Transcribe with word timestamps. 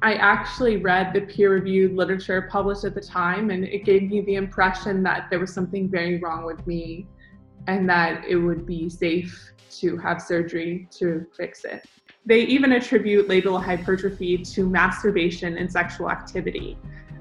I 0.00 0.14
actually 0.14 0.76
read 0.76 1.12
the 1.12 1.22
peer 1.22 1.50
reviewed 1.50 1.94
literature 1.94 2.42
published 2.42 2.84
at 2.84 2.94
the 2.94 3.00
time, 3.00 3.50
and 3.50 3.64
it 3.64 3.84
gave 3.84 4.04
me 4.04 4.20
the 4.20 4.36
impression 4.36 5.02
that 5.02 5.28
there 5.28 5.40
was 5.40 5.52
something 5.52 5.88
very 5.88 6.20
wrong 6.20 6.44
with 6.44 6.64
me 6.68 7.06
and 7.66 7.88
that 7.90 8.24
it 8.24 8.36
would 8.36 8.64
be 8.64 8.88
safe 8.88 9.52
to 9.80 9.96
have 9.96 10.22
surgery 10.22 10.88
to 10.92 11.26
fix 11.36 11.64
it. 11.64 11.84
They 12.24 12.42
even 12.42 12.72
attribute 12.72 13.28
labial 13.28 13.58
hypertrophy 13.58 14.38
to 14.38 14.68
masturbation 14.68 15.58
and 15.58 15.70
sexual 15.70 16.10
activity. 16.10 16.78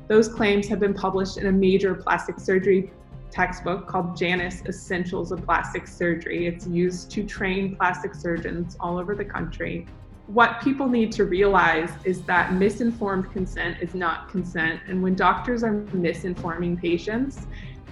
Those 0.07 0.27
claims 0.27 0.67
have 0.67 0.79
been 0.79 0.93
published 0.93 1.37
in 1.37 1.47
a 1.47 1.51
major 1.51 1.95
plastic 1.95 2.39
surgery 2.39 2.91
textbook 3.31 3.87
called 3.87 4.15
Janis 4.15 4.61
Essentials 4.67 5.31
of 5.31 5.43
Plastic 5.43 5.87
Surgery. 5.87 6.45
It's 6.45 6.67
used 6.67 7.09
to 7.11 7.25
train 7.25 7.75
plastic 7.75 8.13
surgeons 8.13 8.77
all 8.79 8.99
over 8.99 9.15
the 9.15 9.25
country 9.25 9.87
what 10.27 10.59
people 10.61 10.89
need 10.89 11.11
to 11.13 11.23
realize 11.23 11.89
is 12.03 12.21
that 12.23 12.53
misinformed 12.53 13.31
consent 13.31 13.77
is 13.81 13.95
not 13.95 14.29
consent. 14.29 14.81
And 14.87 15.01
when 15.01 15.15
doctors 15.15 15.63
are 15.63 15.73
misinforming 15.73 16.77
patients, 16.79 17.47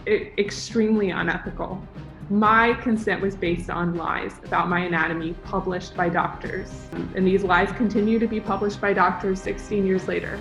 it's 0.05 0.37
extremely 0.37 1.11
unethical. 1.11 1.81
My 2.29 2.73
consent 2.73 3.21
was 3.21 3.35
based 3.35 3.69
on 3.69 3.95
lies 3.95 4.33
about 4.43 4.67
my 4.67 4.81
anatomy 4.81 5.33
published 5.45 5.95
by 5.95 6.09
doctors. 6.09 6.89
And 7.15 7.25
these 7.25 7.43
lies 7.43 7.71
continue 7.71 8.19
to 8.19 8.27
be 8.27 8.41
published 8.41 8.81
by 8.81 8.91
doctors 8.91 9.41
16 9.41 9.85
years 9.85 10.07
later. 10.07 10.37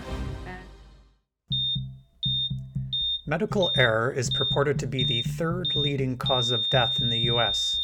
Medical 3.27 3.71
error 3.77 4.11
is 4.11 4.31
purported 4.31 4.79
to 4.81 4.87
be 4.87 5.05
the 5.05 5.23
third 5.23 5.77
leading 5.77 6.17
cause 6.17 6.51
of 6.51 6.69
death 6.71 7.01
in 7.01 7.09
the 7.09 7.21
US, 7.21 7.81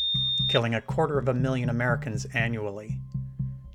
killing 0.49 0.75
a 0.75 0.81
quarter 0.81 1.17
of 1.17 1.29
a 1.29 1.35
million 1.35 1.71
Americans 1.71 2.27
annually. 2.35 2.99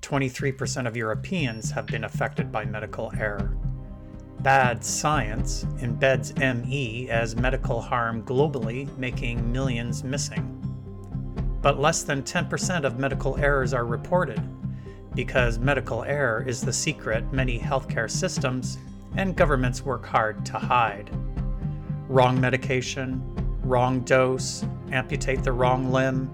23% 0.05 0.85
of 0.85 0.95
Europeans 0.95 1.71
have 1.71 1.87
been 1.87 2.03
affected 2.03 2.51
by 2.51 2.63
medical 2.63 3.11
error. 3.17 3.57
Bad 4.41 4.85
science 4.85 5.65
embeds 5.79 6.37
ME 6.37 7.09
as 7.09 7.35
medical 7.35 7.81
harm 7.81 8.21
globally, 8.21 8.95
making 8.99 9.51
millions 9.51 10.03
missing. 10.03 10.61
But 11.63 11.79
less 11.79 12.03
than 12.03 12.21
10% 12.21 12.83
of 12.83 12.99
medical 12.99 13.35
errors 13.37 13.73
are 13.73 13.87
reported, 13.87 14.39
because 15.15 15.57
medical 15.57 16.03
error 16.03 16.45
is 16.47 16.61
the 16.61 16.73
secret 16.73 17.33
many 17.33 17.57
healthcare 17.57 18.11
systems 18.11 18.77
and 19.17 19.35
governments 19.35 19.81
work 19.81 20.05
hard 20.05 20.45
to 20.45 20.59
hide. 20.59 21.09
Wrong 22.09 22.39
medication, 22.39 23.23
wrong 23.63 24.01
dose, 24.01 24.63
amputate 24.91 25.43
the 25.43 25.51
wrong 25.51 25.91
limb. 25.91 26.31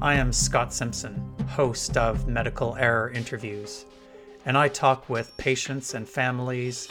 I 0.00 0.14
am 0.14 0.32
Scott 0.32 0.74
Simpson 0.74 1.31
host 1.52 1.96
of 1.98 2.26
Medical 2.26 2.74
Error 2.76 3.10
Interviews, 3.10 3.84
and 4.46 4.56
I 4.56 4.68
talk 4.68 5.10
with 5.10 5.36
patients 5.36 5.92
and 5.92 6.08
families, 6.08 6.86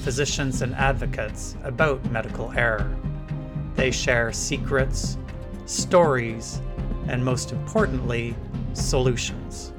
physicians 0.00 0.62
and 0.62 0.74
advocates 0.74 1.54
about 1.64 2.02
medical 2.10 2.50
error. 2.52 2.90
They 3.74 3.90
share 3.90 4.32
secrets, 4.32 5.18
stories, 5.66 6.62
and 7.08 7.22
most 7.22 7.52
importantly, 7.52 8.34
solutions. 8.72 9.74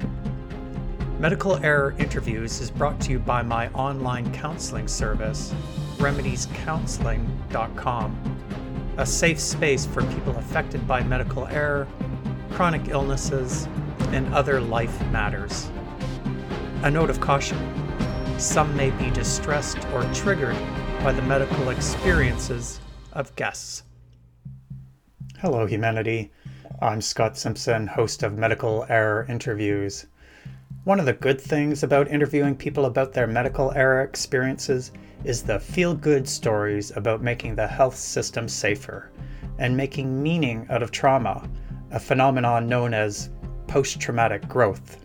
Medical 1.18 1.56
Error 1.56 1.96
Interviews 1.98 2.60
is 2.60 2.70
brought 2.70 3.00
to 3.00 3.10
you 3.10 3.18
by 3.18 3.42
my 3.42 3.68
online 3.70 4.32
counseling 4.32 4.86
service, 4.86 5.52
remediescounseling.com, 5.96 8.38
a 8.98 9.04
safe 9.04 9.40
space 9.40 9.84
for 9.84 10.04
people 10.14 10.36
affected 10.36 10.86
by 10.86 11.02
medical 11.02 11.48
error, 11.48 11.88
chronic 12.52 12.86
illnesses, 12.86 13.66
and 14.12 14.32
other 14.34 14.60
life 14.60 15.00
matters. 15.10 15.70
A 16.82 16.90
note 16.90 17.10
of 17.10 17.20
caution 17.20 17.58
some 18.38 18.76
may 18.76 18.90
be 18.90 19.10
distressed 19.10 19.78
or 19.92 20.04
triggered 20.14 20.56
by 21.02 21.10
the 21.10 21.22
medical 21.22 21.70
experiences 21.70 22.80
of 23.12 23.34
guests. 23.34 23.82
Hello, 25.40 25.66
humanity. 25.66 26.30
I'm 26.80 27.00
Scott 27.00 27.36
Simpson, 27.36 27.88
host 27.88 28.22
of 28.22 28.38
Medical 28.38 28.86
Error 28.88 29.26
Interviews. 29.28 30.06
One 30.84 31.00
of 31.00 31.06
the 31.06 31.14
good 31.14 31.40
things 31.40 31.82
about 31.82 32.12
interviewing 32.12 32.54
people 32.54 32.86
about 32.86 33.12
their 33.12 33.26
medical 33.26 33.72
error 33.72 34.02
experiences 34.02 34.92
is 35.24 35.42
the 35.42 35.58
feel 35.58 35.94
good 35.94 36.28
stories 36.28 36.96
about 36.96 37.20
making 37.20 37.56
the 37.56 37.66
health 37.66 37.96
system 37.96 38.48
safer 38.48 39.10
and 39.58 39.76
making 39.76 40.22
meaning 40.22 40.64
out 40.70 40.84
of 40.84 40.92
trauma, 40.92 41.50
a 41.90 41.98
phenomenon 41.98 42.68
known 42.68 42.94
as 42.94 43.30
post 43.68 44.00
traumatic 44.00 44.48
growth. 44.48 45.04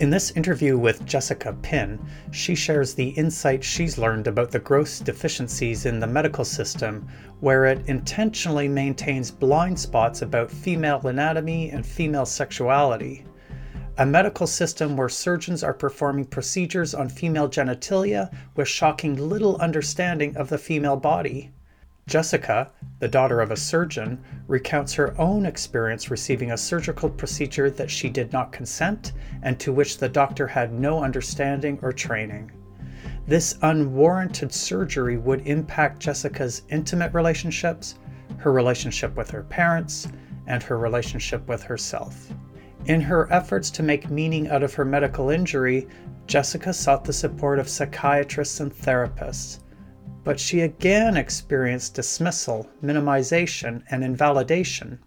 In 0.00 0.08
this 0.08 0.30
interview 0.30 0.78
with 0.78 1.04
Jessica 1.04 1.52
Pinn, 1.60 2.00
she 2.30 2.54
shares 2.54 2.94
the 2.94 3.10
insight 3.10 3.62
she's 3.62 3.98
learned 3.98 4.26
about 4.26 4.50
the 4.50 4.58
gross 4.58 4.98
deficiencies 4.98 5.84
in 5.84 6.00
the 6.00 6.06
medical 6.06 6.42
system, 6.42 7.06
where 7.40 7.66
it 7.66 7.86
intentionally 7.86 8.66
maintains 8.66 9.30
blind 9.30 9.78
spots 9.78 10.22
about 10.22 10.50
female 10.50 11.06
anatomy 11.06 11.68
and 11.68 11.84
female 11.84 12.24
sexuality. 12.24 13.26
A 13.98 14.06
medical 14.06 14.46
system 14.46 14.96
where 14.96 15.10
surgeons 15.10 15.62
are 15.62 15.74
performing 15.74 16.24
procedures 16.24 16.94
on 16.94 17.10
female 17.10 17.50
genitalia 17.50 18.34
with 18.56 18.68
shocking 18.68 19.16
little 19.16 19.56
understanding 19.58 20.34
of 20.38 20.48
the 20.48 20.56
female 20.56 20.96
body. 20.96 21.50
Jessica, 22.10 22.72
the 22.98 23.06
daughter 23.06 23.40
of 23.40 23.52
a 23.52 23.56
surgeon, 23.56 24.20
recounts 24.48 24.92
her 24.94 25.14
own 25.16 25.46
experience 25.46 26.10
receiving 26.10 26.50
a 26.50 26.56
surgical 26.56 27.08
procedure 27.08 27.70
that 27.70 27.88
she 27.88 28.08
did 28.10 28.32
not 28.32 28.50
consent 28.50 29.12
and 29.44 29.60
to 29.60 29.72
which 29.72 29.96
the 29.96 30.08
doctor 30.08 30.48
had 30.48 30.72
no 30.72 31.04
understanding 31.04 31.78
or 31.82 31.92
training. 31.92 32.50
This 33.28 33.56
unwarranted 33.62 34.52
surgery 34.52 35.18
would 35.18 35.46
impact 35.46 36.00
Jessica's 36.00 36.62
intimate 36.68 37.14
relationships, 37.14 37.94
her 38.38 38.50
relationship 38.50 39.16
with 39.16 39.30
her 39.30 39.44
parents, 39.44 40.08
and 40.48 40.64
her 40.64 40.78
relationship 40.78 41.46
with 41.46 41.62
herself. 41.62 42.32
In 42.86 43.00
her 43.00 43.32
efforts 43.32 43.70
to 43.70 43.84
make 43.84 44.10
meaning 44.10 44.48
out 44.48 44.64
of 44.64 44.74
her 44.74 44.84
medical 44.84 45.30
injury, 45.30 45.86
Jessica 46.26 46.72
sought 46.72 47.04
the 47.04 47.12
support 47.12 47.60
of 47.60 47.68
psychiatrists 47.68 48.58
and 48.58 48.72
therapists 48.74 49.60
but 50.24 50.38
she 50.38 50.60
again 50.60 51.16
experienced 51.16 51.94
dismissal, 51.94 52.68
minimization, 52.82 53.82
and 53.90 54.04
invalidation, 54.04 54.98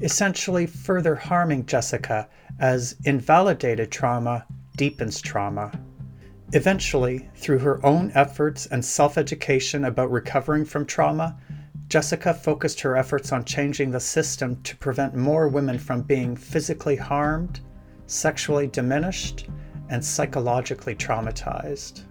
essentially 0.00 0.66
further 0.66 1.14
harming 1.14 1.64
Jessica 1.66 2.28
as 2.58 2.96
invalidated 3.04 3.90
trauma 3.90 4.46
deepens 4.76 5.20
trauma. 5.20 5.72
Eventually, 6.52 7.28
through 7.36 7.58
her 7.58 7.84
own 7.84 8.10
efforts 8.14 8.66
and 8.66 8.84
self 8.84 9.18
education 9.18 9.84
about 9.84 10.10
recovering 10.10 10.64
from 10.64 10.86
trauma, 10.86 11.36
Jessica 11.88 12.34
focused 12.34 12.80
her 12.80 12.96
efforts 12.96 13.32
on 13.32 13.44
changing 13.44 13.90
the 13.90 14.00
system 14.00 14.60
to 14.62 14.76
prevent 14.76 15.14
more 15.14 15.48
women 15.48 15.78
from 15.78 16.02
being 16.02 16.36
physically 16.36 16.96
harmed, 16.96 17.60
sexually 18.06 18.66
diminished, 18.66 19.48
and 19.88 20.04
psychologically 20.04 20.94
traumatized. 20.94 22.02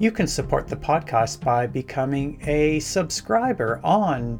You 0.00 0.12
can 0.12 0.28
support 0.28 0.68
the 0.68 0.76
podcast 0.76 1.40
by 1.44 1.66
becoming 1.66 2.40
a 2.46 2.78
subscriber 2.78 3.80
on 3.82 4.38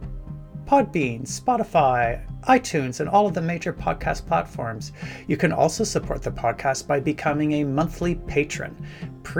Podbean, 0.67 1.23
Spotify, 1.23 2.25
iTunes, 2.43 3.01
and 3.01 3.09
all 3.09 3.27
of 3.27 3.35
the 3.35 3.43
major 3.43 3.73
podcast 3.73 4.25
platforms. 4.25 4.93
You 5.27 5.37
can 5.37 5.51
also 5.51 5.83
support 5.83 6.23
the 6.23 6.31
podcast 6.31 6.87
by 6.87 7.01
becoming 7.01 7.55
a 7.55 7.65
monthly 7.65 8.15
patron 8.15 8.77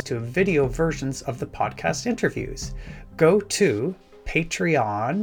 to 0.07 0.19
video 0.19 0.67
versions 0.67 1.23
of 1.23 1.39
the 1.39 1.47
podcast 1.47 2.05
interviews. 2.07 2.75
Go 3.17 3.39
to 3.41 3.95
patreon.com 4.25 5.23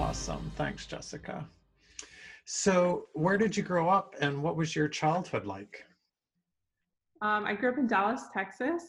Awesome. 0.00 0.50
Thanks, 0.56 0.86
Jessica. 0.86 1.46
So, 2.52 3.06
where 3.12 3.38
did 3.38 3.56
you 3.56 3.62
grow 3.62 3.88
up 3.88 4.16
and 4.20 4.42
what 4.42 4.56
was 4.56 4.74
your 4.74 4.88
childhood 4.88 5.46
like? 5.46 5.84
Um, 7.22 7.46
I 7.46 7.54
grew 7.54 7.70
up 7.70 7.78
in 7.78 7.86
Dallas, 7.86 8.22
Texas. 8.34 8.82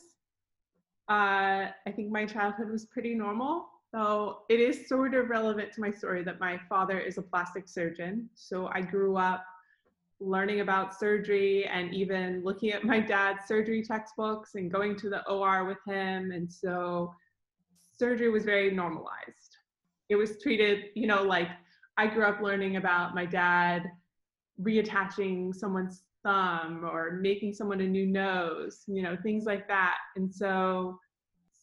Uh, 1.07 1.69
I 1.85 1.91
think 1.95 2.09
my 2.09 2.25
childhood 2.25 2.71
was 2.71 2.87
pretty 2.87 3.13
normal. 3.13 3.67
So 3.93 4.39
it 4.49 4.59
is 4.59 4.89
sort 4.89 5.13
of 5.13 5.29
relevant 5.29 5.71
to 5.73 5.81
my 5.81 5.91
story 5.91 6.23
that 6.23 6.39
my 6.39 6.59
father 6.67 6.99
is 6.99 7.19
a 7.19 7.21
plastic 7.21 7.69
surgeon. 7.69 8.27
So 8.33 8.67
I 8.73 8.81
grew 8.81 9.15
up 9.17 9.45
learning 10.19 10.61
about 10.61 10.97
surgery 10.97 11.65
and 11.65 11.93
even 11.93 12.43
looking 12.43 12.71
at 12.71 12.83
my 12.83 12.99
dad's 12.99 13.47
surgery 13.47 13.83
textbooks 13.83 14.55
and 14.55 14.71
going 14.71 14.95
to 14.95 15.09
the 15.09 15.23
OR 15.29 15.65
with 15.65 15.77
him. 15.85 16.31
And 16.31 16.51
so 16.51 17.13
surgery 17.93 18.31
was 18.31 18.43
very 18.43 18.71
normalized. 18.71 19.57
It 20.09 20.15
was 20.15 20.41
treated, 20.41 20.85
you 20.95 21.05
know, 21.05 21.21
like 21.21 21.49
I 21.97 22.07
grew 22.07 22.25
up 22.25 22.41
learning 22.41 22.77
about 22.77 23.15
my 23.15 23.25
dad 23.25 23.83
reattaching 24.61 25.53
someone's 25.53 26.03
thumb 26.23 26.83
or 26.83 27.19
making 27.21 27.53
someone 27.53 27.81
a 27.81 27.87
new 27.87 28.05
nose, 28.05 28.83
you 28.87 29.01
know, 29.01 29.17
things 29.23 29.45
like 29.45 29.67
that. 29.67 29.97
And 30.15 30.33
so 30.33 30.97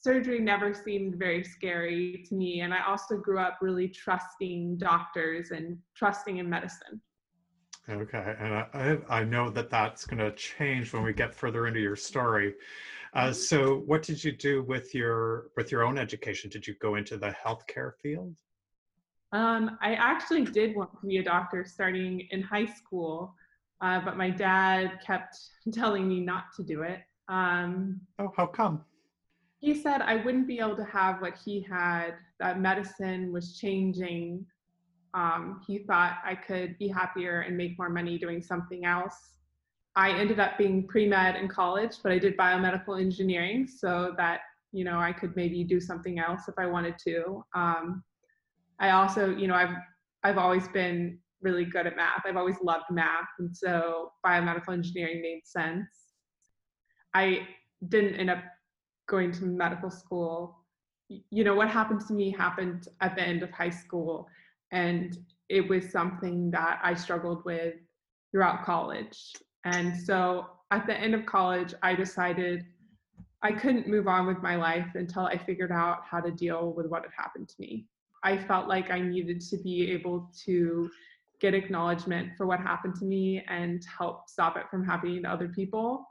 surgery 0.00 0.40
never 0.40 0.72
seemed 0.74 1.16
very 1.16 1.44
scary 1.44 2.24
to 2.28 2.34
me. 2.34 2.60
And 2.60 2.72
I 2.72 2.84
also 2.86 3.16
grew 3.16 3.38
up 3.38 3.58
really 3.60 3.88
trusting 3.88 4.78
doctors 4.78 5.50
and 5.50 5.78
trusting 5.94 6.38
in 6.38 6.48
medicine. 6.48 7.00
Okay, 7.90 8.34
and 8.38 8.54
I, 8.54 8.98
I 9.08 9.24
know 9.24 9.48
that 9.48 9.70
that's 9.70 10.04
going 10.04 10.18
to 10.18 10.30
change 10.32 10.92
when 10.92 11.02
we 11.02 11.14
get 11.14 11.34
further 11.34 11.66
into 11.66 11.80
your 11.80 11.96
story. 11.96 12.54
Uh, 13.14 13.24
mm-hmm. 13.24 13.32
so, 13.32 13.82
what 13.86 14.02
did 14.02 14.22
you 14.22 14.30
do 14.30 14.62
with 14.62 14.94
your 14.94 15.46
with 15.56 15.72
your 15.72 15.84
own 15.84 15.96
education? 15.96 16.50
Did 16.50 16.66
you 16.66 16.74
go 16.82 16.96
into 16.96 17.16
the 17.16 17.34
healthcare 17.42 17.92
field? 18.02 18.36
Um, 19.32 19.78
I 19.82 19.94
actually 19.94 20.44
did 20.44 20.74
want 20.74 20.90
to 21.00 21.06
be 21.06 21.18
a 21.18 21.22
doctor 21.22 21.64
starting 21.64 22.26
in 22.30 22.42
high 22.42 22.66
school, 22.66 23.34
uh, 23.80 24.00
but 24.04 24.16
my 24.16 24.30
dad 24.30 25.00
kept 25.04 25.38
telling 25.72 26.08
me 26.08 26.20
not 26.20 26.44
to 26.56 26.62
do 26.62 26.82
it. 26.82 27.00
Um, 27.28 28.00
oh, 28.18 28.32
how 28.36 28.46
come? 28.46 28.84
he 29.60 29.74
said 29.74 30.02
I 30.02 30.16
wouldn't 30.16 30.46
be 30.46 30.60
able 30.60 30.76
to 30.76 30.84
have 30.84 31.20
what 31.20 31.36
he 31.44 31.60
had, 31.60 32.12
that 32.38 32.60
medicine 32.60 33.32
was 33.32 33.58
changing. 33.58 34.46
Um, 35.14 35.60
he 35.66 35.78
thought 35.78 36.18
I 36.24 36.34
could 36.34 36.78
be 36.78 36.88
happier 36.88 37.40
and 37.40 37.56
make 37.56 37.76
more 37.78 37.90
money 37.90 38.18
doing 38.18 38.40
something 38.40 38.84
else. 38.84 39.32
I 39.96 40.12
ended 40.12 40.38
up 40.38 40.58
being 40.58 40.86
pre 40.86 41.08
med 41.08 41.34
in 41.34 41.48
college, 41.48 41.96
but 42.02 42.12
I 42.12 42.18
did 42.18 42.36
biomedical 42.36 43.00
engineering 43.00 43.66
so 43.66 44.14
that 44.16 44.40
you 44.70 44.84
know 44.84 45.00
I 45.00 45.12
could 45.12 45.34
maybe 45.34 45.64
do 45.64 45.80
something 45.80 46.20
else 46.20 46.42
if 46.46 46.54
I 46.56 46.66
wanted 46.66 46.94
to. 47.04 47.44
Um, 47.54 48.04
I 48.80 48.90
also, 48.90 49.30
you 49.34 49.46
know, 49.46 49.54
I've 49.54 49.76
I've 50.24 50.38
always 50.38 50.66
been 50.68 51.18
really 51.40 51.64
good 51.64 51.86
at 51.86 51.96
math. 51.96 52.22
I've 52.26 52.36
always 52.36 52.56
loved 52.62 52.84
math, 52.90 53.28
and 53.38 53.56
so 53.56 54.12
biomedical 54.24 54.72
engineering 54.72 55.22
made 55.22 55.42
sense. 55.44 55.88
I 57.14 57.46
didn't 57.88 58.16
end 58.16 58.30
up 58.30 58.42
going 59.08 59.32
to 59.32 59.44
medical 59.44 59.90
school 59.90 60.58
you 61.08 61.44
know 61.44 61.54
what 61.54 61.68
happened 61.68 62.00
to 62.06 62.12
me 62.12 62.30
happened 62.30 62.88
at 63.00 63.16
the 63.16 63.22
end 63.22 63.42
of 63.42 63.50
high 63.50 63.70
school 63.70 64.28
and 64.72 65.18
it 65.48 65.66
was 65.68 65.90
something 65.90 66.50
that 66.50 66.78
i 66.82 66.94
struggled 66.94 67.44
with 67.44 67.74
throughout 68.30 68.64
college 68.64 69.32
and 69.64 69.96
so 69.96 70.46
at 70.70 70.86
the 70.86 70.94
end 70.94 71.14
of 71.14 71.24
college 71.24 71.72
i 71.82 71.94
decided 71.94 72.66
i 73.42 73.50
couldn't 73.50 73.88
move 73.88 74.06
on 74.06 74.26
with 74.26 74.42
my 74.42 74.56
life 74.56 74.88
until 74.94 75.22
i 75.22 75.36
figured 75.36 75.72
out 75.72 76.00
how 76.08 76.20
to 76.20 76.30
deal 76.30 76.72
with 76.74 76.86
what 76.86 77.02
had 77.02 77.12
happened 77.16 77.48
to 77.48 77.56
me 77.58 77.86
i 78.24 78.36
felt 78.36 78.68
like 78.68 78.90
i 78.90 79.00
needed 79.00 79.40
to 79.40 79.56
be 79.58 79.90
able 79.90 80.30
to 80.44 80.90
get 81.40 81.54
acknowledgement 81.54 82.30
for 82.36 82.46
what 82.46 82.58
happened 82.58 82.94
to 82.94 83.04
me 83.04 83.44
and 83.48 83.84
help 83.96 84.28
stop 84.28 84.56
it 84.56 84.64
from 84.70 84.84
happening 84.84 85.22
to 85.22 85.30
other 85.30 85.48
people 85.48 86.04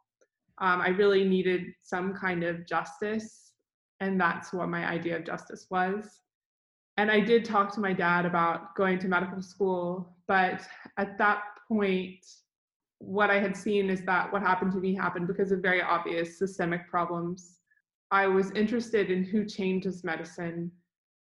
um, 0.60 0.82
I 0.82 0.90
really 0.90 1.24
needed 1.24 1.74
some 1.84 2.14
kind 2.14 2.44
of 2.44 2.66
justice, 2.66 3.52
and 4.00 4.20
that's 4.20 4.52
what 4.52 4.70
my 4.70 4.86
idea 4.86 5.18
of 5.18 5.26
justice 5.26 5.68
was. 5.70 6.22
And 6.98 7.12
I 7.12 7.20
did 7.20 7.46
talk 7.46 7.72
to 7.76 7.80
my 7.80 7.94
dad 7.94 8.26
about 8.26 8.76
going 8.76 8.98
to 9.00 9.08
medical 9.08 9.42
school, 9.42 10.16
but 10.28 10.62
at 10.98 11.18
that 11.20 11.44
point, 11.68 12.26
what 13.00 13.30
I 13.30 13.40
had 13.40 13.56
seen 13.56 13.92
is 13.92 14.02
that 14.06 14.34
what 14.34 14.42
happened 14.42 14.72
to 14.72 14.80
me 14.80 14.96
happened 14.96 15.28
because 15.28 15.52
of 15.52 15.60
very 15.62 15.82
obvious 15.82 16.40
systemic 16.40 16.90
problems. 16.90 17.60
I 18.10 18.26
was 18.26 18.50
interested 18.52 19.12
in 19.12 19.24
who 19.24 19.46
changes 19.46 20.04
medicine. 20.04 20.72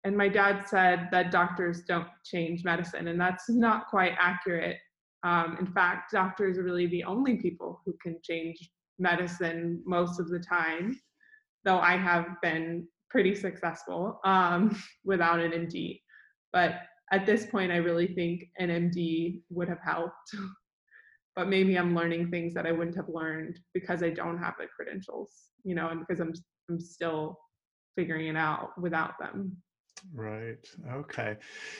And 0.06 0.16
my 0.16 0.28
dad 0.28 0.68
said 0.68 1.08
that 1.10 1.32
doctors 1.32 1.82
don't 1.82 2.06
change 2.24 2.62
medicine, 2.62 3.08
and 3.08 3.20
that's 3.20 3.50
not 3.50 3.88
quite 3.88 4.12
accurate. 4.20 4.76
Um, 5.24 5.56
in 5.58 5.66
fact, 5.66 6.12
doctors 6.12 6.58
are 6.58 6.62
really 6.62 6.86
the 6.86 7.02
only 7.02 7.38
people 7.38 7.82
who 7.84 7.92
can 8.00 8.16
change 8.22 8.56
medicine 9.00 9.82
most 9.84 10.20
of 10.20 10.28
the 10.28 10.38
time, 10.38 11.00
though 11.64 11.80
I 11.80 11.96
have 11.96 12.40
been 12.40 12.86
pretty 13.10 13.34
successful 13.34 14.20
um, 14.24 14.80
without 15.04 15.40
an 15.40 15.50
MD. 15.50 16.00
But 16.52 16.82
at 17.10 17.26
this 17.26 17.46
point, 17.46 17.72
I 17.72 17.78
really 17.78 18.06
think 18.06 18.44
an 18.60 18.68
MD 18.68 19.40
would 19.50 19.68
have 19.68 19.80
helped. 19.84 20.36
but 21.34 21.48
maybe 21.48 21.76
I'm 21.76 21.96
learning 21.96 22.30
things 22.30 22.54
that 22.54 22.64
I 22.64 22.70
wouldn't 22.70 22.96
have 22.96 23.08
learned 23.08 23.58
because 23.74 24.04
I 24.04 24.10
don't 24.10 24.38
have 24.38 24.54
the 24.56 24.68
credentials, 24.68 25.32
you 25.64 25.74
know, 25.74 25.88
and 25.88 25.98
because 25.98 26.20
I'm 26.20 26.32
I'm 26.70 26.78
still 26.78 27.40
figuring 27.96 28.28
it 28.28 28.36
out 28.36 28.70
without 28.80 29.18
them. 29.18 29.56
Right. 30.14 30.68
Okay. 30.92 31.36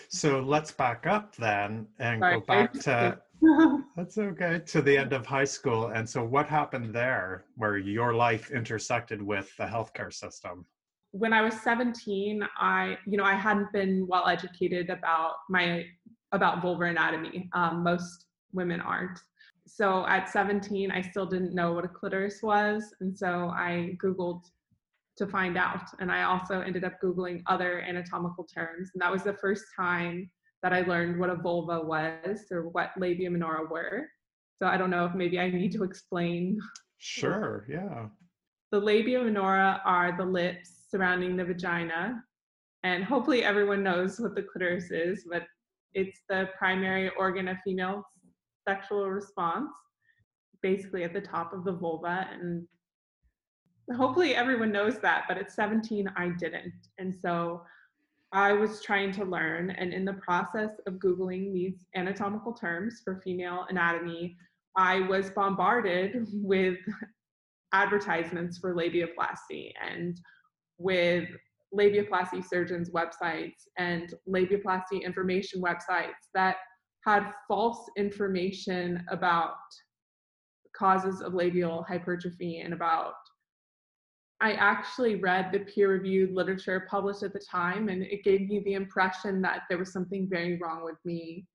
So 0.09 0.41
let's 0.41 0.71
back 0.71 1.07
up 1.07 1.37
then 1.37 1.87
and 1.99 2.21
Sorry. 2.21 2.35
go 2.35 2.41
back 2.47 2.73
to 2.81 3.19
that's 3.97 4.19
okay 4.19 4.61
to 4.67 4.83
the 4.83 4.97
end 4.97 5.13
of 5.13 5.27
high 5.27 5.45
school. 5.45 5.89
And 5.89 6.09
so 6.09 6.25
what 6.25 6.49
happened 6.49 6.95
there 6.95 7.45
where 7.57 7.79
your 7.79 8.15
life 8.15 8.51
intersected 8.51 9.23
with 9.23 9.55
the 9.57 9.65
healthcare 9.65 10.13
system? 10.13 10.65
When 11.13 11.33
I 11.33 11.43
was 11.43 11.55
17, 11.63 12.47
I, 12.59 12.99
you 13.07 13.17
know, 13.17 13.25
I 13.25 13.35
hadn't 13.35 13.73
been 13.73 14.07
well 14.07 14.27
educated 14.27 14.91
about 14.91 15.35
my 15.49 15.85
about 16.33 16.61
vulvar 16.63 16.91
anatomy. 16.91 17.49
Um, 17.55 17.83
most 17.83 18.27
women 18.53 18.81
aren't. 18.81 19.19
So 19.67 20.07
at 20.07 20.29
17, 20.29 20.91
I 20.91 21.01
still 21.01 21.27
didn't 21.27 21.55
know 21.55 21.73
what 21.73 21.85
a 21.85 21.89
clitoris 21.89 22.43
was, 22.43 22.95
and 23.01 23.17
so 23.17 23.51
I 23.55 23.97
googled 24.03 24.43
to 25.17 25.27
find 25.27 25.57
out. 25.57 25.83
And 25.99 26.11
I 26.13 26.25
also 26.25 26.61
ended 26.61 26.85
up 26.85 26.95
Googling 27.03 27.43
other 27.47 27.81
anatomical 27.81 28.45
terms. 28.45 28.91
And 28.95 29.01
that 29.01 29.11
was 29.11 29.23
the 29.23 29.35
first 29.35 29.65
time 29.79 30.31
that 30.63 30.73
I 30.73 30.83
learned 30.83 31.19
what 31.19 31.31
a 31.31 31.37
vulva 31.37 31.81
was 31.81 32.47
or 32.51 32.69
what 32.69 32.91
labia 32.99 33.31
minora 33.31 33.67
were. 33.71 34.09
So 34.59 34.67
I 34.67 34.77
don't 34.77 34.91
know 34.91 35.05
if 35.07 35.15
maybe 35.15 35.39
I 35.39 35.51
need 35.51 35.73
to 35.73 35.85
explain. 35.85 36.59
Sure, 36.99 37.67
yeah. 37.69 38.07
The 38.73 38.81
labia 38.81 39.23
minora 39.23 39.81
are 39.85 40.17
the 40.17 40.25
lips 40.25 40.85
surrounding 40.91 41.37
the 41.37 41.45
vagina. 41.45 42.23
And 42.83 43.05
hopefully 43.05 43.43
everyone 43.43 43.83
knows 43.83 44.19
what 44.21 44.35
the 44.35 44.43
clitoris 44.43 44.91
is, 44.91 45.27
but 45.31 45.45
it's 45.95 46.21
the 46.29 46.49
primary 46.59 47.11
organ 47.19 47.49
of 47.49 47.57
female 47.65 48.05
sexual 48.69 49.09
response, 49.09 49.71
basically 50.63 51.05
at 51.05 51.13
the 51.13 51.21
top 51.21 51.53
of 51.53 51.65
the 51.65 51.73
vulva. 51.73 52.29
And 52.33 52.67
hopefully 53.95 54.35
everyone 54.35 54.73
knows 54.73 54.99
that, 54.99 55.25
but 55.29 55.39
at 55.39 55.53
17, 55.53 56.11
I 56.17 56.29
didn't. 56.31 56.89
And 56.99 57.15
so 57.15 57.63
I 58.33 58.53
was 58.53 58.83
trying 58.83 59.13
to 59.13 59.25
learn, 59.25 59.71
and 59.71 59.93
in 59.93 60.05
the 60.05 60.15
process 60.15 60.71
of 60.87 60.95
Googling 60.95 61.53
these 61.53 61.85
anatomical 61.95 62.53
terms 62.53 63.01
for 63.05 63.21
female 63.23 63.67
anatomy, 63.69 64.37
I 64.77 65.01
was 65.01 65.31
bombarded 65.31 66.27
with 66.33 66.79
advertisements 67.73 68.59
for 68.59 68.75
labiaplasty 68.75 69.73
and 69.81 70.21
with 70.79 71.29
labiaplasty 71.75 72.45
surgeons' 72.45 72.91
websites 72.91 73.69
and 73.79 74.15
labiaplasty 74.29 75.03
information 75.03 75.61
websites 75.61 76.31
that 76.35 76.57
had 77.05 77.33
false 77.47 77.89
information 77.97 79.05
about 79.11 79.55
causes 80.77 81.21
of 81.21 81.35
labial 81.35 81.85
hypertrophy 81.89 82.61
and 82.61 82.75
about 82.75 83.15
I 84.41 84.53
actually 84.53 85.17
read 85.17 85.51
the 85.51 85.61
peer 85.61 85.89
reviewed 85.91 86.33
literature 86.33 86.87
published 86.91 87.23
at 87.23 87.33
the 87.33 87.39
time, 87.39 87.89
and 87.89 88.03
it 88.03 88.23
gave 88.23 88.49
me 88.49 88.61
the 88.61 88.75
impression 88.75 89.41
that 89.43 89.63
there 89.69 89.79
was 89.79 89.93
something 89.93 90.29
very 90.29 90.59
wrong 90.59 90.85
with 90.85 90.99
me 91.05 91.47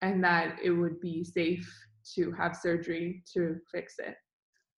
and 0.00 0.24
that 0.24 0.56
it 0.62 0.70
would 0.70 1.00
be 1.00 1.22
safe 1.22 1.70
to 2.14 2.32
have 2.32 2.56
surgery 2.56 3.22
to 3.34 3.58
fix 3.70 3.98
it. 3.98 4.16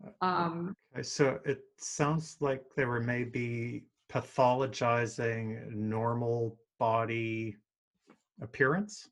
Uh, 0.04 0.24
um, 0.24 0.76
okay, 0.92 1.02
so 1.02 1.38
it 1.44 1.60
sounds 1.78 2.36
like 2.40 2.62
they 2.76 2.84
were 2.84 3.00
maybe 3.00 3.84
pathologizing 4.10 5.70
normal 5.70 6.58
body 6.78 7.56
appearance. 8.42 9.08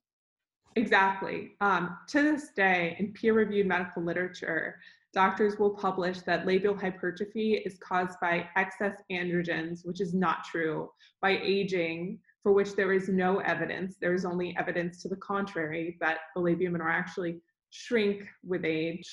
Exactly. 0.76 1.52
Um, 1.60 1.96
to 2.08 2.22
this 2.22 2.50
day, 2.50 2.96
in 2.98 3.12
peer 3.12 3.34
reviewed 3.34 3.66
medical 3.66 4.02
literature, 4.02 4.80
doctors 5.12 5.58
will 5.58 5.70
publish 5.70 6.20
that 6.20 6.46
labial 6.46 6.76
hypertrophy 6.76 7.62
is 7.66 7.78
caused 7.78 8.18
by 8.20 8.48
excess 8.56 8.96
androgens, 9.10 9.84
which 9.84 10.00
is 10.00 10.14
not 10.14 10.44
true, 10.44 10.90
by 11.20 11.38
aging, 11.42 12.18
for 12.42 12.52
which 12.52 12.74
there 12.74 12.92
is 12.92 13.08
no 13.08 13.38
evidence. 13.40 13.96
There 14.00 14.14
is 14.14 14.24
only 14.24 14.56
evidence 14.58 15.02
to 15.02 15.08
the 15.08 15.16
contrary 15.16 15.96
that 16.00 16.18
the 16.34 16.40
labia 16.40 16.70
minora 16.70 16.94
actually 16.94 17.40
shrink 17.70 18.24
with 18.42 18.64
age. 18.64 19.08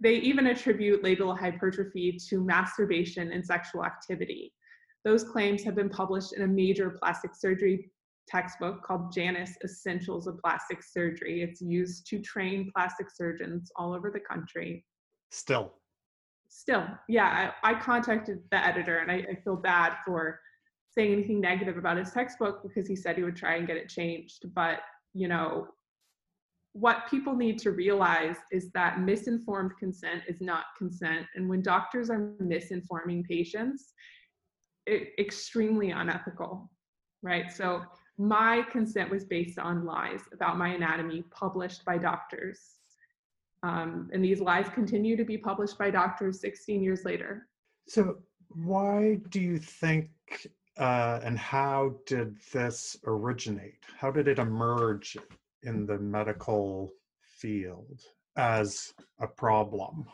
They 0.00 0.16
even 0.16 0.46
attribute 0.48 1.02
labial 1.02 1.34
hypertrophy 1.34 2.18
to 2.28 2.44
masturbation 2.44 3.32
and 3.32 3.44
sexual 3.44 3.84
activity. 3.84 4.52
those 5.04 5.22
claims 5.22 5.62
have 5.62 5.74
been 5.74 5.90
published 5.90 6.32
in 6.32 6.42
a 6.42 6.46
major 6.46 6.90
plastic 6.90 7.34
surgery 7.34 7.90
textbook 8.26 8.82
called 8.82 9.12
Janis 9.12 9.52
Essentials 9.62 10.26
of 10.26 10.40
Plastic 10.40 10.82
Surgery. 10.82 11.42
It's 11.42 11.60
used 11.60 12.06
to 12.06 12.20
train 12.20 12.70
plastic 12.74 13.08
surgeons 13.10 13.70
all 13.76 13.92
over 13.92 14.10
the 14.10 14.20
country. 14.20 14.82
Still. 15.34 15.72
Still, 16.48 16.86
yeah. 17.08 17.50
I, 17.64 17.72
I 17.72 17.80
contacted 17.80 18.38
the 18.52 18.64
editor 18.64 18.98
and 18.98 19.10
I, 19.10 19.26
I 19.32 19.34
feel 19.42 19.56
bad 19.56 19.96
for 20.06 20.38
saying 20.96 21.12
anything 21.12 21.40
negative 21.40 21.76
about 21.76 21.96
his 21.96 22.12
textbook 22.12 22.62
because 22.62 22.86
he 22.86 22.94
said 22.94 23.16
he 23.16 23.24
would 23.24 23.34
try 23.34 23.56
and 23.56 23.66
get 23.66 23.76
it 23.76 23.88
changed. 23.88 24.44
But, 24.54 24.78
you 25.12 25.26
know, 25.26 25.66
what 26.72 27.08
people 27.10 27.34
need 27.34 27.58
to 27.58 27.72
realize 27.72 28.36
is 28.52 28.70
that 28.74 29.00
misinformed 29.00 29.72
consent 29.76 30.22
is 30.28 30.40
not 30.40 30.66
consent. 30.78 31.26
And 31.34 31.48
when 31.48 31.62
doctors 31.62 32.10
are 32.10 32.32
misinforming 32.40 33.24
patients, 33.24 33.92
it, 34.86 35.08
extremely 35.18 35.90
unethical, 35.90 36.70
right? 37.22 37.50
So 37.50 37.82
my 38.18 38.62
consent 38.70 39.10
was 39.10 39.24
based 39.24 39.58
on 39.58 39.84
lies 39.84 40.20
about 40.32 40.58
my 40.58 40.68
anatomy 40.68 41.24
published 41.32 41.84
by 41.84 41.98
doctors. 41.98 42.60
Um, 43.64 44.10
and 44.12 44.22
these 44.22 44.40
lies 44.40 44.66
continue 44.74 45.16
to 45.16 45.24
be 45.24 45.38
published 45.38 45.78
by 45.78 45.90
doctors 45.90 46.38
16 46.40 46.82
years 46.82 47.06
later. 47.06 47.48
So, 47.88 48.18
why 48.48 49.20
do 49.30 49.40
you 49.40 49.56
think 49.58 50.10
uh, 50.76 51.20
and 51.22 51.38
how 51.38 51.94
did 52.04 52.36
this 52.52 52.98
originate? 53.06 53.78
How 53.98 54.10
did 54.10 54.28
it 54.28 54.38
emerge 54.38 55.16
in 55.62 55.86
the 55.86 55.98
medical 55.98 56.92
field 57.22 58.02
as 58.36 58.92
a 59.20 59.26
problem? 59.26 60.04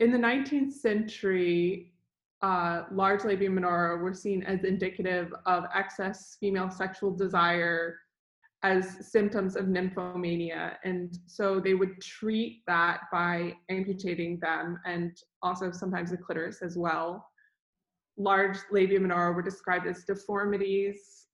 In 0.00 0.12
the 0.12 0.18
19th 0.18 0.72
century, 0.72 1.94
uh, 2.42 2.82
large 2.92 3.24
labia 3.24 3.48
minora 3.48 3.96
were 3.96 4.14
seen 4.14 4.42
as 4.42 4.64
indicative 4.64 5.32
of 5.46 5.64
excess 5.74 6.36
female 6.38 6.70
sexual 6.70 7.10
desire 7.10 7.96
as 8.62 9.10
symptoms 9.10 9.56
of 9.56 9.66
nymphomania. 9.66 10.76
And 10.84 11.16
so 11.26 11.60
they 11.60 11.74
would 11.74 12.00
treat 12.00 12.62
that 12.66 13.02
by 13.10 13.54
amputating 13.70 14.38
them 14.40 14.78
and 14.84 15.16
also 15.42 15.70
sometimes 15.70 16.10
the 16.10 16.18
clitoris 16.18 16.60
as 16.62 16.76
well. 16.76 17.26
Large 18.18 18.58
labia 18.70 19.00
minora 19.00 19.32
were 19.32 19.42
described 19.42 19.86
as 19.86 20.04
deformities 20.04 21.26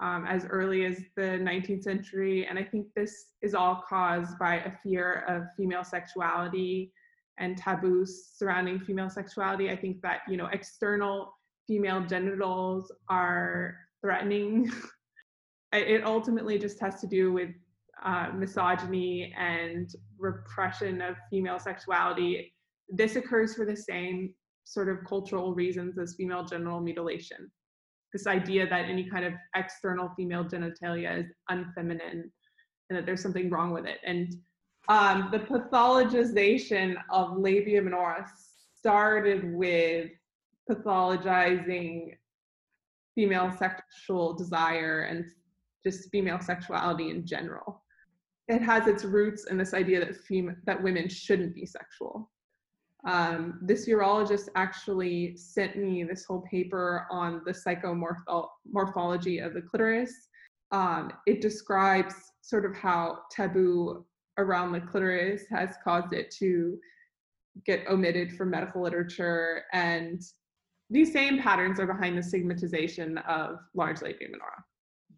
um, 0.00 0.24
as 0.26 0.46
early 0.46 0.84
as 0.84 0.98
the 1.16 1.22
19th 1.22 1.82
century. 1.82 2.46
And 2.46 2.58
I 2.58 2.64
think 2.64 2.86
this 2.94 3.32
is 3.42 3.54
all 3.54 3.82
caused 3.88 4.38
by 4.38 4.56
a 4.60 4.72
fear 4.82 5.24
of 5.28 5.52
female 5.56 5.84
sexuality 5.84 6.92
and 7.38 7.56
taboos 7.56 8.30
surrounding 8.36 8.78
female 8.78 9.10
sexuality. 9.10 9.70
I 9.70 9.76
think 9.76 10.00
that, 10.02 10.20
you 10.28 10.36
know, 10.36 10.46
external 10.52 11.32
female 11.66 12.04
genitals 12.06 12.92
are 13.08 13.76
threatening. 14.00 14.70
it 15.72 16.04
ultimately 16.04 16.58
just 16.58 16.80
has 16.80 17.00
to 17.00 17.06
do 17.06 17.32
with 17.32 17.50
uh, 18.04 18.28
misogyny 18.34 19.32
and 19.38 19.90
repression 20.18 21.00
of 21.00 21.16
female 21.30 21.58
sexuality. 21.58 22.52
This 22.88 23.16
occurs 23.16 23.54
for 23.54 23.64
the 23.64 23.76
same 23.76 24.34
sort 24.64 24.88
of 24.88 25.04
cultural 25.06 25.54
reasons 25.54 25.98
as 25.98 26.14
female 26.14 26.44
genital 26.44 26.80
mutilation. 26.80 27.50
This 28.12 28.26
idea 28.26 28.68
that 28.68 28.86
any 28.86 29.08
kind 29.08 29.24
of 29.24 29.34
external 29.54 30.10
female 30.16 30.44
genitalia 30.44 31.20
is 31.20 31.26
unfeminine 31.50 32.30
and 32.88 32.98
that 32.98 33.06
there's 33.06 33.22
something 33.22 33.50
wrong 33.50 33.70
with 33.70 33.86
it. 33.86 33.98
And 34.04 34.34
um, 34.88 35.28
the 35.30 35.38
pathologization 35.38 36.96
of 37.10 37.36
labia 37.36 37.80
minora 37.80 38.26
started 38.76 39.54
with 39.54 40.10
pathologizing 40.68 42.14
female 43.14 43.52
sexual 43.56 44.34
desire 44.34 45.02
and 45.02 45.24
just 45.84 46.10
female 46.10 46.40
sexuality 46.40 47.10
in 47.10 47.26
general. 47.26 47.82
It 48.48 48.62
has 48.62 48.86
its 48.86 49.04
roots 49.04 49.46
in 49.46 49.56
this 49.56 49.74
idea 49.74 50.00
that 50.00 50.16
fem- 50.16 50.60
that 50.64 50.82
women 50.82 51.08
shouldn't 51.08 51.54
be 51.54 51.66
sexual. 51.66 52.30
Um, 53.06 53.60
this 53.62 53.88
urologist 53.88 54.48
actually 54.56 55.36
sent 55.36 55.76
me 55.76 56.04
this 56.04 56.24
whole 56.24 56.42
paper 56.42 57.06
on 57.10 57.42
the 57.46 57.52
psychomorphology 57.52 59.44
of 59.44 59.54
the 59.54 59.62
clitoris. 59.62 60.28
Um, 60.72 61.12
it 61.26 61.40
describes 61.40 62.14
sort 62.42 62.64
of 62.64 62.74
how 62.76 63.20
taboo 63.30 64.04
around 64.38 64.72
the 64.72 64.80
clitoris 64.80 65.44
has 65.50 65.76
caused 65.82 66.12
it 66.12 66.30
to 66.38 66.78
get 67.64 67.86
omitted 67.88 68.36
from 68.36 68.50
medical 68.50 68.82
literature. 68.82 69.64
And 69.72 70.22
these 70.90 71.12
same 71.12 71.40
patterns 71.40 71.80
are 71.80 71.86
behind 71.86 72.18
the 72.18 72.22
stigmatization 72.22 73.18
of 73.18 73.58
large 73.74 74.02
labia 74.02 74.28
minora. 74.28 74.64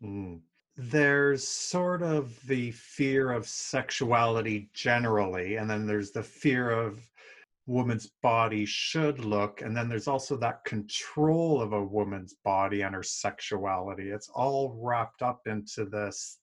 Mm. 0.03 0.41
There's 0.77 1.47
sort 1.47 2.03
of 2.03 2.39
the 2.47 2.71
fear 2.71 3.33
of 3.33 3.47
sexuality 3.47 4.71
generally, 4.73 5.57
and 5.57 5.69
then 5.69 5.87
there's 5.87 6.13
the 6.13 6.23
fear 6.23 6.71
of 6.71 6.99
woman's 7.67 8.11
body 8.23 8.65
should 8.67 9.25
look 9.25 9.63
and 9.63 9.77
then 9.77 9.89
there's 9.89 10.09
also 10.09 10.37
that 10.37 10.65
control 10.65 11.63
of 11.63 11.73
a 11.73 11.81
woman's 11.83 12.35
body 12.45 12.83
and 12.83 12.93
her 12.93 13.05
sexuality 13.05 14.11
it's 14.11 14.29
all 14.31 14.77
wrapped 14.83 15.23
up 15.23 15.43
into 15.47 15.85
this 15.85 16.39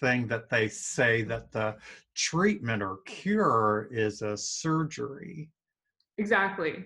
thing 0.00 0.26
that 0.28 0.48
they 0.50 0.68
say 0.68 1.22
that 1.22 1.50
the 1.52 1.76
treatment 2.14 2.82
or 2.82 2.98
cure 3.06 3.88
is 3.90 4.22
a 4.22 4.36
surgery. 4.36 5.50
Exactly. 6.18 6.84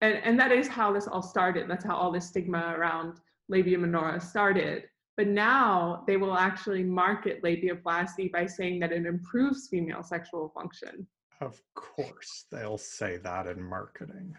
And, 0.00 0.16
and 0.24 0.38
that 0.40 0.52
is 0.52 0.68
how 0.68 0.92
this 0.92 1.06
all 1.06 1.22
started. 1.22 1.68
That's 1.68 1.84
how 1.84 1.96
all 1.96 2.10
this 2.10 2.28
stigma 2.28 2.74
around 2.76 3.18
labia 3.48 3.78
minora 3.78 4.20
started. 4.20 4.84
But 5.16 5.28
now 5.28 6.02
they 6.06 6.16
will 6.16 6.36
actually 6.36 6.82
market 6.82 7.42
labiaplasty 7.42 8.32
by 8.32 8.46
saying 8.46 8.80
that 8.80 8.92
it 8.92 9.06
improves 9.06 9.68
female 9.68 10.02
sexual 10.02 10.48
function. 10.48 11.06
Of 11.40 11.60
course, 11.74 12.46
they'll 12.50 12.78
say 12.78 13.18
that 13.18 13.46
in 13.46 13.62
marketing. 13.62 14.34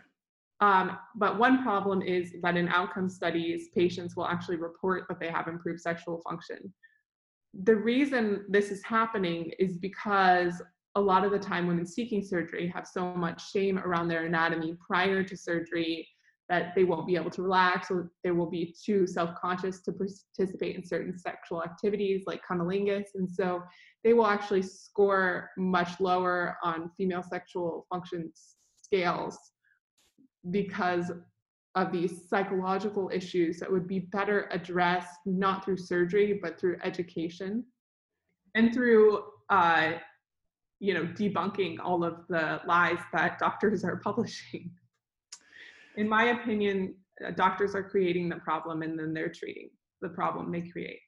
Um, 0.62 0.98
but 1.15 1.38
one 1.38 1.63
problem 1.63 2.01
is 2.01 2.34
that 2.41 2.58
in 2.58 2.67
outcome 2.70 3.10
studies, 3.10 3.70
patients 3.75 4.15
will 4.15 4.27
actually 4.27 4.58
report 4.58 5.05
that 5.10 5.20
they 5.20 5.29
have 5.29 5.48
improved 5.48 5.82
sexual 5.82 6.22
function 6.22 6.74
the 7.63 7.75
reason 7.75 8.46
this 8.50 8.70
is 8.70 8.84
happening 8.84 9.51
is 9.60 9.77
because 9.77 10.62
a 10.96 11.01
lot 11.01 11.24
of 11.24 11.32
the 11.32 11.39
time 11.39 11.67
women 11.67 11.86
seeking 11.86 12.24
surgery 12.24 12.67
have 12.67 12.88
so 12.88 13.13
much 13.15 13.51
shame 13.51 13.79
around 13.79 14.08
their 14.08 14.25
anatomy 14.25 14.75
prior 14.86 15.24
to 15.24 15.38
surgery 15.38 16.08
that 16.50 16.74
they 16.75 16.84
won't 16.84 17.08
be 17.08 17.16
able 17.16 17.32
to 17.32 17.42
relax 17.42 17.90
or 17.90 18.12
they 18.24 18.32
will 18.32 18.50
be 18.50 18.75
too 18.84 19.08
self-conscious 19.08 19.82
to 19.82 19.92
participate 19.92 20.75
in 20.75 20.86
certain 20.86 21.18
sexual 21.18 21.64
activities 21.64 22.24
like 22.28 22.42
cunnilingus. 22.50 23.08
And 23.16 23.30
so 23.30 23.64
they 24.04 24.14
will 24.14 24.28
actually 24.28 24.62
score 24.62 25.50
much 25.58 26.00
lower 26.00 26.58
on 26.64 26.92
female 26.98 27.24
sexual 27.24 27.88
function 27.90 28.32
scales 28.75 29.38
because 30.52 31.12
of 31.74 31.92
these 31.92 32.30
psychological 32.30 33.10
issues 33.14 33.60
that 33.60 33.72
would 33.72 33.88
be 33.88 34.00
better 34.00 34.48
addressed 34.52 35.20
not 35.25 35.66
through 35.66 35.78
surgery 35.78 36.40
but 36.42 36.60
through 36.60 36.78
education 36.84 37.64
and 38.54 38.74
through 38.74 39.24
uh, 39.50 39.94
you 40.80 40.94
know 40.94 41.04
debunking 41.04 41.78
all 41.84 42.04
of 42.04 42.20
the 42.30 42.62
lies 42.66 43.00
that 43.14 43.38
doctors 43.40 43.84
are 43.84 43.98
publishing 44.04 44.72
in 45.98 46.08
my 46.08 46.25
opinion 46.25 46.96
uh, 47.25 47.32
doctors 47.32 47.75
are 47.75 47.84
creating 47.84 48.30
the 48.30 48.38
problem 48.38 48.82
and 48.82 48.98
then 48.98 49.14
they're 49.14 49.30
treating 49.30 49.70
the 50.02 50.10
problem 50.10 50.52
they 50.52 50.62
create 50.62 51.00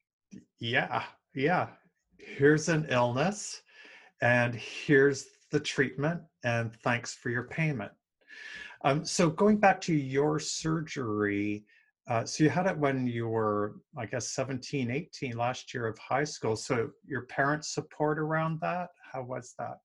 yeah 0.58 1.04
yeah 1.34 1.68
here's 2.18 2.68
an 2.68 2.86
illness 2.90 3.62
and 4.20 4.54
here's 4.54 5.26
the 5.50 5.60
treatment 5.60 6.20
and 6.44 6.74
thanks 6.82 7.14
for 7.14 7.30
your 7.30 7.44
payment 7.44 7.92
um, 8.84 9.04
so 9.04 9.28
going 9.28 9.58
back 9.58 9.80
to 9.82 9.94
your 9.94 10.38
surgery, 10.38 11.64
uh, 12.08 12.24
so 12.24 12.44
you 12.44 12.50
had 12.50 12.66
it 12.66 12.78
when 12.78 13.06
you 13.06 13.28
were, 13.28 13.76
I 13.96 14.06
guess, 14.06 14.30
17, 14.30 14.90
18, 14.90 15.36
last 15.36 15.74
year 15.74 15.86
of 15.86 15.98
high 15.98 16.24
school. 16.24 16.56
So 16.56 16.90
your 17.06 17.22
parents' 17.22 17.74
support 17.74 18.18
around 18.18 18.60
that, 18.60 18.90
how 19.12 19.24
was 19.24 19.54
that? 19.58 19.78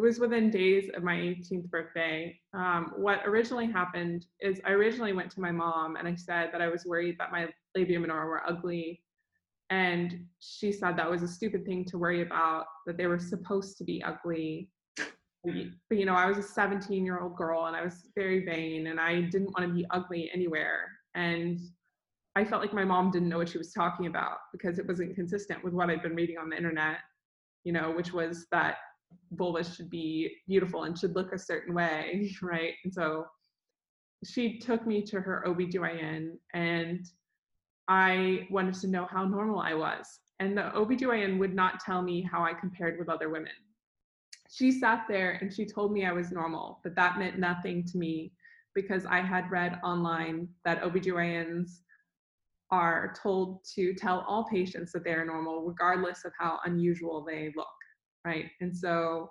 It 0.00 0.02
was 0.02 0.18
within 0.18 0.50
days 0.50 0.88
of 0.96 1.02
my 1.02 1.14
18th 1.14 1.68
birthday. 1.68 2.40
Um, 2.54 2.94
what 2.96 3.20
originally 3.26 3.70
happened 3.70 4.24
is 4.40 4.58
I 4.64 4.70
originally 4.70 5.12
went 5.12 5.30
to 5.32 5.42
my 5.42 5.50
mom 5.50 5.96
and 5.96 6.08
I 6.08 6.14
said 6.14 6.48
that 6.52 6.62
I 6.62 6.68
was 6.68 6.86
worried 6.86 7.16
that 7.18 7.30
my 7.30 7.48
labia 7.76 8.00
minora 8.00 8.24
were 8.24 8.48
ugly. 8.48 9.02
And 9.68 10.24
she 10.38 10.72
said 10.72 10.96
that 10.96 11.10
was 11.10 11.22
a 11.22 11.28
stupid 11.28 11.66
thing 11.66 11.84
to 11.84 11.98
worry 11.98 12.22
about, 12.22 12.64
that 12.86 12.96
they 12.96 13.08
were 13.08 13.18
supposed 13.18 13.76
to 13.76 13.84
be 13.84 14.02
ugly 14.02 14.70
but 15.44 15.98
you 15.98 16.06
know, 16.06 16.14
I 16.14 16.26
was 16.26 16.38
a 16.38 16.42
17 16.42 17.04
year 17.04 17.20
old 17.20 17.36
girl 17.36 17.66
and 17.66 17.76
I 17.76 17.82
was 17.82 18.08
very 18.14 18.44
vain 18.44 18.86
and 18.86 18.98
I 18.98 19.22
didn't 19.22 19.52
want 19.56 19.68
to 19.68 19.74
be 19.74 19.86
ugly 19.90 20.30
anywhere. 20.32 20.88
And 21.14 21.58
I 22.36 22.44
felt 22.44 22.62
like 22.62 22.72
my 22.72 22.84
mom 22.84 23.10
didn't 23.10 23.28
know 23.28 23.38
what 23.38 23.50
she 23.50 23.58
was 23.58 23.72
talking 23.72 24.06
about 24.06 24.38
because 24.52 24.78
it 24.78 24.86
wasn't 24.86 25.14
consistent 25.14 25.62
with 25.62 25.74
what 25.74 25.90
I'd 25.90 26.02
been 26.02 26.14
reading 26.14 26.38
on 26.38 26.48
the 26.48 26.56
internet, 26.56 26.98
you 27.64 27.72
know, 27.72 27.90
which 27.90 28.12
was 28.12 28.46
that 28.50 28.76
vulvas 29.34 29.76
should 29.76 29.90
be 29.90 30.36
beautiful 30.46 30.84
and 30.84 30.98
should 30.98 31.14
look 31.14 31.32
a 31.32 31.38
certain 31.38 31.74
way, 31.74 32.32
right? 32.42 32.74
And 32.84 32.92
so 32.92 33.26
she 34.24 34.58
took 34.58 34.86
me 34.86 35.02
to 35.02 35.20
her 35.20 35.44
OBGYN 35.46 36.32
and 36.54 37.06
I 37.88 38.46
wanted 38.50 38.74
to 38.74 38.88
know 38.88 39.06
how 39.10 39.24
normal 39.24 39.60
I 39.60 39.74
was. 39.74 40.20
And 40.38 40.56
the 40.56 40.70
OBGYN 40.74 41.38
would 41.38 41.54
not 41.54 41.80
tell 41.80 42.02
me 42.02 42.22
how 42.22 42.44
I 42.44 42.54
compared 42.54 42.98
with 42.98 43.08
other 43.08 43.28
women. 43.28 43.52
She 44.50 44.72
sat 44.72 45.04
there 45.08 45.38
and 45.40 45.52
she 45.52 45.64
told 45.64 45.92
me 45.92 46.04
I 46.04 46.12
was 46.12 46.32
normal, 46.32 46.80
but 46.82 46.94
that 46.96 47.18
meant 47.18 47.38
nothing 47.38 47.84
to 47.84 47.98
me 47.98 48.32
because 48.74 49.04
I 49.06 49.20
had 49.20 49.50
read 49.50 49.80
online 49.84 50.48
that 50.64 50.82
OBGYNs 50.82 51.80
are 52.70 53.14
told 53.20 53.64
to 53.74 53.94
tell 53.94 54.24
all 54.28 54.44
patients 54.44 54.92
that 54.92 55.04
they're 55.04 55.24
normal, 55.24 55.64
regardless 55.64 56.24
of 56.24 56.32
how 56.38 56.60
unusual 56.64 57.24
they 57.24 57.52
look, 57.56 57.66
right? 58.24 58.46
And 58.60 58.76
so 58.76 59.30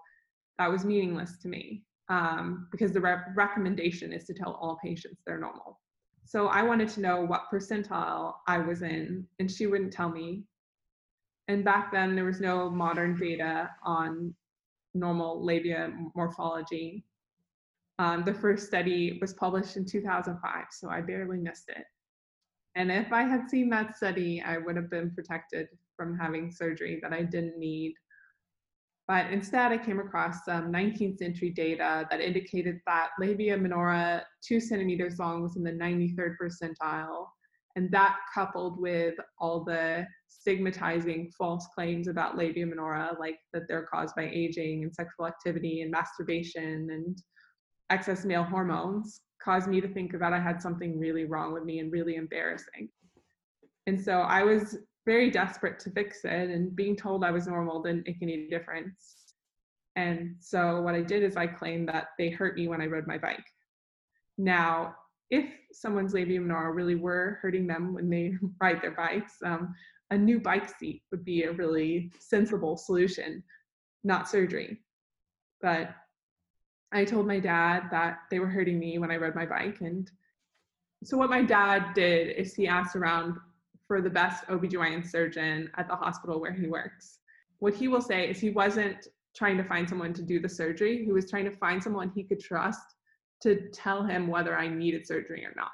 that 0.58 0.70
was 0.70 0.86
meaningless 0.86 1.38
to 1.42 1.48
me 1.48 1.84
um, 2.10 2.68
because 2.72 2.92
the 2.92 3.02
re- 3.02 3.18
recommendation 3.36 4.12
is 4.12 4.26
to 4.26 4.34
tell 4.34 4.58
all 4.62 4.80
patients 4.84 5.22
they're 5.26 5.40
normal. 5.40 5.80
So 6.26 6.48
I 6.48 6.62
wanted 6.62 6.90
to 6.90 7.02
know 7.02 7.22
what 7.22 7.46
percentile 7.52 8.36
I 8.48 8.60
was 8.60 8.82
in, 8.82 9.26
and 9.40 9.50
she 9.50 9.68
wouldn't 9.68 9.94
tell 9.94 10.10
me. 10.10 10.44
And 11.48 11.66
back 11.66 11.92
then, 11.92 12.16
there 12.16 12.26
was 12.26 12.40
no 12.40 12.70
modern 12.70 13.16
data 13.16 13.72
on 13.84 14.36
normal 14.94 15.44
labia 15.44 15.92
morphology. 16.16 17.04
Um, 17.98 18.24
the 18.26 18.34
first 18.34 18.68
study 18.68 19.18
was 19.20 19.34
published 19.34 19.76
in 19.76 19.86
2005, 19.86 20.66
so 20.72 20.90
I 20.90 21.02
barely 21.02 21.38
missed 21.38 21.70
it. 21.70 21.86
And 22.76 22.92
if 22.92 23.12
I 23.12 23.24
had 23.24 23.50
seen 23.50 23.70
that 23.72 23.98
study, 23.98 24.42
I 24.42 24.58
would 24.58 24.76
have 24.76 24.90
been 24.90 25.12
protected 25.12 25.68
from 25.98 26.18
having 26.18 26.52
surgery 26.52 27.00
that 27.02 27.12
I 27.12 27.24
didn't 27.24 27.58
need. 27.58 27.96
But 29.10 29.32
instead, 29.34 29.72
I 29.72 29.80
came 29.80 30.00
across 30.00 30.46
some 30.46 30.72
19th 30.72 31.18
century 31.18 31.50
data 31.50 32.06
that 32.12 32.22
indicated 32.22 32.80
that 32.86 33.10
labia 33.20 33.58
minora, 33.58 34.24
two 34.48 34.60
centimeters 34.60 35.18
long, 35.18 35.42
was 35.42 35.56
in 35.56 35.64
the 35.64 35.72
93rd 35.72 36.36
percentile. 36.40 37.26
And 37.76 37.90
that 37.90 38.18
coupled 38.32 38.80
with 38.80 39.16
all 39.40 39.64
the 39.64 40.06
stigmatizing 40.28 41.32
false 41.36 41.68
claims 41.74 42.08
about 42.08 42.38
labia 42.38 42.68
minora, 42.68 43.18
like 43.20 43.40
that 43.52 43.64
they're 43.68 43.88
caused 43.92 44.16
by 44.16 44.30
aging 44.32 44.84
and 44.84 44.94
sexual 44.94 45.26
activity 45.26 45.82
and 45.82 45.90
masturbation 45.90 46.90
and 46.92 47.18
excess 47.90 48.26
male 48.26 48.44
hormones, 48.44 49.22
caused 49.44 49.68
me 49.68 49.82
to 49.82 49.88
think 49.88 50.12
that 50.20 50.34
I 50.34 50.40
had 50.40 50.62
something 50.62 51.00
really 51.00 51.26
wrong 51.26 51.52
with 51.52 51.64
me 51.64 51.80
and 51.80 51.92
really 51.92 52.16
embarrassing. 52.16 52.90
And 53.88 54.00
so 54.00 54.20
I 54.20 54.44
was 54.44 54.78
very 55.10 55.32
desperate 55.32 55.80
to 55.80 55.90
fix 55.90 56.24
it, 56.24 56.52
and 56.52 56.76
being 56.76 56.96
told 56.96 57.24
I 57.24 57.32
was 57.32 57.48
normal 57.48 57.82
didn't 57.82 58.06
make 58.06 58.22
any 58.22 58.48
difference. 58.48 59.34
And 59.96 60.36
so 60.40 60.84
what 60.84 60.94
I 60.94 61.02
did 61.02 61.24
is 61.24 61.36
I 61.36 61.48
claimed 61.48 61.90
that 61.90 62.10
they 62.20 62.30
hurt 62.30 62.56
me 62.56 62.68
when 62.68 62.80
I 62.80 62.86
rode 62.86 63.08
my 63.08 63.18
bike. 63.18 63.44
Now, 64.38 64.94
if 65.32 65.46
someone's 65.72 66.14
labia 66.14 66.40
minora 66.40 66.72
really 66.72 66.94
were 66.94 67.40
hurting 67.42 67.66
them 67.66 67.96
when 67.96 68.08
they 68.08 68.36
ride 68.62 68.84
their 68.84 68.92
bikes, 68.92 69.34
um, 69.44 69.74
a 70.12 70.18
new 70.18 70.40
bike 70.40 70.70
seat 70.78 71.02
would 71.10 71.26
be 71.26 71.42
a 71.42 71.54
really 71.54 72.12
sensible 72.20 72.78
solution, 72.78 73.44
not 74.04 74.30
surgery. 74.30 74.78
But 75.60 75.90
I 76.92 77.04
told 77.04 77.26
my 77.26 77.40
dad 77.40 77.86
that 77.90 78.20
they 78.30 78.38
were 78.38 78.54
hurting 78.56 78.78
me 78.78 79.00
when 79.00 79.10
I 79.10 79.18
rode 79.18 79.34
my 79.34 79.48
bike. 79.48 79.82
And 79.82 80.08
so, 81.04 81.18
what 81.18 81.32
my 81.32 81.42
dad 81.42 81.96
did 81.96 82.36
is 82.36 82.54
he 82.54 82.68
asked 82.68 82.96
around 82.96 83.38
for 83.90 84.02
the 84.02 84.10
best 84.10 84.46
OBGYN 84.50 85.04
surgeon 85.04 85.68
at 85.76 85.88
the 85.88 85.96
hospital 85.96 86.40
where 86.40 86.54
he 86.54 86.68
works. 86.68 87.18
What 87.58 87.74
he 87.74 87.88
will 87.88 88.04
say 88.04 88.30
is 88.30 88.40
he 88.40 88.52
wasn't 88.52 89.08
trying 89.36 89.58
to 89.58 89.64
find 89.64 89.90
someone 89.90 90.14
to 90.14 90.22
do 90.22 90.40
the 90.40 90.48
surgery, 90.48 91.04
he 91.04 91.12
was 91.12 91.28
trying 91.28 91.46
to 91.46 91.58
find 91.58 91.82
someone 91.82 92.12
he 92.14 92.24
could 92.24 92.40
trust 92.40 92.84
to 93.42 93.70
tell 93.72 94.04
him 94.04 94.28
whether 94.28 94.56
I 94.56 94.68
needed 94.68 95.08
surgery 95.08 95.44
or 95.44 95.54
not. 95.56 95.72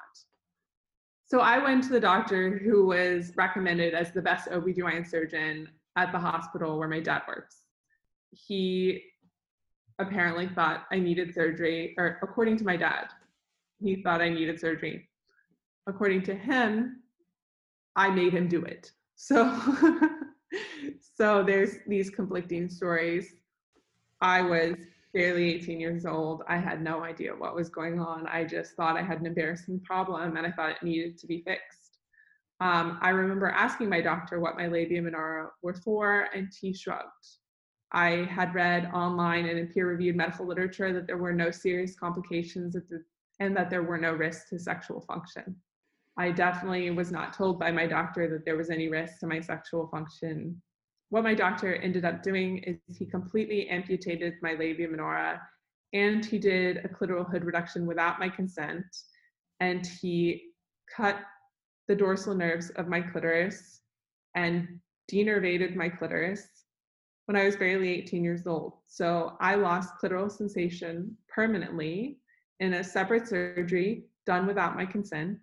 So 1.26 1.40
I 1.40 1.62
went 1.62 1.84
to 1.84 1.90
the 1.90 2.00
doctor 2.00 2.56
who 2.56 2.86
was 2.86 3.32
recommended 3.36 3.92
as 3.92 4.12
the 4.12 4.22
best 4.22 4.48
OBGYN 4.48 5.06
surgeon 5.06 5.68
at 5.96 6.10
the 6.10 6.18
hospital 6.18 6.78
where 6.78 6.88
my 6.88 7.00
dad 7.00 7.22
works. 7.28 7.64
He 8.30 9.02
apparently 9.98 10.48
thought 10.48 10.86
I 10.90 10.98
needed 11.00 11.34
surgery, 11.34 11.94
or 11.98 12.18
according 12.22 12.56
to 12.58 12.64
my 12.64 12.78
dad, 12.78 13.08
he 13.78 14.02
thought 14.02 14.22
I 14.22 14.30
needed 14.30 14.58
surgery. 14.58 15.06
According 15.86 16.22
to 16.22 16.34
him, 16.34 17.02
I 17.96 18.10
made 18.10 18.32
him 18.32 18.46
do 18.48 18.62
it. 18.62 18.92
So, 19.16 19.58
so 21.16 21.42
there's 21.42 21.78
these 21.86 22.10
conflicting 22.10 22.68
stories. 22.68 23.34
I 24.20 24.42
was 24.42 24.76
barely 25.14 25.54
18 25.54 25.80
years 25.80 26.04
old. 26.04 26.42
I 26.46 26.58
had 26.58 26.82
no 26.82 27.02
idea 27.02 27.34
what 27.34 27.54
was 27.54 27.70
going 27.70 27.98
on. 27.98 28.26
I 28.26 28.44
just 28.44 28.74
thought 28.74 28.98
I 28.98 29.02
had 29.02 29.20
an 29.20 29.26
embarrassing 29.26 29.80
problem 29.80 30.36
and 30.36 30.46
I 30.46 30.50
thought 30.50 30.70
it 30.70 30.82
needed 30.82 31.18
to 31.18 31.26
be 31.26 31.42
fixed. 31.42 31.86
Um, 32.60 32.98
I 33.02 33.10
remember 33.10 33.48
asking 33.48 33.88
my 33.88 34.00
doctor 34.00 34.40
what 34.40 34.56
my 34.56 34.66
labia 34.66 35.02
minora 35.02 35.50
were 35.62 35.74
for, 35.74 36.28
and 36.34 36.50
he 36.58 36.72
shrugged. 36.72 37.26
I 37.92 38.26
had 38.30 38.54
read 38.54 38.90
online 38.94 39.46
and 39.46 39.58
in 39.58 39.68
peer 39.68 39.88
reviewed 39.88 40.16
medical 40.16 40.46
literature 40.46 40.92
that 40.92 41.06
there 41.06 41.18
were 41.18 41.32
no 41.32 41.50
serious 41.50 41.94
complications 41.94 42.72
the, 42.72 43.04
and 43.40 43.56
that 43.56 43.68
there 43.68 43.82
were 43.82 43.98
no 43.98 44.12
risks 44.12 44.48
to 44.50 44.58
sexual 44.58 45.00
function. 45.02 45.56
I 46.18 46.30
definitely 46.30 46.90
was 46.90 47.12
not 47.12 47.34
told 47.34 47.58
by 47.58 47.70
my 47.70 47.86
doctor 47.86 48.28
that 48.30 48.44
there 48.44 48.56
was 48.56 48.70
any 48.70 48.88
risk 48.88 49.20
to 49.20 49.26
my 49.26 49.40
sexual 49.40 49.86
function. 49.88 50.60
What 51.10 51.24
my 51.24 51.34
doctor 51.34 51.76
ended 51.76 52.04
up 52.04 52.22
doing 52.22 52.58
is 52.58 52.96
he 52.96 53.06
completely 53.06 53.68
amputated 53.68 54.34
my 54.42 54.54
labia 54.54 54.88
minora 54.88 55.40
and 55.92 56.24
he 56.24 56.38
did 56.38 56.78
a 56.78 56.88
clitoral 56.88 57.30
hood 57.30 57.44
reduction 57.44 57.86
without 57.86 58.18
my 58.18 58.28
consent 58.28 58.84
and 59.60 59.86
he 59.86 60.50
cut 60.94 61.16
the 61.88 61.94
dorsal 61.94 62.34
nerves 62.34 62.70
of 62.70 62.88
my 62.88 63.00
clitoris 63.00 63.80
and 64.34 64.80
denervated 65.10 65.76
my 65.76 65.88
clitoris 65.88 66.48
when 67.26 67.36
I 67.36 67.44
was 67.44 67.56
barely 67.56 67.90
18 67.90 68.24
years 68.24 68.46
old. 68.46 68.74
So 68.86 69.36
I 69.40 69.54
lost 69.56 69.94
clitoral 70.02 70.30
sensation 70.30 71.16
permanently 71.28 72.18
in 72.60 72.74
a 72.74 72.84
separate 72.84 73.28
surgery 73.28 74.04
done 74.24 74.46
without 74.46 74.76
my 74.76 74.86
consent. 74.86 75.38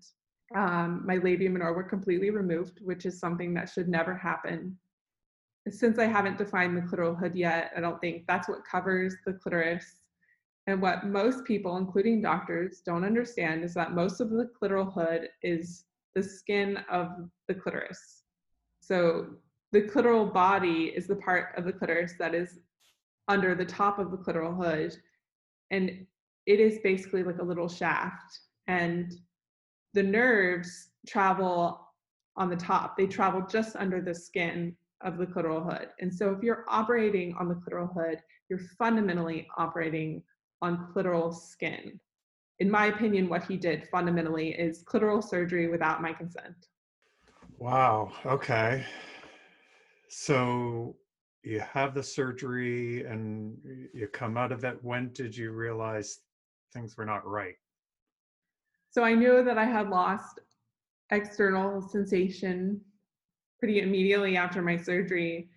Um, 0.56 1.04
my 1.06 1.18
labia 1.18 1.50
minora 1.50 1.74
were 1.74 1.84
completely 1.84 2.30
removed, 2.30 2.80
which 2.82 3.06
is 3.06 3.20
something 3.20 3.54
that 3.56 3.70
should 3.70 3.88
never 3.88 4.16
happen. 4.16 4.78
Since 5.70 5.98
I 5.98 6.06
haven't 6.06 6.38
defined 6.38 6.78
the 6.78 6.82
clitoral 6.82 7.18
hood 7.18 7.36
yet, 7.36 7.72
I 7.76 7.80
don't 7.80 8.00
think 8.02 8.26
that's 8.28 8.50
what 8.50 8.66
covers 8.66 9.16
the 9.26 9.34
clitoris. 9.34 10.02
And 10.68 10.82
what 10.82 11.06
most 11.06 11.46
people, 11.46 11.78
including 11.78 12.22
doctors, 12.22 12.82
don't 12.86 13.04
understand 13.04 13.64
is 13.64 13.74
that 13.74 13.94
most 13.94 14.22
of 14.22 14.30
the 14.30 14.50
clitoral 14.62 14.94
hood 14.94 15.30
is 15.42 15.86
the 16.16 16.24
skin 16.24 16.78
of 16.90 17.30
the 17.48 17.56
clitoris. 17.56 18.24
So 18.80 19.28
the 19.72 19.82
clitoral 19.82 20.32
body 20.32 20.94
is 20.96 21.08
the 21.08 21.16
part 21.16 21.58
of 21.58 21.66
the 21.66 21.74
clitoris 21.74 22.14
that 22.20 22.36
is 22.36 22.60
under 23.28 23.56
the 23.56 23.66
top 23.66 24.00
of 24.00 24.12
the 24.12 24.18
clitoral 24.18 24.56
hood 24.56 24.96
and 25.72 26.06
it 26.46 26.60
is 26.60 26.80
basically 26.84 27.24
like 27.24 27.40
a 27.40 27.44
little 27.44 27.70
shaft 27.70 28.40
and 28.68 29.16
the 29.94 30.04
nerves 30.04 30.90
travel 31.08 31.88
on 32.36 32.50
the 32.50 32.56
top. 32.56 32.98
They 32.98 33.08
travel 33.08 33.46
just 33.50 33.76
under 33.76 34.02
the 34.02 34.16
skin 34.16 34.76
of 35.02 35.18
the 35.18 35.26
clitoral 35.26 35.64
hood. 35.64 35.90
And 36.00 36.14
so 36.14 36.32
if 36.32 36.42
you're 36.42 36.66
operating 36.68 37.36
on 37.36 37.48
the 37.48 37.56
clitoral 37.56 37.94
hood 37.94 38.20
you're 38.50 38.60
fundamentally 38.78 39.48
operating 39.58 40.22
on 40.62 40.92
clitoral 40.94 41.34
skin. 41.34 42.00
In 42.60 42.70
my 42.70 42.86
opinion 42.86 43.30
what 43.30 43.44
he 43.44 43.58
did 43.58 43.88
fundamentally 43.90 44.50
is 44.50 44.84
clitoral 44.84 45.24
surgery 45.24 45.68
without 45.68 46.02
my 46.02 46.14
consent. 46.14 46.68
Wow 47.58 48.12
okay. 48.26 48.86
So 50.10 50.96
you 51.44 51.60
have 51.60 51.94
the 51.94 52.04
surgery 52.04 53.06
and 53.06 53.58
you 53.94 54.08
come 54.08 54.38
out 54.38 54.52
of 54.52 54.64
it. 54.64 54.78
When 54.84 55.12
did 55.14 55.36
you 55.36 55.52
realize 55.52 56.20
things 56.74 56.96
were 56.96 57.06
not 57.06 57.28
right? 57.28 57.56
So 58.94 59.04
I 59.04 59.14
knew 59.14 59.44
that 59.44 59.58
I 59.58 59.66
had 59.66 59.90
lost 59.90 60.40
external 61.12 61.82
sensation 61.82 62.80
pretty 63.60 63.82
immediately 63.82 64.38
after 64.38 64.62
my 64.62 64.78
surgery. 64.78 65.50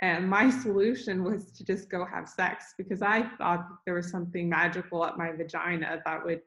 And 0.00 0.28
my 0.28 0.48
solution 0.62 1.24
was 1.24 1.52
to 1.52 1.64
just 1.64 1.90
go 1.90 2.04
have 2.04 2.28
sex 2.28 2.74
because 2.78 3.02
I 3.02 3.22
thought 3.38 3.66
there 3.84 3.94
was 3.94 4.10
something 4.10 4.48
magical 4.48 5.04
at 5.04 5.18
my 5.18 5.32
vagina 5.32 6.00
that 6.04 6.24
would 6.24 6.40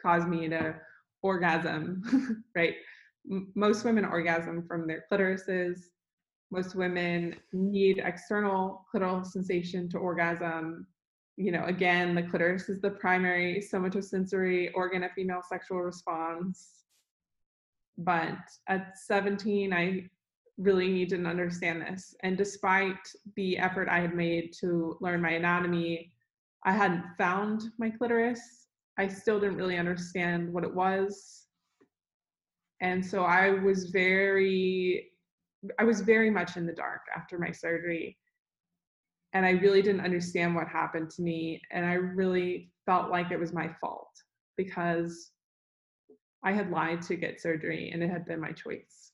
cause 0.00 0.26
me 0.26 0.48
to 0.48 0.74
orgasm, 1.22 2.44
right? 2.56 2.74
most 3.54 3.84
women 3.84 4.06
orgasm 4.06 4.64
from 4.66 4.86
their 4.86 5.04
clitorises 5.12 5.90
most 6.50 6.74
women 6.74 7.36
need 7.52 8.00
external 8.02 8.86
clitoral 8.92 9.24
sensation 9.24 9.88
to 9.90 9.98
orgasm. 9.98 10.86
You 11.38 11.52
know, 11.52 11.64
again, 11.66 12.16
the 12.16 12.22
clitoris 12.24 12.68
is 12.68 12.80
the 12.80 12.90
primary 12.90 13.62
somatosensory 13.72 14.70
organ 14.74 15.04
of 15.04 15.12
female 15.12 15.42
sexual 15.48 15.78
response. 15.82 16.82
But 17.96 18.38
at 18.68 18.98
17, 18.98 19.72
I 19.72 20.10
really 20.58 20.88
to 21.06 21.24
understand 21.24 21.82
this. 21.82 22.14
And 22.24 22.36
despite 22.36 22.96
the 23.36 23.56
effort 23.56 23.88
I 23.88 24.00
had 24.00 24.16
made 24.16 24.52
to 24.60 24.96
learn 25.00 25.22
my 25.22 25.30
anatomy, 25.30 26.12
I 26.64 26.72
hadn't 26.72 27.04
found 27.16 27.62
my 27.78 27.90
clitoris. 27.90 28.40
I 28.98 29.06
still 29.06 29.38
didn't 29.38 29.56
really 29.56 29.78
understand 29.78 30.52
what 30.52 30.64
it 30.64 30.74
was. 30.74 31.44
And 32.80 33.04
so 33.04 33.22
I 33.22 33.50
was 33.50 33.90
very 33.90 35.12
I 35.78 35.84
was 35.84 36.00
very 36.00 36.30
much 36.30 36.56
in 36.56 36.66
the 36.66 36.72
dark 36.72 37.02
after 37.16 37.38
my 37.38 37.50
surgery. 37.50 38.16
And 39.38 39.46
I 39.46 39.50
really 39.50 39.82
didn't 39.82 40.00
understand 40.00 40.56
what 40.56 40.66
happened 40.66 41.10
to 41.10 41.22
me. 41.22 41.62
And 41.70 41.86
I 41.86 41.92
really 41.92 42.72
felt 42.86 43.08
like 43.08 43.30
it 43.30 43.38
was 43.38 43.52
my 43.52 43.70
fault 43.80 44.10
because 44.56 45.30
I 46.42 46.50
had 46.50 46.72
lied 46.72 47.02
to 47.02 47.14
get 47.14 47.40
surgery 47.40 47.92
and 47.94 48.02
it 48.02 48.10
had 48.10 48.26
been 48.26 48.40
my 48.40 48.50
choice. 48.50 49.12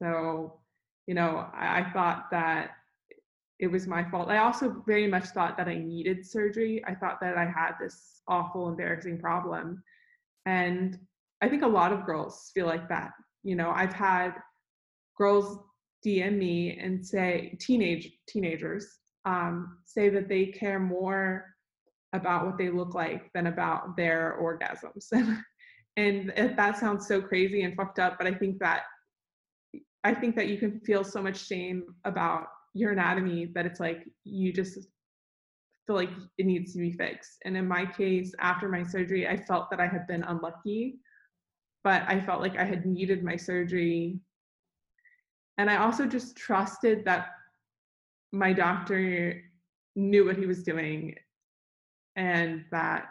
So, 0.00 0.60
you 1.08 1.14
know, 1.14 1.44
I, 1.52 1.80
I 1.80 1.90
thought 1.92 2.30
that 2.30 2.70
it 3.58 3.66
was 3.66 3.88
my 3.88 4.08
fault. 4.08 4.28
I 4.28 4.38
also 4.38 4.84
very 4.86 5.08
much 5.08 5.24
thought 5.30 5.56
that 5.56 5.66
I 5.66 5.74
needed 5.74 6.24
surgery. 6.24 6.84
I 6.86 6.94
thought 6.94 7.18
that 7.20 7.36
I 7.36 7.46
had 7.46 7.72
this 7.80 8.20
awful, 8.28 8.68
embarrassing 8.68 9.18
problem. 9.18 9.82
And 10.44 11.00
I 11.42 11.48
think 11.48 11.64
a 11.64 11.66
lot 11.66 11.92
of 11.92 12.06
girls 12.06 12.52
feel 12.54 12.66
like 12.66 12.88
that. 12.90 13.10
You 13.42 13.56
know, 13.56 13.72
I've 13.74 13.92
had 13.92 14.34
girls 15.18 15.58
DM 16.06 16.38
me 16.38 16.78
and 16.78 17.04
say 17.04 17.58
teenage 17.60 18.12
teenagers 18.28 19.00
um, 19.26 19.78
say 19.84 20.08
that 20.08 20.28
they 20.28 20.46
care 20.46 20.78
more 20.78 21.44
about 22.12 22.46
what 22.46 22.56
they 22.56 22.70
look 22.70 22.94
like 22.94 23.30
than 23.34 23.48
about 23.48 23.96
their 23.96 24.38
orgasms. 24.40 25.12
and 25.96 26.32
that 26.56 26.78
sounds 26.78 27.06
so 27.06 27.20
crazy 27.20 27.62
and 27.62 27.74
fucked 27.74 27.98
up, 27.98 28.16
but 28.18 28.26
I 28.26 28.34
think 28.34 28.58
that 28.60 28.84
I 30.04 30.14
think 30.14 30.36
that 30.36 30.46
you 30.46 30.56
can 30.56 30.80
feel 30.80 31.02
so 31.02 31.20
much 31.20 31.46
shame 31.46 31.82
about 32.04 32.46
your 32.74 32.92
anatomy 32.92 33.50
that 33.54 33.66
it's 33.66 33.80
like 33.80 34.04
you 34.22 34.52
just 34.52 34.78
feel 35.86 35.96
like 35.96 36.10
it 36.38 36.46
needs 36.46 36.72
to 36.74 36.78
be 36.78 36.92
fixed. 36.92 37.38
And 37.44 37.56
in 37.56 37.66
my 37.66 37.84
case, 37.84 38.32
after 38.38 38.68
my 38.68 38.84
surgery, 38.84 39.26
I 39.26 39.36
felt 39.36 39.68
that 39.70 39.80
I 39.80 39.88
had 39.88 40.06
been 40.06 40.22
unlucky, 40.22 41.00
but 41.82 42.02
I 42.06 42.20
felt 42.20 42.40
like 42.40 42.56
I 42.56 42.64
had 42.64 42.86
needed 42.86 43.24
my 43.24 43.36
surgery 43.36 44.20
and 45.58 45.70
I 45.70 45.76
also 45.76 46.06
just 46.06 46.36
trusted 46.36 47.04
that 47.04 47.28
my 48.36 48.52
doctor 48.52 49.42
knew 49.94 50.26
what 50.26 50.36
he 50.36 50.46
was 50.46 50.62
doing 50.62 51.14
and 52.16 52.64
that, 52.70 53.06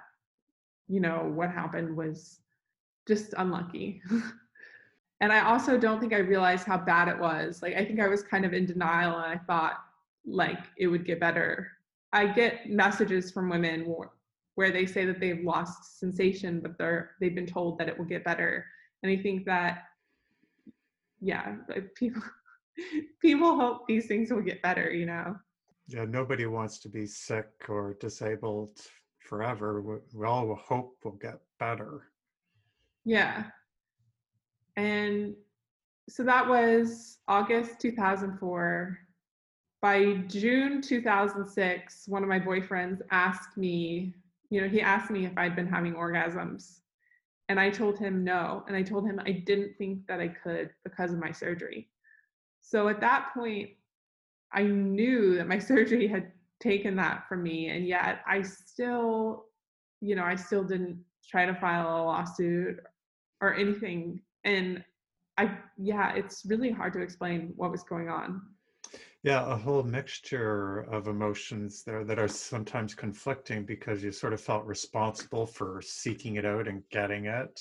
you 0.87 0.99
know, 0.99 1.31
what 1.33 1.51
happened 1.51 1.95
was 1.95 2.39
just 3.07 3.33
unlucky. 3.37 4.01
and 5.21 5.31
I 5.31 5.41
also 5.41 5.77
don't 5.77 5.99
think 5.99 6.13
I 6.13 6.19
realized 6.19 6.65
how 6.65 6.77
bad 6.77 7.07
it 7.07 7.17
was. 7.17 7.61
Like, 7.61 7.75
I 7.75 7.83
think 7.83 7.99
I 7.99 8.07
was 8.07 8.23
kind 8.23 8.45
of 8.45 8.53
in 8.53 8.65
denial 8.65 9.17
and 9.17 9.25
I 9.25 9.37
thought 9.45 9.77
like 10.25 10.59
it 10.77 10.87
would 10.87 11.05
get 11.05 11.19
better. 11.19 11.71
I 12.13 12.27
get 12.27 12.69
messages 12.69 13.31
from 13.31 13.49
women 13.49 13.81
where, 14.55 14.71
they 14.71 14.85
say 14.85 15.05
that 15.05 15.19
they've 15.19 15.43
lost 15.43 15.99
sensation, 15.99 16.61
but 16.61 16.77
they're 16.77 17.11
they've 17.19 17.35
been 17.35 17.45
told 17.45 17.77
that 17.77 17.89
it 17.89 17.97
will 17.97 18.05
get 18.05 18.23
better. 18.23 18.65
And 19.03 19.11
I 19.11 19.21
think 19.21 19.45
that 19.45 19.83
yeah, 21.19 21.55
people 21.95 22.21
people 23.21 23.55
hope 23.55 23.87
these 23.87 24.07
things 24.07 24.31
will 24.31 24.41
get 24.41 24.61
better, 24.61 24.91
you 24.91 25.05
know. 25.05 25.35
Yeah, 25.87 26.05
nobody 26.05 26.45
wants 26.45 26.79
to 26.79 26.89
be 26.89 27.05
sick 27.05 27.49
or 27.69 27.95
disabled 27.99 28.81
forever. 29.19 29.81
We, 29.81 29.95
we 30.13 30.25
all 30.25 30.55
hope 30.55 30.97
we'll 31.03 31.15
get 31.15 31.39
better. 31.59 32.09
Yeah. 33.03 33.43
And 34.75 35.35
so 36.09 36.23
that 36.23 36.47
was 36.47 37.19
August 37.27 37.79
2004. 37.79 38.99
By 39.81 40.15
June 40.27 40.81
2006, 40.81 42.07
one 42.07 42.23
of 42.23 42.29
my 42.29 42.39
boyfriends 42.39 43.01
asked 43.11 43.55
me, 43.55 44.15
you 44.49 44.61
know, 44.61 44.67
he 44.67 44.81
asked 44.81 45.11
me 45.11 45.25
if 45.25 45.37
I'd 45.37 45.55
been 45.55 45.67
having 45.67 45.93
orgasms. 45.93 46.79
And 47.49 47.59
I 47.59 47.69
told 47.69 47.99
him 47.99 48.23
no. 48.23 48.63
And 48.67 48.75
I 48.75 48.81
told 48.81 49.05
him 49.05 49.21
I 49.23 49.31
didn't 49.31 49.77
think 49.77 50.07
that 50.07 50.19
I 50.19 50.29
could 50.29 50.71
because 50.83 51.13
of 51.13 51.19
my 51.19 51.31
surgery. 51.31 51.89
So 52.67 52.87
at 52.87 52.99
that 53.01 53.29
point, 53.33 53.69
I 54.51 54.63
knew 54.63 55.35
that 55.35 55.47
my 55.47 55.59
surgery 55.71 56.07
had 56.07 56.31
taken 56.59 56.95
that 56.95 57.27
from 57.29 57.43
me. 57.43 57.69
And 57.69 57.87
yet 57.87 58.21
I 58.27 58.41
still, 58.41 59.45
you 60.01 60.15
know, 60.15 60.23
I 60.23 60.35
still 60.35 60.63
didn't 60.63 60.99
try 61.29 61.45
to 61.45 61.53
file 61.53 61.87
a 61.87 62.03
lawsuit 62.03 62.79
or 63.39 63.53
anything. 63.53 64.21
And 64.43 64.83
I, 65.37 65.57
yeah, 65.77 66.13
it's 66.15 66.43
really 66.45 66.71
hard 66.71 66.93
to 66.93 67.01
explain 67.01 67.53
what 67.55 67.71
was 67.71 67.83
going 67.83 68.09
on. 68.09 68.41
Yeah, 69.21 69.51
a 69.51 69.55
whole 69.55 69.83
mixture 69.83 70.81
of 70.91 71.07
emotions 71.07 71.83
there 71.83 72.03
that 72.03 72.19
are 72.19 72.27
sometimes 72.27 72.93
conflicting 72.93 73.65
because 73.65 74.03
you 74.03 74.11
sort 74.11 74.33
of 74.33 74.41
felt 74.41 74.65
responsible 74.65 75.45
for 75.45 75.81
seeking 75.83 76.35
it 76.35 76.45
out 76.45 76.67
and 76.67 76.83
getting 76.91 77.25
it. 77.25 77.59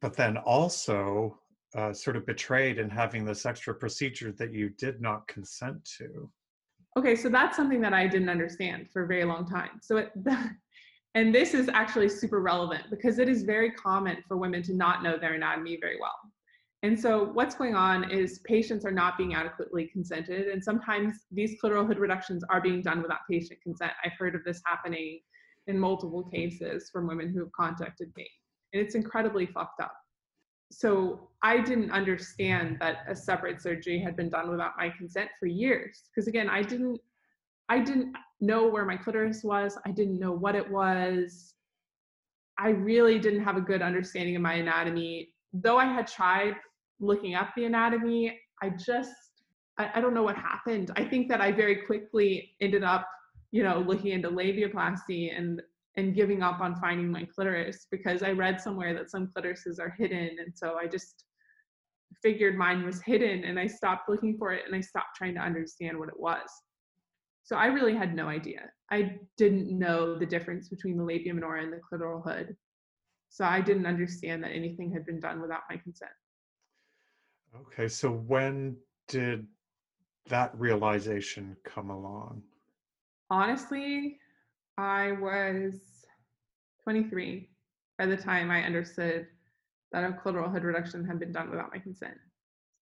But 0.00 0.14
then 0.16 0.36
also, 0.36 1.38
uh, 1.74 1.92
sort 1.92 2.16
of 2.16 2.26
betrayed 2.26 2.78
in 2.78 2.90
having 2.90 3.24
this 3.24 3.46
extra 3.46 3.74
procedure 3.74 4.32
that 4.32 4.52
you 4.52 4.70
did 4.70 5.00
not 5.00 5.26
consent 5.26 5.82
to. 5.98 6.30
Okay, 6.98 7.16
so 7.16 7.28
that's 7.28 7.56
something 7.56 7.80
that 7.80 7.94
I 7.94 8.06
didn't 8.06 8.28
understand 8.28 8.88
for 8.92 9.04
a 9.04 9.06
very 9.06 9.24
long 9.24 9.48
time. 9.48 9.80
So 9.80 9.96
it, 9.96 10.12
and 11.14 11.34
this 11.34 11.54
is 11.54 11.70
actually 11.72 12.10
super 12.10 12.40
relevant 12.40 12.84
because 12.90 13.18
it 13.18 13.28
is 13.28 13.42
very 13.42 13.70
common 13.70 14.18
for 14.28 14.36
women 14.36 14.62
to 14.64 14.74
not 14.74 15.02
know 15.02 15.16
their 15.16 15.32
anatomy 15.34 15.78
very 15.80 15.98
well. 15.98 16.16
And 16.82 16.98
so 16.98 17.26
what's 17.32 17.54
going 17.54 17.76
on 17.76 18.10
is 18.10 18.40
patients 18.40 18.84
are 18.84 18.90
not 18.90 19.16
being 19.16 19.34
adequately 19.34 19.86
consented, 19.86 20.48
and 20.48 20.62
sometimes 20.62 21.26
these 21.30 21.56
clitoral 21.62 21.86
hood 21.86 21.98
reductions 21.98 22.42
are 22.50 22.60
being 22.60 22.82
done 22.82 23.00
without 23.00 23.20
patient 23.30 23.60
consent. 23.62 23.92
I've 24.04 24.18
heard 24.18 24.34
of 24.34 24.42
this 24.44 24.60
happening 24.66 25.20
in 25.68 25.78
multiple 25.78 26.24
cases 26.24 26.90
from 26.92 27.06
women 27.06 27.32
who 27.32 27.38
have 27.38 27.52
contacted 27.52 28.10
me, 28.16 28.28
and 28.72 28.82
it's 28.82 28.96
incredibly 28.96 29.46
fucked 29.46 29.80
up 29.80 29.94
so 30.72 31.28
I 31.42 31.60
didn't 31.60 31.90
understand 31.90 32.78
that 32.80 32.98
a 33.08 33.14
separate 33.14 33.60
surgery 33.60 33.98
had 33.98 34.16
been 34.16 34.30
done 34.30 34.50
without 34.50 34.72
my 34.76 34.90
consent 34.90 35.30
for 35.38 35.46
years. 35.46 36.04
Because 36.08 36.28
again, 36.28 36.48
I 36.48 36.62
didn't 36.62 37.00
I 37.68 37.78
didn't 37.78 38.14
know 38.40 38.66
where 38.66 38.84
my 38.84 38.96
clitoris 38.96 39.44
was. 39.44 39.78
I 39.86 39.92
didn't 39.92 40.18
know 40.18 40.32
what 40.32 40.54
it 40.54 40.68
was. 40.68 41.54
I 42.58 42.70
really 42.70 43.18
didn't 43.18 43.44
have 43.44 43.56
a 43.56 43.60
good 43.60 43.82
understanding 43.82 44.36
of 44.36 44.42
my 44.42 44.54
anatomy. 44.54 45.30
Though 45.52 45.78
I 45.78 45.86
had 45.86 46.06
tried 46.06 46.54
looking 47.00 47.34
up 47.34 47.50
the 47.56 47.64
anatomy, 47.64 48.38
I 48.60 48.70
just 48.70 49.12
I, 49.78 49.90
I 49.94 50.00
don't 50.00 50.14
know 50.14 50.22
what 50.22 50.36
happened. 50.36 50.90
I 50.96 51.04
think 51.04 51.28
that 51.28 51.40
I 51.40 51.52
very 51.52 51.76
quickly 51.76 52.52
ended 52.60 52.84
up, 52.84 53.06
you 53.50 53.62
know, 53.62 53.80
looking 53.80 54.12
into 54.12 54.30
labiaplasty 54.30 55.36
and 55.36 55.62
and 55.96 56.14
giving 56.14 56.42
up 56.42 56.60
on 56.60 56.76
finding 56.76 57.10
my 57.10 57.26
clitoris 57.34 57.86
because 57.90 58.22
I 58.22 58.30
read 58.30 58.60
somewhere 58.60 58.94
that 58.94 59.10
some 59.10 59.30
clitorises 59.36 59.78
are 59.78 59.94
hidden. 59.98 60.36
And 60.38 60.52
so 60.54 60.76
I 60.80 60.86
just 60.86 61.24
figured 62.22 62.56
mine 62.56 62.84
was 62.84 63.02
hidden 63.02 63.44
and 63.44 63.58
I 63.58 63.66
stopped 63.66 64.08
looking 64.08 64.36
for 64.38 64.52
it 64.52 64.62
and 64.66 64.74
I 64.74 64.80
stopped 64.80 65.16
trying 65.16 65.34
to 65.34 65.40
understand 65.40 65.98
what 65.98 66.08
it 66.08 66.18
was. 66.18 66.48
So 67.44 67.56
I 67.56 67.66
really 67.66 67.94
had 67.94 68.14
no 68.14 68.28
idea. 68.28 68.70
I 68.90 69.18
didn't 69.36 69.76
know 69.76 70.16
the 70.18 70.26
difference 70.26 70.68
between 70.68 70.96
the 70.96 71.04
labia 71.04 71.34
minora 71.34 71.62
and 71.62 71.72
the 71.72 71.80
clitoral 71.80 72.22
hood. 72.22 72.56
So 73.30 73.44
I 73.44 73.60
didn't 73.60 73.86
understand 73.86 74.44
that 74.44 74.52
anything 74.52 74.92
had 74.92 75.04
been 75.04 75.18
done 75.18 75.40
without 75.40 75.62
my 75.68 75.76
consent. 75.76 76.10
Okay, 77.60 77.88
so 77.88 78.10
when 78.10 78.76
did 79.08 79.46
that 80.28 80.52
realization 80.54 81.56
come 81.64 81.90
along? 81.90 82.42
Honestly, 83.30 84.18
I 84.78 85.12
was 85.12 86.06
23 86.84 87.48
by 87.98 88.06
the 88.06 88.16
time 88.16 88.50
I 88.50 88.64
understood 88.64 89.26
that 89.92 90.04
a 90.04 90.12
clitoral 90.12 90.50
hood 90.50 90.64
reduction 90.64 91.04
had 91.04 91.20
been 91.20 91.32
done 91.32 91.50
without 91.50 91.70
my 91.72 91.78
consent. 91.78 92.16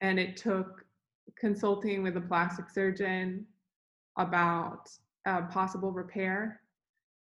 And 0.00 0.18
it 0.18 0.36
took 0.36 0.84
consulting 1.38 2.02
with 2.02 2.16
a 2.16 2.20
plastic 2.20 2.70
surgeon 2.70 3.46
about 4.16 4.88
a 5.26 5.42
possible 5.42 5.92
repair. 5.92 6.60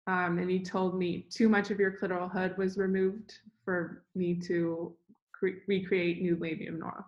Um, 0.07 0.37
and 0.37 0.49
he 0.49 0.63
told 0.63 0.97
me 0.97 1.25
too 1.29 1.49
much 1.49 1.69
of 1.69 1.79
your 1.79 1.91
clitoral 1.91 2.31
hood 2.31 2.57
was 2.57 2.77
removed 2.77 3.39
for 3.65 4.03
me 4.15 4.35
to 4.41 4.95
cre- 5.33 5.59
recreate 5.67 6.21
new 6.21 6.37
labium 6.37 6.73
minora. 6.73 7.05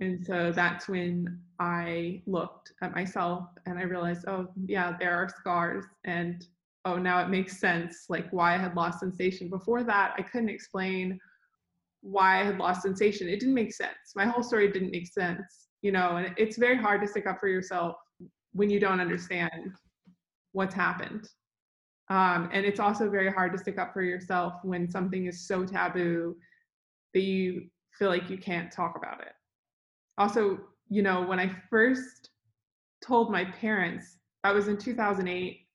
And 0.00 0.24
so 0.24 0.52
that's 0.52 0.88
when 0.88 1.40
I 1.58 2.22
looked 2.26 2.72
at 2.82 2.94
myself 2.94 3.48
and 3.66 3.78
I 3.78 3.82
realized, 3.82 4.26
oh, 4.26 4.48
yeah, 4.66 4.96
there 4.98 5.14
are 5.14 5.28
scars. 5.28 5.84
And 6.04 6.46
oh, 6.84 6.96
now 6.96 7.22
it 7.22 7.28
makes 7.28 7.58
sense, 7.58 8.06
like 8.08 8.28
why 8.30 8.54
I 8.54 8.58
had 8.58 8.74
lost 8.74 9.00
sensation. 9.00 9.48
Before 9.48 9.82
that, 9.84 10.14
I 10.16 10.22
couldn't 10.22 10.48
explain 10.48 11.18
why 12.02 12.40
I 12.40 12.44
had 12.44 12.58
lost 12.58 12.82
sensation. 12.82 13.28
It 13.28 13.40
didn't 13.40 13.54
make 13.54 13.74
sense. 13.74 14.14
My 14.16 14.24
whole 14.24 14.42
story 14.42 14.72
didn't 14.72 14.90
make 14.90 15.06
sense, 15.06 15.68
you 15.82 15.92
know, 15.92 16.16
and 16.16 16.34
it's 16.38 16.56
very 16.56 16.76
hard 16.76 17.02
to 17.02 17.06
stick 17.06 17.26
up 17.26 17.38
for 17.38 17.48
yourself 17.48 17.96
when 18.52 18.70
you 18.70 18.80
don't 18.80 19.00
understand 19.00 19.72
what's 20.52 20.74
happened. 20.74 21.28
Um, 22.08 22.48
and 22.52 22.66
it's 22.66 22.80
also 22.80 23.08
very 23.08 23.30
hard 23.30 23.52
to 23.52 23.58
stick 23.58 23.78
up 23.78 23.92
for 23.92 24.02
yourself 24.02 24.54
when 24.62 24.90
something 24.90 25.26
is 25.26 25.46
so 25.46 25.64
taboo 25.64 26.36
that 27.14 27.20
you 27.20 27.68
feel 27.92 28.08
like 28.08 28.30
you 28.30 28.38
can't 28.38 28.72
talk 28.72 28.96
about 28.96 29.20
it 29.20 29.32
also, 30.20 30.60
you 30.90 31.02
know, 31.02 31.22
when 31.22 31.40
I 31.40 31.50
first 31.70 32.28
told 33.02 33.32
my 33.32 33.42
parents, 33.42 34.18
that 34.44 34.54
was 34.54 34.68
in 34.68 34.76
2008, 34.76 35.66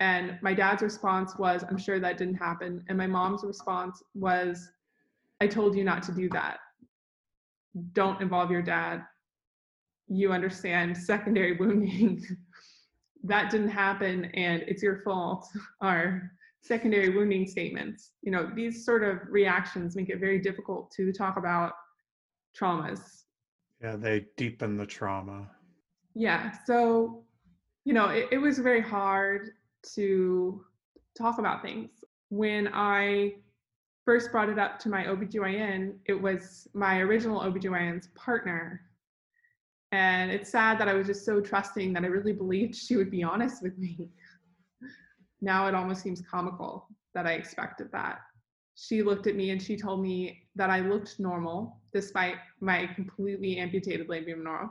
And 0.00 0.38
my 0.42 0.52
dad's 0.52 0.82
response 0.82 1.36
was, 1.38 1.64
I'm 1.68 1.78
sure 1.78 1.98
that 1.98 2.18
didn't 2.18 2.34
happen. 2.34 2.84
And 2.88 2.98
my 2.98 3.06
mom's 3.06 3.42
response 3.42 4.02
was, 4.14 4.68
I 5.40 5.46
told 5.46 5.74
you 5.76 5.82
not 5.84 6.02
to 6.04 6.12
do 6.12 6.28
that. 6.30 6.58
Don't 7.92 8.20
involve 8.20 8.50
your 8.50 8.62
dad. 8.62 9.02
You 10.08 10.32
understand 10.32 10.96
secondary 10.96 11.56
wounding. 11.60 12.22
that 13.24 13.50
didn't 13.50 13.68
happen 13.70 14.26
and 14.34 14.62
it's 14.66 14.82
your 14.82 15.00
fault 15.02 15.46
are 15.80 16.30
secondary 16.62 17.08
wounding 17.16 17.46
statements. 17.46 18.12
You 18.20 18.32
know, 18.32 18.50
these 18.54 18.84
sort 18.84 19.02
of 19.04 19.20
reactions 19.30 19.96
make 19.96 20.10
it 20.10 20.20
very 20.20 20.38
difficult 20.38 20.90
to 20.96 21.12
talk 21.12 21.38
about 21.38 21.72
traumas. 22.58 23.19
Yeah, 23.82 23.96
they 23.96 24.26
deepen 24.36 24.76
the 24.76 24.86
trauma. 24.86 25.48
Yeah. 26.14 26.52
So, 26.66 27.22
you 27.84 27.94
know, 27.94 28.08
it, 28.08 28.28
it 28.32 28.38
was 28.38 28.58
very 28.58 28.82
hard 28.82 29.52
to 29.94 30.64
talk 31.16 31.38
about 31.38 31.62
things. 31.62 31.90
When 32.28 32.68
I 32.72 33.34
first 34.04 34.30
brought 34.30 34.48
it 34.48 34.58
up 34.58 34.78
to 34.80 34.88
my 34.88 35.04
OBGYN, 35.04 35.94
it 36.04 36.20
was 36.20 36.68
my 36.74 36.98
original 36.98 37.40
OBGYN's 37.40 38.08
partner. 38.14 38.82
And 39.92 40.30
it's 40.30 40.50
sad 40.50 40.78
that 40.78 40.88
I 40.88 40.94
was 40.94 41.06
just 41.06 41.24
so 41.24 41.40
trusting 41.40 41.92
that 41.94 42.04
I 42.04 42.06
really 42.06 42.32
believed 42.32 42.76
she 42.76 42.96
would 42.96 43.10
be 43.10 43.22
honest 43.22 43.62
with 43.62 43.76
me. 43.78 44.10
Now 45.42 45.66
it 45.68 45.74
almost 45.74 46.02
seems 46.02 46.20
comical 46.20 46.86
that 47.14 47.26
I 47.26 47.32
expected 47.32 47.90
that. 47.92 48.18
She 48.82 49.02
looked 49.02 49.26
at 49.26 49.36
me 49.36 49.50
and 49.50 49.60
she 49.60 49.76
told 49.76 50.00
me 50.00 50.48
that 50.56 50.70
I 50.70 50.80
looked 50.80 51.20
normal 51.20 51.82
despite 51.92 52.36
my 52.60 52.86
completely 52.94 53.58
amputated 53.58 54.08
labia 54.08 54.34
minora. 54.34 54.70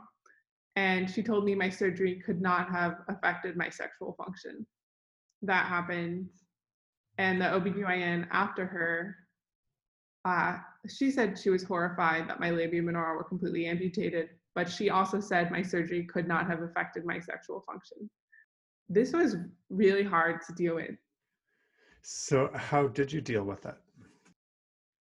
And 0.74 1.08
she 1.08 1.22
told 1.22 1.44
me 1.44 1.54
my 1.54 1.70
surgery 1.70 2.20
could 2.26 2.42
not 2.42 2.68
have 2.70 2.96
affected 3.08 3.56
my 3.56 3.68
sexual 3.68 4.14
function. 4.14 4.66
That 5.42 5.66
happened. 5.66 6.28
And 7.18 7.40
the 7.40 7.44
OBGYN 7.44 8.26
after 8.32 8.66
her, 8.66 9.14
uh, 10.24 10.58
she 10.88 11.12
said 11.12 11.38
she 11.38 11.50
was 11.50 11.62
horrified 11.62 12.28
that 12.28 12.40
my 12.40 12.50
labia 12.50 12.82
minora 12.82 13.14
were 13.14 13.24
completely 13.24 13.66
amputated, 13.66 14.30
but 14.56 14.68
she 14.68 14.90
also 14.90 15.20
said 15.20 15.52
my 15.52 15.62
surgery 15.62 16.04
could 16.06 16.26
not 16.26 16.48
have 16.48 16.62
affected 16.62 17.04
my 17.04 17.20
sexual 17.20 17.60
function. 17.60 18.10
This 18.88 19.12
was 19.12 19.36
really 19.68 20.02
hard 20.02 20.40
to 20.48 20.52
deal 20.54 20.74
with. 20.74 20.96
So, 22.02 22.50
how 22.54 22.88
did 22.88 23.12
you 23.12 23.20
deal 23.20 23.44
with 23.44 23.66
it? 23.66 23.76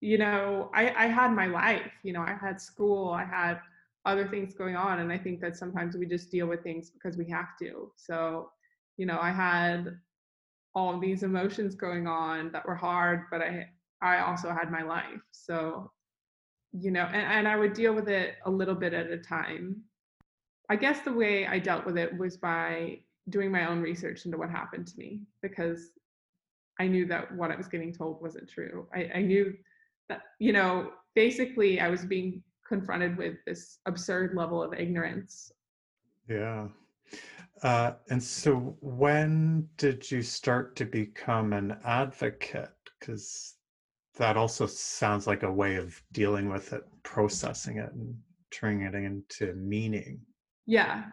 You 0.01 0.17
know, 0.17 0.71
I, 0.73 0.93
I 0.95 1.07
had 1.07 1.33
my 1.33 1.47
life, 1.47 1.91
you 2.03 2.13
know, 2.13 2.21
I 2.21 2.38
had 2.39 2.62
school, 2.62 3.12
I 3.12 3.25
had 3.25 3.59
other 4.05 4.27
things 4.27 4.53
going 4.53 4.75
on. 4.75 4.99
And 4.99 5.12
I 5.12 5.17
think 5.17 5.41
that 5.41 5.57
sometimes 5.57 5.95
we 5.97 6.05
just 6.05 6.31
deal 6.31 6.47
with 6.47 6.63
things 6.63 6.89
because 6.89 7.17
we 7.17 7.29
have 7.29 7.57
to. 7.62 7.91
So, 7.97 8.49
you 8.97 9.05
know, 9.05 9.19
I 9.21 9.31
had 9.31 9.99
all 10.75 10.99
these 10.99 11.23
emotions 11.23 11.75
going 11.75 12.07
on 12.07 12.51
that 12.53 12.65
were 12.65 12.75
hard, 12.75 13.25
but 13.31 13.41
I 13.41 13.67
I 14.01 14.19
also 14.21 14.49
had 14.51 14.71
my 14.71 14.83
life. 14.83 15.21
So, 15.31 15.91
you 16.71 16.91
know, 16.91 17.03
and, 17.03 17.15
and 17.15 17.47
I 17.47 17.57
would 17.57 17.73
deal 17.73 17.93
with 17.93 18.07
it 18.07 18.35
a 18.45 18.49
little 18.49 18.75
bit 18.75 18.93
at 18.93 19.12
a 19.12 19.17
time. 19.17 19.83
I 20.69 20.75
guess 20.77 21.01
the 21.01 21.12
way 21.12 21.47
I 21.47 21.59
dealt 21.59 21.85
with 21.85 21.97
it 21.97 22.17
was 22.17 22.38
by 22.38 22.99
doing 23.29 23.51
my 23.51 23.67
own 23.67 23.81
research 23.81 24.25
into 24.25 24.38
what 24.38 24.49
happened 24.49 24.88
to 24.88 24.97
me 24.97 25.21
because 25.41 25.91
I 26.79 26.88
knew 26.88 27.05
that 27.07 27.33
what 27.35 27.51
I 27.51 27.57
was 27.57 27.67
getting 27.67 27.93
told 27.93 28.21
wasn't 28.21 28.49
true. 28.49 28.88
I, 28.93 29.12
I 29.15 29.21
knew 29.21 29.53
you 30.39 30.54
know, 30.54 30.91
basically 31.15 31.80
I 31.80 31.89
was 31.89 32.06
being 32.06 32.43
confronted 32.67 33.17
with 33.17 33.36
this 33.45 33.80
absurd 33.86 34.36
level 34.36 34.62
of 34.63 34.74
ignorance. 34.74 35.52
Yeah. 36.28 36.67
Uh, 37.63 37.93
and 38.10 38.24
so 38.24 38.78
when 38.80 39.67
did 39.78 40.10
you 40.10 40.22
start 40.22 40.76
to 40.78 40.86
become 40.86 41.54
an 41.54 41.78
advocate? 41.84 42.72
Because 43.00 43.56
that 44.17 44.38
also 44.38 44.65
sounds 44.65 45.28
like 45.28 45.43
a 45.43 45.52
way 45.52 45.76
of 45.76 46.02
dealing 46.12 46.50
with 46.50 46.74
it, 46.74 46.84
processing 47.04 47.78
it, 47.78 47.91
and 47.93 48.15
turning 48.52 48.82
it 48.82 48.95
into 48.95 49.54
meaning. 49.56 50.19
Yeah. 50.65 51.06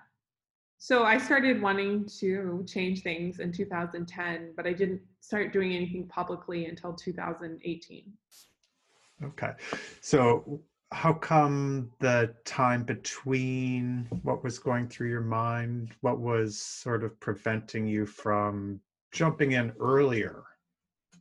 So 0.79 1.05
I 1.05 1.19
started 1.19 1.63
wanting 1.63 2.07
to 2.21 2.65
change 2.69 3.03
things 3.03 3.41
in 3.41 3.51
2010, 3.51 4.53
but 4.57 4.67
I 4.67 4.73
didn't 4.73 5.01
start 5.21 5.53
doing 5.53 5.75
anything 5.75 6.07
publicly 6.07 6.67
until 6.67 6.93
2018. 6.93 8.13
Okay. 9.23 9.53
So 10.01 10.61
how 10.93 11.13
come 11.13 11.91
the 11.99 12.35
time 12.45 12.85
between 12.85 14.07
what 14.23 14.45
was 14.45 14.59
going 14.59 14.89
through 14.89 15.09
your 15.09 15.21
mind, 15.21 15.95
what 16.01 16.19
was 16.19 16.61
sort 16.61 17.03
of 17.03 17.19
preventing 17.21 17.87
you 17.87 18.07
from 18.07 18.81
jumping 19.13 19.53
in 19.53 19.73
earlier 19.81 20.45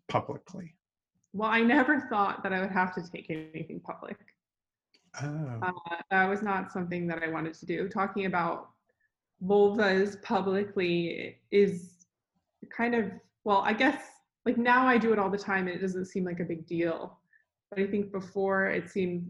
publicly? 0.07 0.75
Well, 1.33 1.49
I 1.49 1.61
never 1.61 2.07
thought 2.09 2.43
that 2.43 2.53
I 2.53 2.61
would 2.61 2.71
have 2.71 2.93
to 2.95 3.11
take 3.11 3.29
anything 3.29 3.79
public. 3.79 4.17
Oh. 5.21 5.59
Uh, 5.61 5.71
that 6.11 6.29
was 6.29 6.41
not 6.41 6.71
something 6.71 7.07
that 7.07 7.23
I 7.23 7.27
wanted 7.29 7.53
to 7.55 7.65
do. 7.65 7.89
Talking 7.89 8.25
about 8.25 8.69
vulvas 9.43 10.21
publicly 10.21 11.37
is 11.51 12.05
kind 12.75 12.95
of, 12.95 13.11
well, 13.43 13.59
I 13.65 13.73
guess 13.73 14.01
like 14.45 14.57
now 14.57 14.87
I 14.87 14.97
do 14.97 15.11
it 15.11 15.19
all 15.19 15.29
the 15.29 15.37
time 15.37 15.67
and 15.67 15.75
it 15.75 15.81
doesn't 15.81 16.05
seem 16.05 16.23
like 16.23 16.39
a 16.39 16.45
big 16.45 16.67
deal. 16.67 17.19
But 17.75 17.83
I 17.83 17.87
think 17.87 18.11
before 18.11 18.67
it 18.67 18.89
seemed 18.89 19.29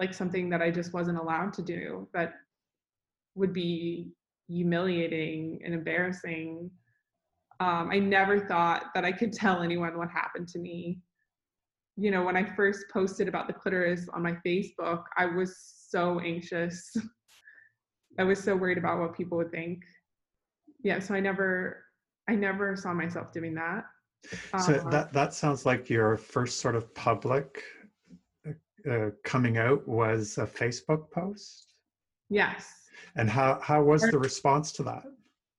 like 0.00 0.14
something 0.14 0.48
that 0.50 0.62
I 0.62 0.70
just 0.70 0.92
wasn't 0.92 1.18
allowed 1.18 1.52
to 1.54 1.62
do 1.62 2.08
that 2.14 2.34
would 3.34 3.52
be 3.52 4.12
humiliating 4.48 5.60
and 5.64 5.74
embarrassing. 5.74 6.70
Um, 7.60 7.90
I 7.92 7.98
never 7.98 8.40
thought 8.46 8.86
that 8.94 9.04
I 9.04 9.12
could 9.12 9.32
tell 9.34 9.62
anyone 9.62 9.98
what 9.98 10.10
happened 10.10 10.48
to 10.48 10.58
me. 10.58 11.00
You 11.96 12.10
know, 12.10 12.24
when 12.24 12.36
I 12.36 12.44
first 12.56 12.86
posted 12.92 13.28
about 13.28 13.46
the 13.46 13.52
clitoris 13.52 14.08
on 14.12 14.22
my 14.22 14.36
Facebook, 14.44 15.04
I 15.16 15.26
was 15.26 15.56
so 15.88 16.20
anxious. 16.20 16.90
I 18.18 18.24
was 18.24 18.42
so 18.42 18.56
worried 18.56 18.78
about 18.78 18.98
what 18.98 19.16
people 19.16 19.38
would 19.38 19.50
think. 19.50 19.82
Yeah, 20.82 20.98
so 20.98 21.14
I 21.14 21.20
never, 21.20 21.84
I 22.28 22.34
never 22.34 22.76
saw 22.76 22.92
myself 22.92 23.32
doing 23.32 23.54
that. 23.54 23.84
So 24.60 24.74
uh, 24.74 24.90
that 24.90 25.12
that 25.12 25.34
sounds 25.34 25.66
like 25.66 25.90
your 25.90 26.16
first 26.16 26.60
sort 26.60 26.76
of 26.76 26.94
public 26.94 27.62
uh, 28.90 29.10
coming 29.24 29.56
out 29.58 29.86
was 29.88 30.38
a 30.38 30.46
Facebook 30.46 31.10
post? 31.10 31.74
Yes. 32.28 32.70
And 33.16 33.30
how, 33.30 33.60
how 33.62 33.82
was 33.82 34.02
the 34.02 34.18
response 34.18 34.72
to 34.72 34.82
that? 34.84 35.04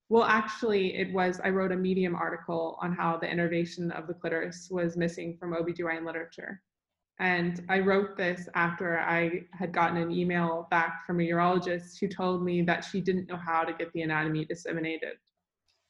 Well, 0.09 0.25
actually, 0.25 0.95
it 0.95 1.11
was, 1.11 1.39
I 1.43 1.49
wrote 1.49 1.71
a 1.71 1.75
Medium 1.75 2.15
article 2.15 2.77
on 2.81 2.93
how 2.93 3.17
the 3.17 3.29
innervation 3.29 3.91
of 3.91 4.07
the 4.07 4.13
clitoris 4.13 4.67
was 4.69 4.95
missing 4.95 5.37
from 5.39 5.53
OBGYN 5.53 6.05
literature. 6.05 6.61
And 7.19 7.63
I 7.69 7.79
wrote 7.79 8.17
this 8.17 8.47
after 8.55 8.99
I 8.99 9.45
had 9.51 9.71
gotten 9.71 9.97
an 9.97 10.11
email 10.11 10.67
back 10.69 11.05
from 11.07 11.21
a 11.21 11.23
urologist 11.23 11.97
who 11.99 12.07
told 12.07 12.43
me 12.43 12.61
that 12.63 12.83
she 12.83 13.01
didn't 13.01 13.29
know 13.29 13.37
how 13.37 13.63
to 13.63 13.73
get 13.73 13.91
the 13.93 14.01
anatomy 14.01 14.45
disseminated. 14.45 15.15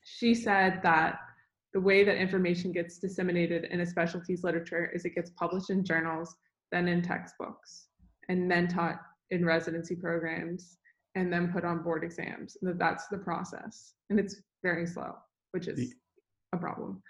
She 0.04 0.36
said 0.36 0.82
that 0.84 1.20
the 1.76 1.82
way 1.82 2.06
that 2.06 2.16
information 2.16 2.72
gets 2.72 3.00
disseminated 3.00 3.66
in 3.66 3.82
a 3.82 3.86
specialties 3.86 4.46
literature 4.46 4.90
is 4.96 5.04
it 5.04 5.14
gets 5.14 5.32
published 5.32 5.70
in 5.70 5.84
journals 5.84 6.34
then 6.72 6.88
in 6.88 7.02
textbooks, 7.02 7.88
and 8.30 8.50
then 8.50 8.66
taught 8.68 9.02
in 9.30 9.46
residency 9.46 9.94
programs, 9.94 10.78
and 11.16 11.32
then 11.32 11.52
put 11.52 11.66
on 11.66 11.84
board 11.84 12.06
exams. 12.06 12.56
That 12.62 12.80
that's 12.80 13.08
the 13.08 13.18
process, 13.18 13.94
and 14.10 14.18
it's 14.18 14.38
very 14.64 14.88
slow, 14.88 15.16
which 15.52 15.68
is 15.68 15.94
a 16.54 16.58
problem. 16.58 17.04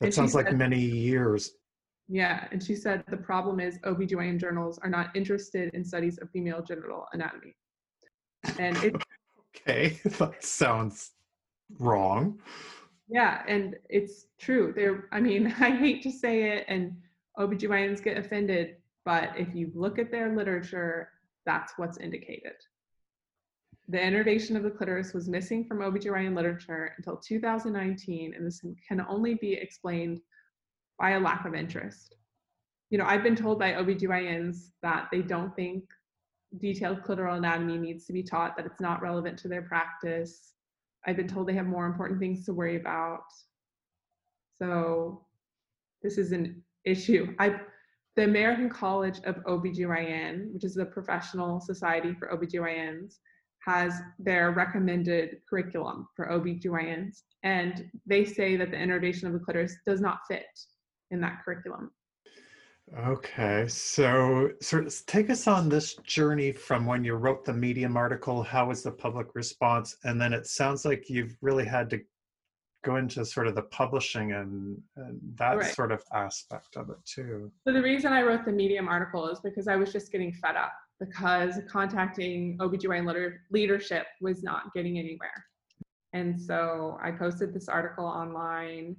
That 0.00 0.06
and 0.08 0.14
sounds 0.14 0.34
like 0.34 0.48
said, 0.48 0.58
many 0.58 0.78
years. 0.78 1.52
Yeah, 2.06 2.46
and 2.52 2.62
she 2.62 2.74
said 2.74 3.02
the 3.08 3.16
problem 3.16 3.60
is 3.60 3.78
OBGYN 3.78 4.38
journals 4.38 4.78
are 4.82 4.90
not 4.90 5.16
interested 5.16 5.72
in 5.72 5.82
studies 5.82 6.18
of 6.18 6.30
female 6.30 6.62
genital 6.62 7.06
anatomy. 7.14 7.56
And 8.58 8.76
it 8.84 8.94
Okay, 9.56 9.98
that 10.18 10.44
sounds 10.44 11.12
wrong. 11.78 12.38
Yeah, 13.08 13.42
and 13.46 13.76
it's 13.88 14.26
true. 14.38 14.72
There 14.74 15.08
I 15.12 15.20
mean, 15.20 15.46
I 15.60 15.70
hate 15.70 16.02
to 16.02 16.10
say 16.10 16.50
it 16.56 16.64
and 16.68 16.96
OBGYNs 17.38 18.02
get 18.02 18.16
offended, 18.18 18.76
but 19.04 19.30
if 19.36 19.54
you 19.54 19.70
look 19.74 19.98
at 19.98 20.10
their 20.10 20.34
literature, 20.34 21.10
that's 21.44 21.74
what's 21.76 21.98
indicated. 21.98 22.54
The 23.88 24.02
innervation 24.02 24.56
of 24.56 24.64
the 24.64 24.70
clitoris 24.70 25.14
was 25.14 25.28
missing 25.28 25.64
from 25.64 25.78
OBGYN 25.78 26.34
literature 26.34 26.92
until 26.96 27.16
2019, 27.18 28.34
and 28.34 28.44
this 28.44 28.60
can 28.88 29.04
only 29.08 29.34
be 29.34 29.52
explained 29.52 30.20
by 30.98 31.10
a 31.10 31.20
lack 31.20 31.44
of 31.44 31.54
interest. 31.54 32.16
You 32.90 32.98
know, 32.98 33.04
I've 33.04 33.22
been 33.22 33.36
told 33.36 33.60
by 33.60 33.72
OBGYNs 33.72 34.70
that 34.82 35.08
they 35.12 35.22
don't 35.22 35.54
think 35.54 35.84
detailed 36.58 37.02
clitoral 37.02 37.36
anatomy 37.36 37.78
needs 37.78 38.06
to 38.06 38.12
be 38.12 38.22
taught, 38.24 38.56
that 38.56 38.66
it's 38.66 38.80
not 38.80 39.02
relevant 39.02 39.38
to 39.40 39.48
their 39.48 39.62
practice. 39.62 40.52
I've 41.06 41.16
been 41.16 41.28
told 41.28 41.46
they 41.46 41.54
have 41.54 41.66
more 41.66 41.86
important 41.86 42.18
things 42.18 42.44
to 42.46 42.52
worry 42.52 42.76
about. 42.76 43.24
So 44.60 45.24
this 46.02 46.18
is 46.18 46.32
an 46.32 46.62
issue. 46.84 47.34
I 47.38 47.60
the 48.16 48.24
American 48.24 48.70
College 48.70 49.20
of 49.24 49.36
OBGYN, 49.44 50.54
which 50.54 50.64
is 50.64 50.74
the 50.74 50.86
professional 50.86 51.60
society 51.60 52.14
for 52.14 52.28
OBGYNs, 52.28 53.16
has 53.66 54.00
their 54.18 54.52
recommended 54.52 55.36
curriculum 55.48 56.08
for 56.16 56.26
OBGYNs, 56.28 57.22
and 57.42 57.90
they 58.06 58.24
say 58.24 58.56
that 58.56 58.70
the 58.70 58.78
innervation 58.78 59.26
of 59.26 59.34
the 59.34 59.38
clitoris 59.38 59.76
does 59.86 60.00
not 60.00 60.20
fit 60.26 60.46
in 61.10 61.20
that 61.20 61.42
curriculum. 61.44 61.90
Okay, 62.94 63.66
so 63.66 64.50
sort 64.60 64.86
of 64.86 64.94
take 65.06 65.28
us 65.28 65.48
on 65.48 65.68
this 65.68 65.94
journey 66.04 66.52
from 66.52 66.86
when 66.86 67.02
you 67.02 67.14
wrote 67.14 67.44
the 67.44 67.52
Medium 67.52 67.96
article. 67.96 68.42
How 68.44 68.68
was 68.68 68.84
the 68.84 68.92
public 68.92 69.34
response? 69.34 69.96
And 70.04 70.20
then 70.20 70.32
it 70.32 70.46
sounds 70.46 70.84
like 70.84 71.10
you've 71.10 71.36
really 71.40 71.64
had 71.64 71.90
to 71.90 72.00
go 72.84 72.96
into 72.96 73.24
sort 73.24 73.48
of 73.48 73.56
the 73.56 73.62
publishing 73.62 74.32
and, 74.32 74.80
and 74.96 75.18
that 75.34 75.56
right. 75.56 75.74
sort 75.74 75.90
of 75.90 76.00
aspect 76.14 76.76
of 76.76 76.88
it 76.90 76.98
too. 77.04 77.50
So 77.66 77.72
the 77.72 77.82
reason 77.82 78.12
I 78.12 78.22
wrote 78.22 78.44
the 78.44 78.52
Medium 78.52 78.86
article 78.86 79.28
is 79.28 79.40
because 79.40 79.66
I 79.66 79.74
was 79.74 79.92
just 79.92 80.12
getting 80.12 80.32
fed 80.32 80.54
up 80.54 80.72
because 81.00 81.58
contacting 81.68 82.56
OBGYN 82.58 83.32
leadership 83.50 84.06
was 84.20 84.44
not 84.44 84.72
getting 84.72 84.98
anywhere. 85.00 85.44
And 86.12 86.40
so 86.40 86.98
I 87.02 87.10
posted 87.10 87.52
this 87.52 87.68
article 87.68 88.06
online 88.06 88.96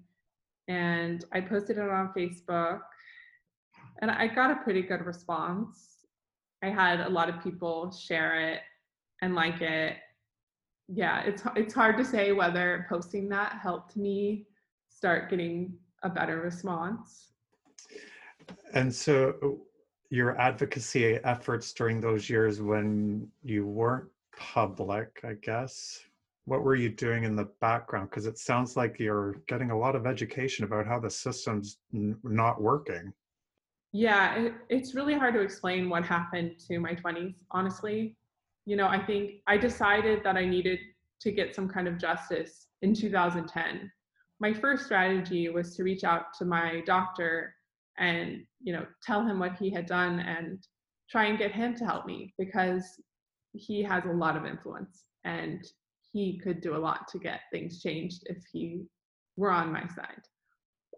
and 0.68 1.24
I 1.32 1.40
posted 1.40 1.78
it 1.78 1.90
on 1.90 2.12
Facebook 2.16 2.82
and 4.00 4.12
I 4.12 4.28
got 4.28 4.52
a 4.52 4.56
pretty 4.58 4.82
good 4.82 5.06
response. 5.06 6.06
I 6.64 6.70
had 6.70 7.02
a 7.02 7.10
lot 7.10 7.30
of 7.30 7.42
people 7.44 7.92
share 7.92 8.50
it 8.50 8.62
and 9.22 9.36
like 9.36 9.62
it. 9.62 9.98
Yeah, 10.88 11.22
it's 11.22 11.44
it's 11.56 11.74
hard 11.74 11.98
to 11.98 12.06
say 12.06 12.32
whether 12.32 12.86
posting 12.90 13.28
that 13.30 13.60
helped 13.62 13.98
me 13.98 14.48
start 14.90 15.30
getting 15.30 15.74
a 16.04 16.10
better 16.10 16.40
response. 16.42 17.32
And 18.74 18.94
so 18.94 19.60
your 20.10 20.40
advocacy 20.40 21.16
efforts 21.24 21.74
during 21.74 22.00
those 22.00 22.30
years 22.30 22.62
when 22.62 23.28
you 23.44 23.66
weren't 23.66 24.08
public, 24.38 25.20
I 25.24 25.34
guess, 25.34 26.00
what 26.46 26.64
were 26.64 26.76
you 26.76 26.90
doing 26.90 27.26
in 27.26 27.36
the 27.36 27.50
background? 27.60 28.10
Because 28.10 28.26
it 28.26 28.38
sounds 28.38 28.78
like 28.78 29.00
you're 29.00 29.36
getting 29.48 29.72
a 29.72 29.78
lot 29.78 29.96
of 29.96 30.08
education 30.08 30.64
about 30.64 30.88
how 30.88 31.00
the 31.00 31.10
system's 31.10 31.80
n- 31.94 32.18
not 32.24 32.62
working. 32.62 33.12
Yeah, 33.98 34.36
it, 34.36 34.54
it's 34.70 34.94
really 34.94 35.16
hard 35.16 35.34
to 35.34 35.42
explain 35.42 35.90
what 35.90 36.06
happened 36.06 36.60
to 36.68 36.78
my 36.78 36.94
20s, 36.94 37.38
honestly. 37.50 38.16
You 38.68 38.76
know, 38.76 38.86
I 38.86 39.04
think 39.04 39.42
I 39.48 39.58
decided 39.58 40.24
that 40.24 40.38
I 40.38 40.46
needed 40.46 40.78
to 41.22 41.32
get 41.32 41.56
some 41.56 41.68
kind 41.68 41.88
of 41.88 41.98
justice 41.98 42.68
in 42.84 42.94
2010. 42.94 43.92
My 44.40 44.54
first 44.54 44.86
strategy 44.86 45.50
was 45.50 45.76
to 45.76 45.84
reach 45.84 46.04
out 46.04 46.26
to 46.38 46.46
my 46.46 46.84
doctor 46.86 47.56
and, 47.98 48.44
you 48.62 48.72
know, 48.72 48.86
tell 49.02 49.26
him 49.26 49.40
what 49.40 49.58
he 49.58 49.72
had 49.72 49.88
done 49.88 50.20
and 50.20 50.60
try 51.10 51.26
and 51.26 51.40
get 51.40 51.52
him 51.52 51.74
to 51.78 51.84
help 51.84 52.06
me 52.06 52.36
because 52.38 53.02
he 53.54 53.82
has 53.82 54.06
a 54.06 54.10
lot 54.10 54.38
of 54.38 54.46
influence 54.46 55.06
and 55.24 55.66
he 56.14 56.38
could 56.38 56.62
do 56.62 56.76
a 56.76 56.78
lot 56.78 57.08
to 57.08 57.18
get 57.18 57.40
things 57.52 57.82
changed 57.82 58.22
if 58.28 58.44
he 58.54 58.84
were 59.38 59.50
on 59.50 59.74
my 59.74 59.88
side. 59.88 60.22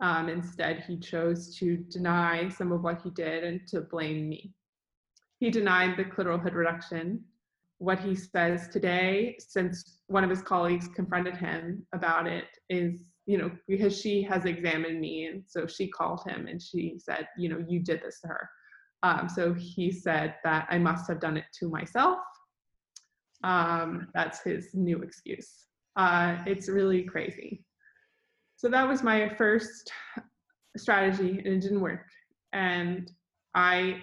Um, 0.01 0.29
instead, 0.29 0.83
he 0.88 0.97
chose 0.97 1.55
to 1.57 1.77
deny 1.77 2.47
some 2.49 2.71
of 2.71 2.81
what 2.81 3.01
he 3.01 3.09
did 3.09 3.43
and 3.43 3.67
to 3.67 3.81
blame 3.81 4.29
me. 4.29 4.53
He 5.39 5.49
denied 5.49 5.97
the 5.97 6.05
clitoral 6.05 6.41
hood 6.41 6.53
reduction. 6.53 7.23
What 7.79 7.99
he 7.99 8.15
says 8.15 8.67
today, 8.69 9.38
since 9.39 9.99
one 10.07 10.23
of 10.23 10.29
his 10.29 10.41
colleagues 10.41 10.88
confronted 10.88 11.38
him 11.38 11.85
about 11.93 12.27
it, 12.27 12.45
is, 12.69 13.03
you 13.25 13.38
know, 13.38 13.51
because 13.67 13.99
she 13.99 14.21
has 14.23 14.45
examined 14.45 14.99
me. 14.99 15.25
And 15.25 15.43
so 15.45 15.67
she 15.67 15.88
called 15.88 16.21
him 16.27 16.47
and 16.47 16.62
she 16.62 16.97
said, 16.97 17.27
you 17.38 17.49
know, 17.49 17.63
you 17.67 17.79
did 17.79 18.01
this 18.01 18.19
to 18.21 18.27
her. 18.27 18.49
Um, 19.03 19.29
so 19.29 19.53
he 19.53 19.91
said 19.91 20.35
that 20.43 20.67
I 20.69 20.77
must 20.77 21.07
have 21.07 21.21
done 21.21 21.38
it 21.38 21.45
to 21.59 21.69
myself. 21.69 22.19
Um, 23.43 24.07
that's 24.13 24.41
his 24.41 24.73
new 24.73 25.01
excuse. 25.01 25.65
Uh, 25.95 26.38
it's 26.45 26.67
really 26.67 27.03
crazy. 27.03 27.63
So 28.60 28.67
that 28.67 28.86
was 28.86 29.04
my 29.04 29.30
first 29.36 29.89
strategy, 30.76 31.30
and 31.30 31.48
it 31.48 31.62
didn't 31.62 31.80
work. 31.80 32.08
And 32.52 33.10
I 33.56 34.02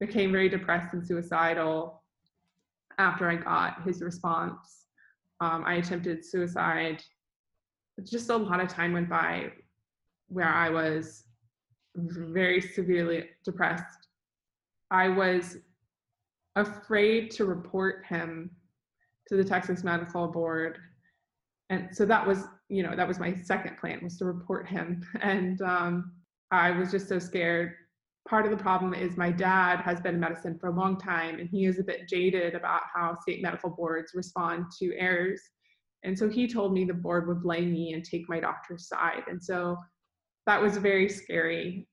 became 0.00 0.32
very 0.32 0.48
depressed 0.48 0.92
and 0.92 1.06
suicidal 1.06 2.02
after 2.98 3.30
I 3.30 3.36
got 3.36 3.84
his 3.84 4.02
response. 4.02 4.86
Um, 5.40 5.62
I 5.64 5.74
attempted 5.74 6.24
suicide. 6.24 7.00
Just 8.02 8.28
a 8.28 8.36
lot 8.36 8.58
of 8.58 8.66
time 8.66 8.92
went 8.92 9.08
by 9.08 9.52
where 10.26 10.48
I 10.48 10.68
was 10.68 11.22
very 11.94 12.60
severely 12.60 13.28
depressed. 13.44 14.08
I 14.90 15.10
was 15.10 15.58
afraid 16.56 17.30
to 17.32 17.44
report 17.44 18.04
him 18.08 18.50
to 19.28 19.36
the 19.36 19.44
Texas 19.44 19.84
Medical 19.84 20.26
Board. 20.26 20.80
And 21.72 21.88
so 21.90 22.04
that 22.04 22.26
was 22.26 22.44
you 22.68 22.82
know 22.82 22.94
that 22.94 23.08
was 23.08 23.18
my 23.18 23.34
second 23.42 23.78
plan 23.78 24.00
was 24.02 24.18
to 24.18 24.26
report 24.26 24.68
him. 24.68 25.02
And 25.22 25.60
um, 25.62 26.12
i 26.50 26.70
was 26.70 26.90
just 26.90 27.08
so 27.08 27.18
scared. 27.18 27.72
Part 28.28 28.44
of 28.44 28.50
the 28.50 28.62
problem 28.62 28.92
is 28.94 29.16
my 29.16 29.32
dad 29.32 29.80
has 29.80 30.00
been 30.00 30.14
in 30.14 30.20
medicine 30.20 30.58
for 30.60 30.68
a 30.68 30.78
long 30.78 30.96
time 30.98 31.40
and 31.40 31.48
he 31.48 31.64
is 31.64 31.78
a 31.80 31.82
bit 31.82 32.08
jaded 32.08 32.54
about 32.54 32.82
how 32.94 33.16
state 33.22 33.42
medical 33.42 33.70
boards 33.70 34.12
respond 34.14 34.66
to 34.78 34.94
errors. 34.96 35.40
And 36.04 36.16
so 36.16 36.28
he 36.28 36.46
told 36.46 36.72
me 36.74 36.84
the 36.84 36.94
board 36.94 37.26
would 37.26 37.42
blame 37.42 37.72
me 37.72 37.94
and 37.94 38.04
take 38.04 38.28
my 38.28 38.38
doctor's 38.38 38.86
side. 38.86 39.24
And 39.28 39.42
so 39.42 39.76
that 40.46 40.60
was 40.60 40.76
very 40.76 41.08
scary. 41.08 41.88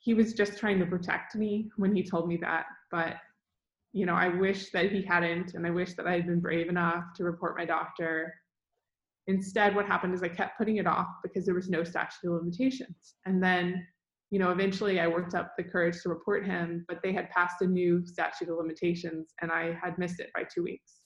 He 0.00 0.12
was 0.12 0.34
just 0.34 0.58
trying 0.58 0.80
to 0.80 0.86
protect 0.86 1.34
me 1.36 1.70
when 1.76 1.94
he 1.94 2.02
told 2.02 2.28
me 2.28 2.36
that. 2.38 2.66
But 2.90 3.16
you 3.96 4.06
know 4.06 4.14
i 4.14 4.26
wish 4.26 4.70
that 4.72 4.90
he 4.90 5.00
hadn't 5.02 5.54
and 5.54 5.64
i 5.64 5.70
wish 5.70 5.94
that 5.94 6.08
i 6.08 6.14
had 6.14 6.26
been 6.26 6.40
brave 6.40 6.68
enough 6.68 7.04
to 7.14 7.22
report 7.22 7.56
my 7.56 7.64
doctor 7.64 8.34
Instead, 9.26 9.74
what 9.74 9.86
happened 9.86 10.14
is 10.14 10.22
I 10.22 10.28
kept 10.28 10.58
putting 10.58 10.76
it 10.76 10.86
off 10.86 11.08
because 11.22 11.46
there 11.46 11.54
was 11.54 11.70
no 11.70 11.82
statute 11.82 12.26
of 12.26 12.32
limitations. 12.32 13.14
And 13.24 13.42
then, 13.42 13.86
you 14.30 14.38
know, 14.38 14.50
eventually 14.50 15.00
I 15.00 15.06
worked 15.06 15.34
up 15.34 15.54
the 15.56 15.64
courage 15.64 16.02
to 16.02 16.10
report 16.10 16.44
him, 16.44 16.84
but 16.88 17.00
they 17.02 17.12
had 17.12 17.30
passed 17.30 17.62
a 17.62 17.66
new 17.66 18.04
statute 18.06 18.48
of 18.48 18.58
limitations 18.58 19.32
and 19.40 19.50
I 19.50 19.78
had 19.82 19.96
missed 19.98 20.20
it 20.20 20.30
by 20.34 20.44
two 20.44 20.62
weeks. 20.62 21.00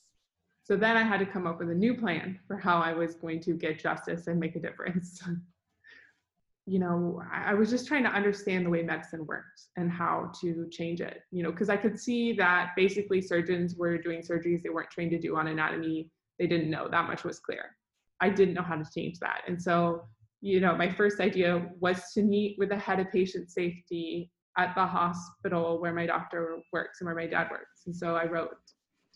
So 0.64 0.76
then 0.76 0.96
I 0.96 1.02
had 1.02 1.18
to 1.20 1.26
come 1.26 1.46
up 1.46 1.60
with 1.60 1.70
a 1.70 1.74
new 1.74 1.94
plan 1.94 2.38
for 2.46 2.58
how 2.58 2.78
I 2.78 2.92
was 2.92 3.14
going 3.14 3.40
to 3.42 3.54
get 3.54 3.78
justice 3.78 4.26
and 4.26 4.38
make 4.38 4.56
a 4.56 4.60
difference. 4.60 5.22
you 6.66 6.78
know, 6.78 7.22
I 7.32 7.54
was 7.54 7.70
just 7.70 7.88
trying 7.88 8.02
to 8.02 8.10
understand 8.10 8.66
the 8.66 8.70
way 8.70 8.82
medicine 8.82 9.24
works 9.24 9.68
and 9.76 9.90
how 9.90 10.30
to 10.42 10.68
change 10.70 11.00
it, 11.00 11.22
you 11.30 11.42
know, 11.42 11.50
because 11.50 11.70
I 11.70 11.78
could 11.78 11.98
see 11.98 12.34
that 12.34 12.72
basically 12.76 13.22
surgeons 13.22 13.76
were 13.76 13.96
doing 13.96 14.20
surgeries 14.20 14.62
they 14.62 14.68
weren't 14.68 14.90
trained 14.90 15.12
to 15.12 15.18
do 15.18 15.36
on 15.36 15.46
anatomy. 15.46 16.10
They 16.38 16.46
didn't 16.46 16.68
know 16.68 16.86
that 16.90 17.06
much 17.06 17.24
was 17.24 17.38
clear. 17.38 17.77
I 18.20 18.30
didn't 18.30 18.54
know 18.54 18.62
how 18.62 18.76
to 18.76 18.86
change 18.94 19.18
that. 19.20 19.42
And 19.46 19.60
so, 19.60 20.02
you 20.40 20.60
know, 20.60 20.76
my 20.76 20.90
first 20.92 21.20
idea 21.20 21.68
was 21.80 22.12
to 22.14 22.22
meet 22.22 22.56
with 22.58 22.70
the 22.70 22.78
head 22.78 23.00
of 23.00 23.10
patient 23.10 23.50
safety 23.50 24.30
at 24.56 24.74
the 24.74 24.84
hospital 24.84 25.80
where 25.80 25.94
my 25.94 26.06
doctor 26.06 26.58
works 26.72 27.00
and 27.00 27.06
where 27.06 27.14
my 27.14 27.26
dad 27.26 27.48
works. 27.50 27.82
And 27.86 27.94
so 27.94 28.16
I 28.16 28.26
wrote 28.26 28.50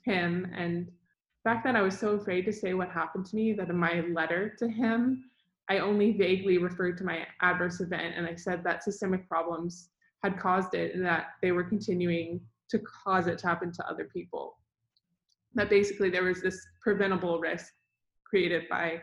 him. 0.05 0.51
And 0.57 0.89
back 1.45 1.65
then 1.65 1.77
I 1.77 1.83
was 1.83 1.99
so 1.99 2.11
afraid 2.11 2.45
to 2.47 2.53
say 2.53 2.75
what 2.75 2.91
happened 2.91 3.27
to 3.27 3.37
me 3.37 3.53
that 3.55 3.69
in 3.69 3.77
my 3.77 4.05
letter 4.13 4.55
to 4.59 4.69
him, 4.69 5.25
I 5.69 5.79
only 5.79 6.13
vaguely 6.13 6.59
referred 6.59 6.97
to 6.99 7.05
my 7.05 7.27
adverse 7.41 7.81
event 7.81 8.15
and 8.17 8.27
I 8.27 8.35
said 8.37 8.63
that 8.65 8.85
systemic 8.85 9.29
problems 9.29 9.89
had 10.23 10.39
caused 10.39 10.75
it 10.75 10.95
and 10.95 11.05
that 11.05 11.27
they 11.41 11.51
were 11.51 11.65
continuing 11.65 12.41
to 12.71 12.79
cause 13.05 13.27
it 13.27 13.39
to 13.39 13.47
happen 13.47 13.73
to 13.73 13.89
other 13.89 14.09
people. 14.13 14.59
That 15.55 15.71
basically 15.71 16.11
there 16.11 16.25
was 16.25 16.41
this 16.41 16.61
preventable 16.81 17.41
risk 17.41 17.73
created 18.33 18.67
by 18.71 18.99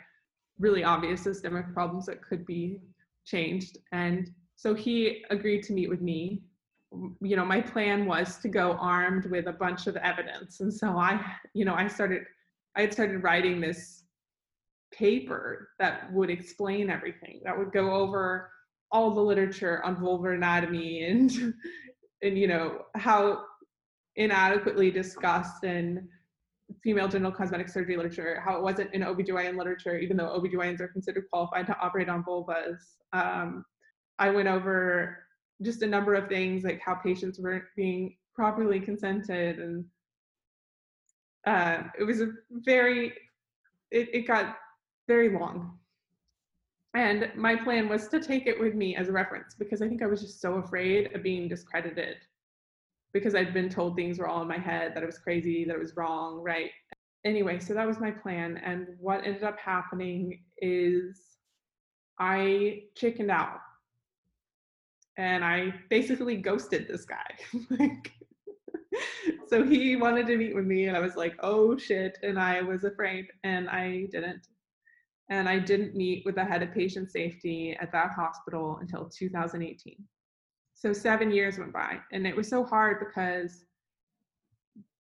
really 0.58 0.84
obvious 0.84 1.22
systemic 1.22 1.72
problems 1.72 2.08
that 2.08 2.20
could 2.20 2.48
be 2.48 2.80
changed. 3.26 3.78
And 3.92 4.28
so 4.56 4.74
he 4.74 5.24
agreed 5.30 5.62
to 5.66 5.74
meet 5.74 5.88
with 5.88 6.02
me. 6.02 6.42
You 7.22 7.36
know, 7.36 7.46
my 7.46 7.62
plan 7.62 8.08
was 8.08 8.38
to 8.38 8.50
go 8.50 8.72
armed 8.82 9.28
with 9.28 9.46
a 9.46 9.54
bunch 9.54 9.86
of 9.86 9.96
evidence. 9.98 10.62
And 10.62 10.74
so 10.74 10.98
I, 10.98 11.24
you 11.54 11.64
know, 11.64 11.76
I 11.76 11.88
started, 11.88 12.24
I 12.76 12.82
had 12.82 12.92
started 12.92 13.22
writing 13.22 13.62
this 13.62 14.06
paper 14.92 15.70
that 15.78 16.12
would 16.12 16.32
explain 16.32 16.90
everything, 16.90 17.42
that 17.46 17.56
would 17.56 17.72
go 17.72 17.92
over 17.92 18.50
all 18.92 19.12
the 19.12 19.22
literature 19.22 19.86
on 19.86 19.96
vulvar 19.96 20.34
anatomy 20.34 21.04
and, 21.04 21.54
and 22.24 22.36
you 22.36 22.48
know, 22.48 22.82
how 22.96 23.44
inadequately 24.16 24.90
discussed 24.90 25.64
and 25.64 26.08
female 26.84 27.08
genital 27.08 27.32
cosmetic 27.32 27.70
surgery 27.70 27.98
literature, 27.98 28.42
how 28.44 28.56
it 28.56 28.64
wasn't 28.64 28.94
in 28.94 29.02
OBGYN 29.02 29.58
literature, 29.58 29.98
even 29.98 30.18
though 30.18 30.40
OBGYNs 30.40 30.80
are 30.80 30.88
considered 30.88 31.26
qualified 31.32 31.68
to 31.68 31.78
operate 31.80 32.10
on 32.10 32.24
vulvas. 32.24 32.78
Um, 33.14 33.66
I 34.18 34.30
went 34.30 34.48
over 34.48 35.20
just 35.62 35.82
a 35.82 35.88
number 35.88 36.14
of 36.16 36.30
things 36.30 36.64
like 36.64 36.80
how 36.80 36.96
patients 36.96 37.40
weren't 37.40 37.66
being 37.76 38.16
properly 38.34 38.80
consented 38.80 39.60
and 39.60 39.86
uh, 41.46 41.84
it 41.98 42.04
was 42.04 42.22
a 42.22 42.28
very, 42.52 43.14
it, 43.92 44.10
it 44.14 44.28
got 44.28 44.58
very 45.08 45.30
long. 45.30 45.78
And 46.96 47.32
my 47.36 47.56
plan 47.56 47.88
was 47.88 48.08
to 48.10 48.20
take 48.20 48.48
it 48.48 48.60
with 48.60 48.76
me 48.76 48.96
as 48.96 49.10
a 49.10 49.12
reference 49.12 49.56
because 49.56 49.82
I 49.82 49.88
think 49.88 50.02
I 50.02 50.08
was 50.08 50.22
just 50.22 50.42
so 50.42 50.56
afraid 50.56 51.14
of 51.16 51.24
being 51.24 51.48
discredited 51.48 52.18
because 53.14 53.36
I'd 53.36 53.54
been 53.54 53.70
told 53.70 53.96
things 53.96 54.20
were 54.20 54.28
all 54.28 54.42
in 54.42 54.48
my 54.48 54.58
head, 54.58 54.94
that 54.96 55.04
it 55.04 55.06
was 55.06 55.20
crazy, 55.20 55.66
that 55.66 55.76
it 55.76 55.80
was 55.80 55.96
wrong, 55.96 56.42
right? 56.42 56.72
anyway, 57.26 57.60
so 57.60 57.74
that 57.74 57.88
was 57.88 58.00
my 58.00 58.12
plan. 58.12 58.58
And 58.64 58.88
what 59.00 59.26
ended 59.26 59.44
up 59.44 59.58
happening 59.60 60.44
is 60.60 61.20
I 62.20 62.84
chickened 62.96 63.32
out 63.32 63.60
and 65.18 65.44
I 65.44 65.74
basically 65.90 66.38
ghosted 66.38 66.88
this 66.88 67.06
guy. 67.06 67.36
like, 67.72 68.14
so 69.48 69.64
he 69.64 69.96
wanted 69.96 70.28
to 70.28 70.38
meet 70.38 70.56
with 70.56 70.66
me, 70.66 70.86
and 70.86 70.96
I 70.96 71.02
was 71.02 71.16
like, 71.16 71.36
oh 71.42 71.78
shit. 71.78 72.18
And 72.24 72.40
I 72.40 72.62
was 72.62 72.84
afraid, 72.86 73.28
and 73.44 73.70
I 73.70 74.08
didn't. 74.12 74.48
And 75.30 75.48
I 75.48 75.60
didn't 75.60 75.96
meet 75.96 76.26
with 76.26 76.36
the 76.36 76.46
head 76.46 76.64
of 76.64 76.74
patient 76.74 77.12
safety 77.12 77.78
at 77.80 77.92
that 77.92 78.12
hospital 78.12 78.80
until 78.82 79.10
2018. 79.10 79.96
So 80.80 80.94
seven 80.94 81.30
years 81.30 81.60
went 81.60 81.74
by, 81.74 82.00
and 82.14 82.26
it 82.26 82.34
was 82.34 82.48
so 82.48 82.64
hard 82.64 83.00
because 83.06 83.66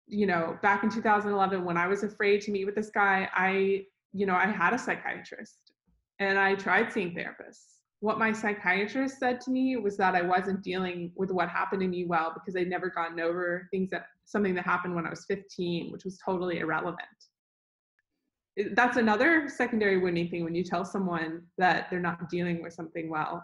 you 0.06 0.26
know, 0.26 0.56
back 0.62 0.84
in 0.84 0.90
2011, 0.90 1.64
when 1.64 1.76
I 1.76 1.86
was 1.86 2.02
afraid 2.02 2.40
to 2.42 2.50
meet 2.50 2.64
with 2.64 2.76
this 2.76 2.90
guy, 2.90 3.28
I, 3.34 3.86
you 4.12 4.24
know, 4.24 4.34
I 4.34 4.46
had 4.46 4.72
a 4.72 4.78
psychiatrist 4.78 5.58
and 6.20 6.38
I 6.38 6.54
tried 6.54 6.92
seeing 6.92 7.14
therapists. 7.14 7.78
What 8.00 8.18
my 8.18 8.32
psychiatrist 8.32 9.18
said 9.18 9.40
to 9.42 9.50
me 9.50 9.76
was 9.76 9.96
that 9.96 10.14
I 10.14 10.22
wasn't 10.22 10.62
dealing 10.62 11.12
with 11.16 11.30
what 11.30 11.48
happened 11.48 11.82
to 11.82 11.88
me 11.88 12.04
well 12.04 12.32
because 12.32 12.56
I'd 12.56 12.68
never 12.68 12.88
gotten 12.88 13.18
over 13.18 13.68
things 13.70 13.90
that 13.90 14.06
something 14.24 14.54
that 14.54 14.64
happened 14.64 14.94
when 14.94 15.06
I 15.06 15.10
was 15.10 15.24
15, 15.26 15.90
which 15.90 16.04
was 16.04 16.18
totally 16.24 16.60
irrelevant. 16.60 17.00
That's 18.74 18.96
another 18.96 19.48
secondary 19.48 19.98
wounding 19.98 20.28
thing 20.30 20.44
when 20.44 20.54
you 20.54 20.64
tell 20.64 20.84
someone 20.84 21.42
that 21.58 21.88
they're 21.90 22.00
not 22.00 22.30
dealing 22.30 22.62
with 22.62 22.72
something 22.72 23.10
well. 23.10 23.42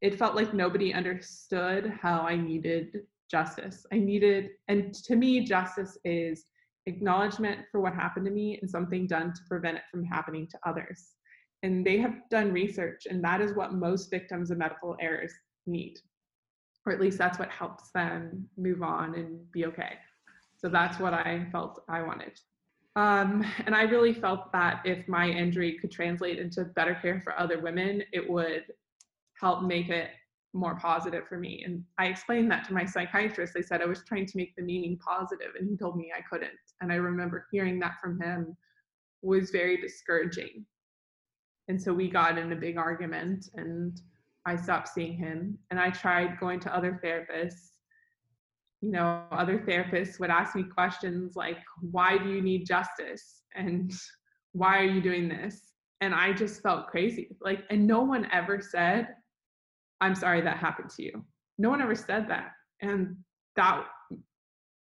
It 0.00 0.18
felt 0.18 0.34
like 0.34 0.54
nobody 0.54 0.94
understood 0.94 1.92
how 2.00 2.22
I 2.22 2.36
needed 2.36 3.02
justice. 3.30 3.86
I 3.92 3.98
needed, 3.98 4.50
and 4.68 4.94
to 4.94 5.16
me, 5.16 5.44
justice 5.44 5.98
is 6.04 6.46
acknowledgement 6.86 7.60
for 7.70 7.80
what 7.80 7.94
happened 7.94 8.26
to 8.26 8.32
me 8.32 8.58
and 8.60 8.70
something 8.70 9.06
done 9.06 9.32
to 9.34 9.40
prevent 9.48 9.76
it 9.76 9.82
from 9.90 10.04
happening 10.04 10.48
to 10.48 10.58
others. 10.66 11.10
And 11.62 11.86
they 11.86 11.98
have 11.98 12.14
done 12.30 12.52
research, 12.52 13.06
and 13.08 13.22
that 13.22 13.40
is 13.40 13.54
what 13.54 13.74
most 13.74 14.10
victims 14.10 14.50
of 14.50 14.58
medical 14.58 14.96
errors 15.00 15.32
need, 15.66 15.98
or 16.86 16.92
at 16.92 17.00
least 17.00 17.18
that's 17.18 17.38
what 17.38 17.50
helps 17.50 17.90
them 17.92 18.48
move 18.56 18.82
on 18.82 19.14
and 19.14 19.50
be 19.52 19.66
okay. 19.66 19.94
So 20.56 20.68
that's 20.68 20.98
what 20.98 21.12
I 21.14 21.46
felt 21.52 21.82
I 21.88 22.02
wanted. 22.02 22.40
Um, 22.96 23.44
and 23.66 23.74
I 23.74 23.82
really 23.82 24.12
felt 24.12 24.50
that 24.52 24.80
if 24.84 25.06
my 25.06 25.28
injury 25.28 25.78
could 25.78 25.92
translate 25.92 26.38
into 26.38 26.64
better 26.64 26.98
care 27.00 27.20
for 27.20 27.38
other 27.38 27.60
women, 27.60 28.02
it 28.12 28.28
would 28.28 28.64
help 29.40 29.62
make 29.62 29.88
it 29.88 30.10
more 30.52 30.76
positive 30.76 31.26
for 31.28 31.38
me. 31.38 31.62
And 31.64 31.84
I 31.98 32.06
explained 32.06 32.50
that 32.50 32.66
to 32.66 32.74
my 32.74 32.84
psychiatrist. 32.84 33.54
I 33.56 33.60
said 33.60 33.80
I 33.80 33.86
was 33.86 34.02
trying 34.04 34.26
to 34.26 34.36
make 34.36 34.54
the 34.56 34.62
meaning 34.62 34.98
positive, 34.98 35.52
and 35.58 35.68
he 35.68 35.76
told 35.76 35.96
me 35.96 36.12
I 36.16 36.22
couldn't. 36.28 36.50
And 36.80 36.92
I 36.92 36.96
remember 36.96 37.46
hearing 37.52 37.78
that 37.80 38.00
from 38.02 38.20
him 38.20 38.56
was 39.22 39.50
very 39.50 39.76
discouraging. 39.80 40.64
And 41.68 41.80
so 41.80 41.92
we 41.92 42.10
got 42.10 42.38
in 42.38 42.52
a 42.52 42.56
big 42.56 42.76
argument, 42.76 43.48
and 43.54 44.00
I 44.44 44.56
stopped 44.56 44.88
seeing 44.88 45.16
him. 45.16 45.58
And 45.70 45.78
I 45.78 45.90
tried 45.90 46.40
going 46.40 46.58
to 46.60 46.74
other 46.74 47.00
therapists. 47.02 47.70
You 48.80 48.90
know, 48.90 49.24
other 49.30 49.58
therapists 49.58 50.18
would 50.18 50.30
ask 50.30 50.56
me 50.56 50.64
questions 50.64 51.36
like, 51.36 51.58
Why 51.80 52.18
do 52.18 52.28
you 52.28 52.42
need 52.42 52.66
justice? 52.66 53.42
And 53.54 53.92
why 54.52 54.80
are 54.80 54.86
you 54.86 55.00
doing 55.00 55.28
this? 55.28 55.60
And 56.00 56.14
I 56.14 56.32
just 56.32 56.62
felt 56.62 56.88
crazy. 56.88 57.36
Like, 57.40 57.64
and 57.70 57.86
no 57.86 58.00
one 58.00 58.26
ever 58.32 58.60
said, 58.60 59.08
I'm 60.00 60.14
sorry 60.14 60.40
that 60.40 60.56
happened 60.56 60.90
to 60.90 61.02
you. 61.02 61.24
No 61.58 61.68
one 61.68 61.82
ever 61.82 61.94
said 61.94 62.28
that. 62.28 62.52
And 62.80 63.16
that 63.56 63.84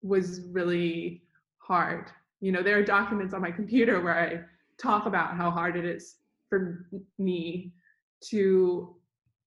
was 0.02 0.40
really 0.50 1.22
hard. 1.58 2.10
You 2.40 2.52
know, 2.52 2.62
there 2.62 2.78
are 2.78 2.82
documents 2.82 3.34
on 3.34 3.40
my 3.40 3.50
computer 3.50 4.00
where 4.00 4.18
I 4.18 4.40
talk 4.80 5.06
about 5.06 5.36
how 5.36 5.50
hard 5.50 5.76
it 5.76 5.84
is 5.84 6.16
for 6.48 6.86
me 7.18 7.72
to 8.28 8.96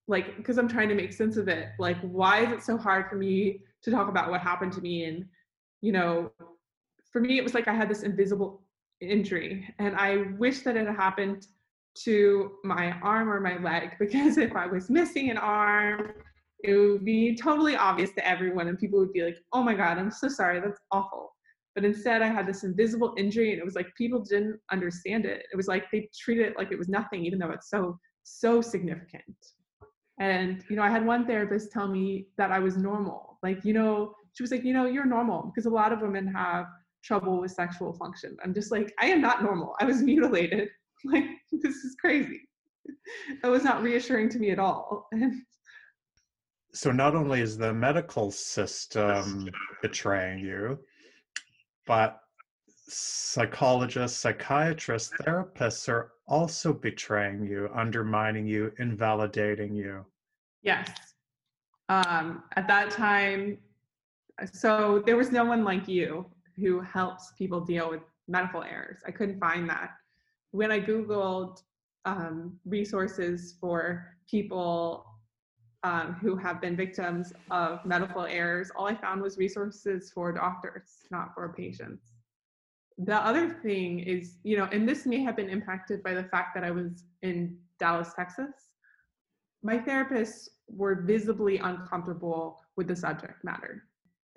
like 0.08 0.38
because 0.38 0.58
I'm 0.58 0.68
trying 0.68 0.90
to 0.90 0.96
make 0.96 1.14
sense 1.14 1.38
of 1.38 1.48
it. 1.48 1.70
Like 1.80 1.98
why 2.02 2.46
is 2.46 2.52
it 2.52 2.64
so 2.64 2.78
hard 2.78 3.10
for 3.10 3.16
me 3.16 3.62
to 3.84 3.92
talk 3.92 4.08
about 4.10 4.30
what 4.30 4.42
happened 4.42 4.74
to 4.74 4.82
me 4.82 5.06
and 5.06 5.26
you 5.82 5.92
know, 5.92 6.32
for 7.12 7.22
me 7.22 7.38
it 7.38 7.44
was 7.44 7.54
like 7.54 7.68
I 7.68 7.74
had 7.74 7.90
this 7.90 8.04
invisible 8.04 8.62
injury 9.02 9.68
and 9.80 9.96
I 9.96 10.26
wish 10.38 10.62
that 10.62 10.78
it 10.78 10.88
had 10.88 10.96
happened 10.96 11.48
to 12.04 12.52
my 12.64 12.92
arm 13.02 13.30
or 13.30 13.40
my 13.40 13.58
leg 13.58 13.92
because 14.00 14.38
if 14.38 14.56
I 14.56 14.68
was 14.68 14.90
missing 14.90 15.30
an 15.30 15.38
arm, 15.38 16.14
it 16.64 16.76
would 16.76 17.06
be 17.06 17.36
totally 17.36 17.76
obvious 17.76 18.12
to 18.12 18.28
everyone 18.28 18.68
and 18.68 18.80
people 18.80 19.00
would 19.00 19.14
be 19.14 19.24
like, 19.24 19.38
oh 19.54 19.64
my 19.64 19.76
God, 19.76 19.98
I'm 19.98 20.12
so 20.12 20.28
sorry, 20.28 20.60
that's 20.60 20.80
awful. 20.92 21.32
But 21.76 21.84
instead, 21.84 22.22
I 22.22 22.28
had 22.28 22.48
this 22.48 22.64
invisible 22.64 23.14
injury 23.18 23.52
and 23.52 23.60
it 23.60 23.66
was 23.66 23.76
like 23.76 23.94
people 23.98 24.24
didn't 24.24 24.60
understand 24.72 25.26
it. 25.26 25.46
It 25.52 25.58
was 25.58 25.68
like 25.68 25.92
they 25.92 26.10
treated 26.18 26.48
it 26.48 26.58
like 26.58 26.72
it 26.72 26.80
was 26.80 26.88
nothing, 26.88 27.26
even 27.26 27.38
though 27.38 27.52
it's 27.52 27.70
so, 27.70 28.00
so 28.24 28.62
significant. 28.62 29.36
And, 30.20 30.64
you 30.70 30.78
know, 30.78 30.84
I 30.84 30.90
had 30.90 31.06
one 31.06 31.28
therapist 31.28 31.74
tell 31.74 31.90
me 31.90 32.28
that 32.38 32.52
I 32.52 32.60
was 32.60 32.78
normal. 32.78 33.38
Like, 33.44 33.66
you 33.66 33.74
know, 33.74 34.14
she 34.34 34.44
was 34.44 34.52
like, 34.52 34.64
you 34.64 34.74
know, 34.74 34.86
you're 34.86 35.06
normal 35.06 35.52
because 35.54 35.66
a 35.66 35.70
lot 35.70 35.92
of 35.92 36.02
women 36.02 36.26
have 36.28 36.66
trouble 37.04 37.42
with 37.42 37.52
sexual 37.52 37.94
function. 37.94 38.38
I'm 38.44 38.54
just 38.54 38.72
like, 38.72 38.94
I 39.00 39.08
am 39.08 39.22
not 39.22 39.44
normal. 39.44 39.76
I 39.82 39.86
was 39.86 40.02
mutilated 40.02 40.70
like 41.06 41.26
this 41.52 41.76
is 41.76 41.96
crazy. 42.00 42.42
That 43.42 43.50
was 43.50 43.64
not 43.64 43.84
reassuring 43.84 44.30
to 44.30 44.40
me 44.40 44.52
at 44.52 44.60
all. 44.60 45.10
So 46.74 46.92
not 46.92 47.16
only 47.16 47.40
is 47.40 47.58
the 47.58 47.74
medical 47.74 48.32
system 48.32 49.50
betraying 49.82 50.40
you 50.40 50.78
but 51.88 52.20
psychologists 52.88 54.18
psychiatrists 54.18 55.14
therapists 55.22 55.88
are 55.88 56.12
also 56.28 56.74
betraying 56.74 57.46
you 57.46 57.70
undermining 57.74 58.46
you 58.46 58.74
invalidating 58.78 59.74
you. 59.74 60.06
Yes. 60.64 60.92
Um, 61.88 62.44
at 62.58 62.68
that 62.68 62.92
time 62.92 63.58
so 64.52 65.02
there 65.06 65.16
was 65.16 65.32
no 65.32 65.46
one 65.46 65.64
like 65.64 65.88
you 65.88 66.26
who 66.58 66.82
helps 66.82 67.32
people 67.38 67.62
deal 67.62 67.90
with 67.90 68.02
medical 68.28 68.64
errors. 68.64 69.00
I 69.08 69.12
couldn't 69.12 69.40
find 69.40 69.70
that 69.70 69.92
when 70.56 70.72
I 70.72 70.80
Googled 70.80 71.62
um, 72.06 72.58
resources 72.66 73.56
for 73.60 74.16
people 74.30 75.06
um, 75.84 76.14
who 76.22 76.38
have 76.38 76.62
been 76.62 76.78
victims 76.78 77.34
of 77.52 77.86
medical 77.86 78.24
errors, 78.24 78.72
all 78.76 78.88
I 78.88 78.96
found 78.96 79.22
was 79.22 79.38
resources 79.38 80.12
for 80.14 80.32
doctors, 80.32 81.04
not 81.12 81.34
for 81.36 81.54
patients. 81.56 82.14
The 82.98 83.16
other 83.16 83.50
thing 83.62 84.00
is, 84.00 84.38
you 84.44 84.58
know, 84.58 84.70
and 84.72 84.88
this 84.88 85.06
may 85.06 85.22
have 85.24 85.36
been 85.36 85.50
impacted 85.50 86.02
by 86.02 86.14
the 86.14 86.24
fact 86.24 86.56
that 86.56 86.64
I 86.64 86.72
was 86.72 87.04
in 87.22 87.58
Dallas, 87.78 88.14
Texas. 88.16 88.70
My 89.62 89.78
therapists 89.78 90.48
were 90.70 90.96
visibly 90.96 91.58
uncomfortable 91.58 92.62
with 92.78 92.88
the 92.88 92.96
subject 92.96 93.44
matter. 93.44 93.84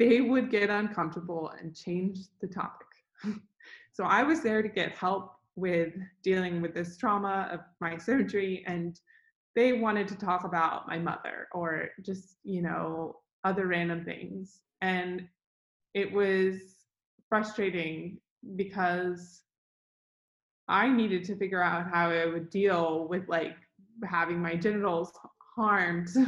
They 0.01 0.21
would 0.21 0.51
get 0.51 0.69
uncomfortable 0.69 1.53
and 1.61 1.77
change 1.77 2.19
the 2.41 2.49
topic. 2.49 2.89
so 3.93 4.03
I 4.03 4.25
was 4.25 4.41
there 4.41 4.62
to 4.62 4.69
get 4.69 4.91
help 4.93 5.38
with 5.59 5.93
dealing 6.23 6.61
with 6.61 6.75
this 6.75 6.97
trauma 6.97 7.49
of 7.53 7.61
my 7.81 7.99
surgery 7.99 8.65
and 8.67 9.01
they 9.57 9.73
wanted 9.73 10.07
to 10.07 10.17
talk 10.17 10.45
about 10.45 10.87
my 10.87 10.99
mother 10.99 11.49
or 11.53 11.89
just 12.05 12.37
you 12.45 12.63
know 12.63 13.17
other 13.45 13.67
random 13.67 14.05
things. 14.05 14.61
And 14.81 15.27
it 15.95 16.13
was 16.13 16.61
frustrating 17.29 18.19
because 18.57 19.43
i 20.69 20.89
needed 20.89 21.25
to 21.25 21.37
figure 21.37 21.63
out 21.63 21.91
how 21.93 22.11
i 22.11 22.25
would 22.25 22.49
deal 22.51 23.07
with 23.09 23.29
like 23.29 23.57
having 24.09 24.41
my 24.41 24.55
genitals 24.55 25.13
harmed. 25.57 26.09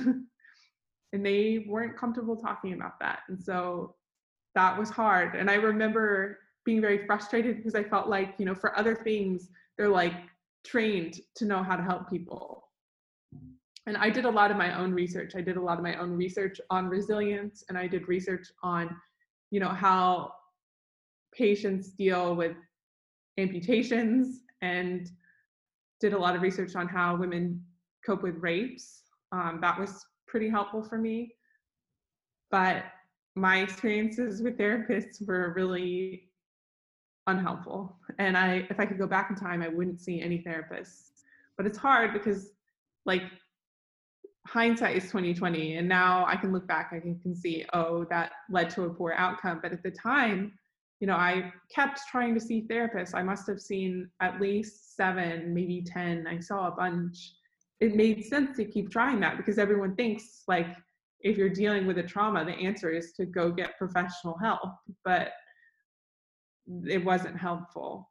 And 1.12 1.26
they 1.26 1.64
weren't 1.66 1.98
comfortable 1.98 2.36
talking 2.36 2.72
about 2.72 3.00
that. 3.00 3.20
And 3.28 3.42
so 3.42 3.96
that 4.54 4.78
was 4.78 4.90
hard. 4.90 5.34
And 5.34 5.50
i 5.50 5.54
remember 5.54 6.38
being 6.70 6.80
very 6.80 7.04
frustrated 7.04 7.56
because 7.56 7.74
I 7.74 7.82
felt 7.82 8.08
like, 8.08 8.34
you 8.38 8.44
know, 8.46 8.54
for 8.54 8.78
other 8.78 8.94
things, 8.94 9.48
they're 9.76 9.88
like 9.88 10.14
trained 10.64 11.18
to 11.34 11.44
know 11.44 11.64
how 11.64 11.74
to 11.74 11.82
help 11.82 12.08
people. 12.08 12.68
And 13.88 13.96
I 13.96 14.08
did 14.08 14.24
a 14.24 14.30
lot 14.30 14.52
of 14.52 14.56
my 14.56 14.78
own 14.78 14.92
research. 14.92 15.32
I 15.34 15.40
did 15.40 15.56
a 15.56 15.60
lot 15.60 15.78
of 15.78 15.82
my 15.82 15.96
own 15.96 16.12
research 16.12 16.60
on 16.70 16.86
resilience 16.86 17.64
and 17.68 17.76
I 17.76 17.88
did 17.88 18.06
research 18.06 18.46
on, 18.62 18.96
you 19.50 19.58
know, 19.58 19.70
how 19.70 20.32
patients 21.34 21.90
deal 21.90 22.36
with 22.36 22.54
amputations 23.36 24.42
and 24.62 25.10
did 25.98 26.12
a 26.12 26.18
lot 26.18 26.36
of 26.36 26.42
research 26.42 26.76
on 26.76 26.86
how 26.86 27.16
women 27.16 27.64
cope 28.06 28.22
with 28.22 28.36
rapes. 28.36 29.02
Um, 29.32 29.58
that 29.60 29.76
was 29.76 30.06
pretty 30.28 30.48
helpful 30.48 30.84
for 30.84 30.98
me. 30.98 31.34
But 32.52 32.84
my 33.34 33.58
experiences 33.58 34.40
with 34.40 34.56
therapists 34.56 35.26
were 35.26 35.52
really 35.56 36.29
unhelpful. 37.26 37.96
And 38.18 38.36
I, 38.36 38.66
if 38.70 38.80
I 38.80 38.86
could 38.86 38.98
go 38.98 39.06
back 39.06 39.30
in 39.30 39.36
time, 39.36 39.62
I 39.62 39.68
wouldn't 39.68 40.00
see 40.00 40.20
any 40.20 40.38
therapists. 40.38 41.10
But 41.56 41.66
it's 41.66 41.78
hard 41.78 42.12
because, 42.12 42.50
like, 43.04 43.22
hindsight 44.46 44.96
is 44.96 45.04
2020, 45.04 45.76
and 45.76 45.88
now 45.88 46.24
I 46.26 46.36
can 46.36 46.52
look 46.52 46.66
back, 46.66 46.90
I 46.92 47.00
can, 47.00 47.18
can 47.20 47.34
see, 47.34 47.64
oh, 47.72 48.04
that 48.10 48.32
led 48.48 48.70
to 48.70 48.84
a 48.84 48.90
poor 48.90 49.14
outcome. 49.16 49.60
But 49.62 49.72
at 49.72 49.82
the 49.82 49.90
time, 49.90 50.52
you 51.00 51.06
know, 51.06 51.14
I 51.14 51.52
kept 51.74 52.00
trying 52.10 52.34
to 52.34 52.40
see 52.40 52.66
therapists. 52.70 53.14
I 53.14 53.22
must 53.22 53.46
have 53.46 53.60
seen 53.60 54.10
at 54.20 54.40
least 54.40 54.96
seven, 54.96 55.54
maybe 55.54 55.82
10. 55.82 56.26
I 56.26 56.38
saw 56.40 56.68
a 56.68 56.72
bunch. 56.72 57.32
It 57.80 57.96
made 57.96 58.24
sense 58.24 58.56
to 58.58 58.64
keep 58.64 58.90
trying 58.90 59.20
that 59.20 59.38
because 59.38 59.58
everyone 59.58 59.96
thinks 59.96 60.42
like 60.46 60.66
if 61.22 61.38
you're 61.38 61.48
dealing 61.48 61.86
with 61.86 61.98
a 61.98 62.02
trauma, 62.02 62.44
the 62.44 62.52
answer 62.52 62.90
is 62.90 63.12
to 63.12 63.24
go 63.24 63.50
get 63.50 63.78
professional 63.78 64.36
help. 64.38 64.70
But 65.04 65.32
it 66.86 67.04
wasn't 67.04 67.36
helpful. 67.36 68.10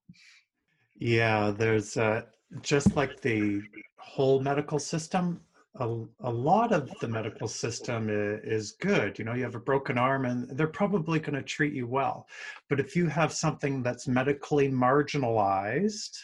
Yeah, 0.98 1.52
there's 1.52 1.98
uh, 1.98 2.24
just 2.62 2.96
like 2.96 3.22
the 3.22 3.62
whole 3.98 4.42
medical 4.42 4.80
system, 4.80 5.42
a, 5.76 5.88
a 6.22 6.32
lot 6.32 6.74
of 6.74 6.92
the 7.00 7.08
medical 7.08 7.48
system 7.48 8.10
is, 8.10 8.40
is 8.44 8.72
good. 8.72 9.18
You 9.18 9.26
know, 9.26 9.34
you 9.34 9.44
have 9.44 9.56
a 9.56 9.60
broken 9.60 9.98
arm 9.98 10.26
and 10.26 10.50
they're 10.58 10.68
probably 10.68 11.20
going 11.20 11.36
to 11.36 11.44
treat 11.44 11.74
you 11.74 11.88
well. 11.88 12.28
But 12.70 12.80
if 12.80 12.96
you 12.96 13.08
have 13.08 13.32
something 13.32 13.84
that's 13.84 14.08
medically 14.08 14.70
marginalized, 14.70 16.18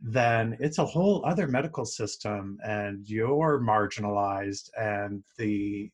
then 0.00 0.56
it's 0.60 0.78
a 0.78 0.86
whole 0.86 1.24
other 1.24 1.46
medical 1.46 1.84
system 1.84 2.58
and 2.64 3.08
you're 3.08 3.60
marginalized 3.60 4.70
and 4.78 5.22
the, 5.36 5.90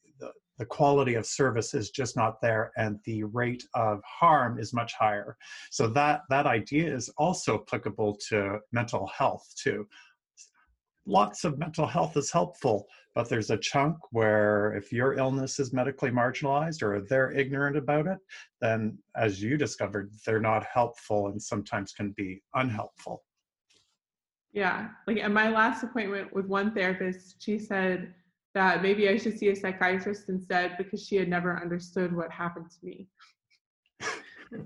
the 0.59 0.67
quality 0.67 1.15
of 1.15 1.27
service 1.27 1.75
is 1.75 1.91
just 1.91 2.17
not 2.17 2.41
there 2.41 2.73
and 2.77 2.99
the 3.05 3.25
rate 3.25 3.65
of 3.75 4.03
harm 4.05 4.59
is 4.59 4.73
much 4.73 4.95
higher. 4.95 5.37
So 5.71 5.89
that 5.89 6.23
that 6.31 6.47
idea 6.47 6.95
is 6.95 7.09
also 7.17 7.61
applicable 7.61 8.19
to 8.29 8.61
mental 8.73 9.07
health 9.07 9.53
too. 9.57 9.87
Lots 11.07 11.45
of 11.45 11.59
mental 11.59 11.87
health 11.87 12.17
is 12.17 12.31
helpful 12.31 12.87
but 13.15 13.29
there's 13.29 13.51
a 13.51 13.57
chunk 13.57 13.97
where 14.11 14.75
if 14.75 14.93
your 14.93 15.15
illness 15.15 15.61
is 15.61 15.73
medically 15.73 16.11
marginalized 16.11 16.83
or 16.83 17.01
they're 17.01 17.31
ignorant 17.31 17.77
about 17.77 18.07
it 18.07 18.19
then 18.61 18.99
as 19.17 19.43
you 19.43 19.57
discovered 19.57 20.11
they're 20.25 20.41
not 20.41 20.65
helpful 20.73 21.29
and 21.29 21.41
sometimes 21.41 21.93
can 21.93 22.11
be 22.13 22.43
unhelpful. 22.55 23.23
Yeah 24.53 24.89
like 25.07 25.19
at 25.19 25.31
my 25.31 25.51
last 25.51 25.83
appointment 25.83 26.33
with 26.35 26.47
one 26.47 26.75
therapist 26.75 27.37
she 27.43 27.59
said 27.59 28.15
that 28.55 28.83
maybe 28.83 29.09
I 29.09 29.17
should 29.17 29.39
see 29.39 29.49
a 29.49 29.57
psychiatrist 29.57 30.29
instead 30.29 30.77
because 30.79 31.05
she 31.05 31.17
had 31.17 31.29
never 31.29 31.61
understood 31.61 32.15
what 32.15 32.31
happened 32.31 32.71
to 32.71 32.87
me. 32.87 33.09
so 34.53 34.61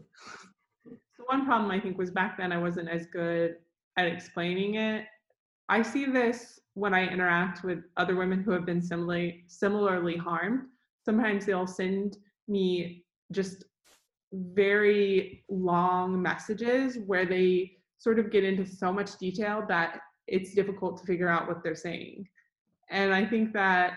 one 1.26 1.46
problem 1.46 1.70
I 1.70 1.80
think 1.80 1.96
was 1.96 2.10
back 2.10 2.36
then 2.36 2.52
I 2.52 2.58
wasn't 2.58 2.88
as 2.88 3.06
good 3.06 3.56
at 3.96 4.06
explaining 4.06 4.74
it. 4.74 5.06
I 5.70 5.82
see 5.82 6.04
this 6.04 6.60
when 6.74 6.94
I 6.94 7.08
interact 7.08 7.64
with 7.64 7.80
other 7.96 8.14
women 8.14 8.42
who 8.42 8.50
have 8.52 8.66
been 8.66 8.82
similarly 8.82 9.44
similarly 9.48 10.16
harmed. 10.16 10.66
Sometimes 11.04 11.46
they'll 11.46 11.66
send 11.66 12.18
me 12.46 13.04
just 13.32 13.64
very 14.32 15.44
long 15.48 16.20
messages 16.20 16.98
where 17.06 17.24
they 17.24 17.72
sort 17.96 18.18
of 18.18 18.30
get 18.30 18.44
into 18.44 18.66
so 18.66 18.92
much 18.92 19.16
detail 19.18 19.64
that 19.68 20.00
it's 20.26 20.54
difficult 20.54 20.98
to 20.98 21.06
figure 21.06 21.28
out 21.28 21.48
what 21.48 21.62
they're 21.62 21.74
saying 21.74 22.26
and 22.90 23.12
i 23.12 23.24
think 23.24 23.52
that 23.52 23.94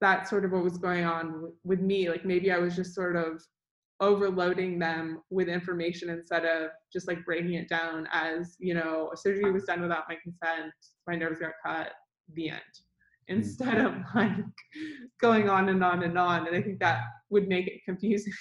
that's 0.00 0.28
sort 0.28 0.44
of 0.44 0.52
what 0.52 0.64
was 0.64 0.78
going 0.78 1.04
on 1.04 1.52
with 1.64 1.80
me 1.80 2.08
like 2.08 2.24
maybe 2.24 2.50
i 2.52 2.58
was 2.58 2.76
just 2.76 2.94
sort 2.94 3.16
of 3.16 3.42
overloading 4.00 4.78
them 4.78 5.22
with 5.30 5.48
information 5.48 6.10
instead 6.10 6.44
of 6.44 6.70
just 6.92 7.06
like 7.06 7.24
breaking 7.24 7.54
it 7.54 7.68
down 7.68 8.08
as 8.12 8.56
you 8.58 8.74
know 8.74 9.10
a 9.12 9.16
surgery 9.16 9.52
was 9.52 9.64
done 9.64 9.80
without 9.80 10.04
my 10.08 10.16
consent 10.22 10.72
my 11.06 11.14
nerves 11.14 11.38
got 11.38 11.52
cut 11.64 11.92
the 12.32 12.50
end. 12.50 12.60
Instead 13.28 13.78
of 13.78 13.92
mm-hmm. 13.92 14.18
like 14.18 14.32
going 15.20 15.48
on 15.48 15.68
and 15.68 15.82
on 15.82 16.02
and 16.02 16.18
on 16.18 16.46
and 16.46 16.56
i 16.56 16.60
think 16.60 16.78
that 16.80 17.00
would 17.30 17.48
make 17.48 17.66
it 17.66 17.80
confusing. 17.84 18.32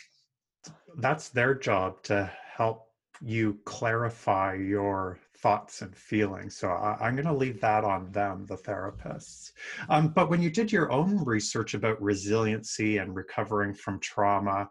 That's 0.97 1.30
their 1.30 1.55
job 1.55 2.03
to 2.03 2.32
help 2.55 2.88
you 3.22 3.59
clarify 3.66 4.55
your 4.55 5.20
thoughts 5.38 5.82
and 5.82 5.95
feelings. 5.95 6.57
So 6.57 6.70
I, 6.70 7.07
am 7.07 7.16
going 7.16 7.28
to 7.28 7.34
leave 7.34 7.59
that 7.61 7.84
on 7.84 8.11
them, 8.11 8.45
the 8.45 8.55
therapists. 8.55 9.51
Um, 9.89 10.09
but 10.09 10.30
when 10.30 10.41
you 10.41 10.49
did 10.49 10.72
your 10.72 10.91
own 10.91 11.24
research 11.26 11.74
about 11.74 12.01
resiliency 12.01 12.97
and 12.97 13.16
recovering 13.16 13.74
from 13.74 13.99
trauma, 13.99 14.70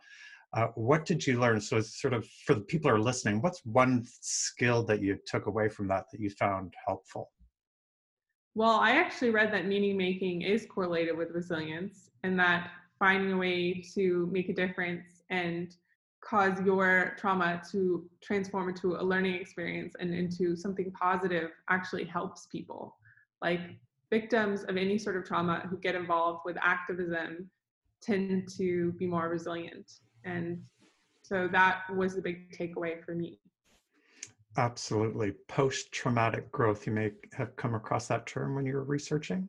uh, 0.55 0.67
what 0.75 1.07
did 1.07 1.27
you 1.27 1.41
learn? 1.41 1.61
So, 1.61 1.79
it's 1.79 2.01
sort 2.01 2.13
of 2.13 2.27
for 2.47 2.55
the 2.55 2.61
people 2.61 2.91
who 2.91 2.97
are 2.97 3.01
listening, 3.01 3.41
what's 3.41 3.65
one 3.65 4.05
skill 4.21 4.83
that 4.85 5.01
you 5.01 5.19
took 5.27 5.47
away 5.47 5.71
from 5.71 5.89
that 5.89 6.05
that 6.13 6.21
you 6.21 6.29
found 6.29 6.75
helpful? 6.87 7.31
Well, 8.55 8.79
I 8.79 8.91
actually 8.91 9.31
read 9.31 9.51
that 9.55 9.67
meaning 9.67 9.97
making 9.97 10.43
is 10.43 10.67
correlated 10.67 11.17
with 11.17 11.31
resilience 11.31 12.11
and 12.23 12.39
that 12.39 12.71
finding 12.99 13.33
a 13.33 13.37
way 13.37 13.83
to 13.95 14.29
make 14.31 14.51
a 14.51 14.55
difference 14.55 15.23
and 15.31 15.75
cause 16.23 16.61
your 16.65 17.15
trauma 17.19 17.61
to 17.71 18.09
transform 18.23 18.69
into 18.69 18.97
a 18.97 19.03
learning 19.03 19.35
experience 19.35 19.95
and 19.99 20.15
into 20.15 20.57
something 20.57 20.91
positive 20.93 21.51
actually 21.69 22.05
helps 22.05 22.47
people. 22.47 22.97
Like 23.43 23.61
victims 24.11 24.63
of 24.65 24.77
any 24.77 24.99
sort 24.99 25.17
of 25.17 25.25
trauma 25.25 25.67
who 25.69 25.77
get 25.79 25.95
involved 25.95 26.41
with 26.45 26.57
activism 26.63 27.51
tend 28.01 28.49
to 28.57 28.93
be 28.93 29.07
more 29.07 29.29
resilient. 29.29 29.91
And 30.25 30.63
so 31.23 31.49
that 31.49 31.83
was 31.95 32.15
the 32.15 32.23
big 32.23 32.53
takeaway 32.53 33.05
for 33.05 33.15
me. 33.15 33.41
Absolutely. 34.57 35.33
Post 35.49 35.93
traumatic 35.93 36.53
growth, 36.53 36.87
you 36.87 36.93
may 36.93 37.13
have 37.33 37.57
come 37.57 37.75
across 37.75 38.07
that 38.09 38.27
term 38.27 38.55
when 38.55 38.67
you 38.67 38.75
were 38.75 38.85
researching? 38.85 39.49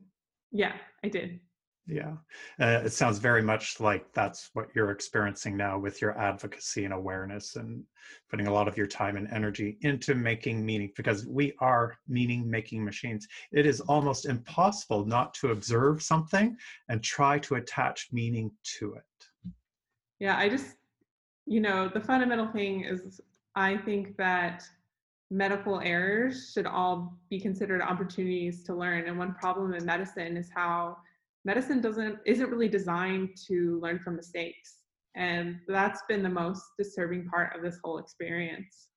Yeah, 0.50 0.72
I 1.04 1.08
did. 1.08 1.40
Yeah, 1.86 2.12
uh, 2.58 2.80
it 2.84 2.92
sounds 2.92 3.18
very 3.18 3.42
much 3.42 3.78
like 3.78 4.10
that's 4.14 4.48
what 4.54 4.68
you're 4.74 4.90
experiencing 4.90 5.54
now 5.54 5.78
with 5.78 6.00
your 6.00 6.18
advocacy 6.18 6.84
and 6.84 6.94
awareness 6.94 7.56
and 7.56 7.84
putting 8.30 8.46
a 8.46 8.52
lot 8.52 8.68
of 8.68 8.76
your 8.78 8.86
time 8.86 9.16
and 9.16 9.28
energy 9.30 9.76
into 9.82 10.14
making 10.14 10.64
meaning 10.64 10.92
because 10.96 11.26
we 11.26 11.52
are 11.58 11.98
meaning 12.08 12.48
making 12.48 12.82
machines. 12.82 13.28
It 13.52 13.66
is 13.66 13.80
almost 13.82 14.24
impossible 14.24 15.04
not 15.04 15.34
to 15.34 15.50
observe 15.50 16.02
something 16.02 16.56
and 16.88 17.02
try 17.02 17.38
to 17.40 17.56
attach 17.56 18.08
meaning 18.12 18.50
to 18.78 18.94
it. 18.94 19.52
Yeah, 20.20 20.38
I 20.38 20.48
just, 20.48 20.76
you 21.44 21.60
know, 21.60 21.90
the 21.92 22.00
fundamental 22.00 22.46
thing 22.46 22.84
is 22.84 23.20
I 23.56 23.76
think 23.76 24.16
that 24.16 24.64
medical 25.30 25.80
errors 25.80 26.50
should 26.54 26.66
all 26.66 27.18
be 27.28 27.38
considered 27.38 27.82
opportunities 27.82 28.62
to 28.64 28.74
learn. 28.74 29.06
And 29.06 29.18
one 29.18 29.34
problem 29.34 29.74
in 29.74 29.84
medicine 29.84 30.38
is 30.38 30.48
how 30.54 30.96
medicine 31.44 31.80
doesn't 31.80 32.18
isn't 32.26 32.50
really 32.50 32.68
designed 32.68 33.30
to 33.48 33.78
learn 33.80 33.98
from 33.98 34.16
mistakes. 34.16 34.78
And 35.16 35.60
that's 35.68 36.02
been 36.08 36.22
the 36.22 36.28
most 36.28 36.62
disturbing 36.78 37.26
part 37.28 37.54
of 37.54 37.62
this 37.62 37.78
whole 37.84 37.98
experience. 37.98 38.88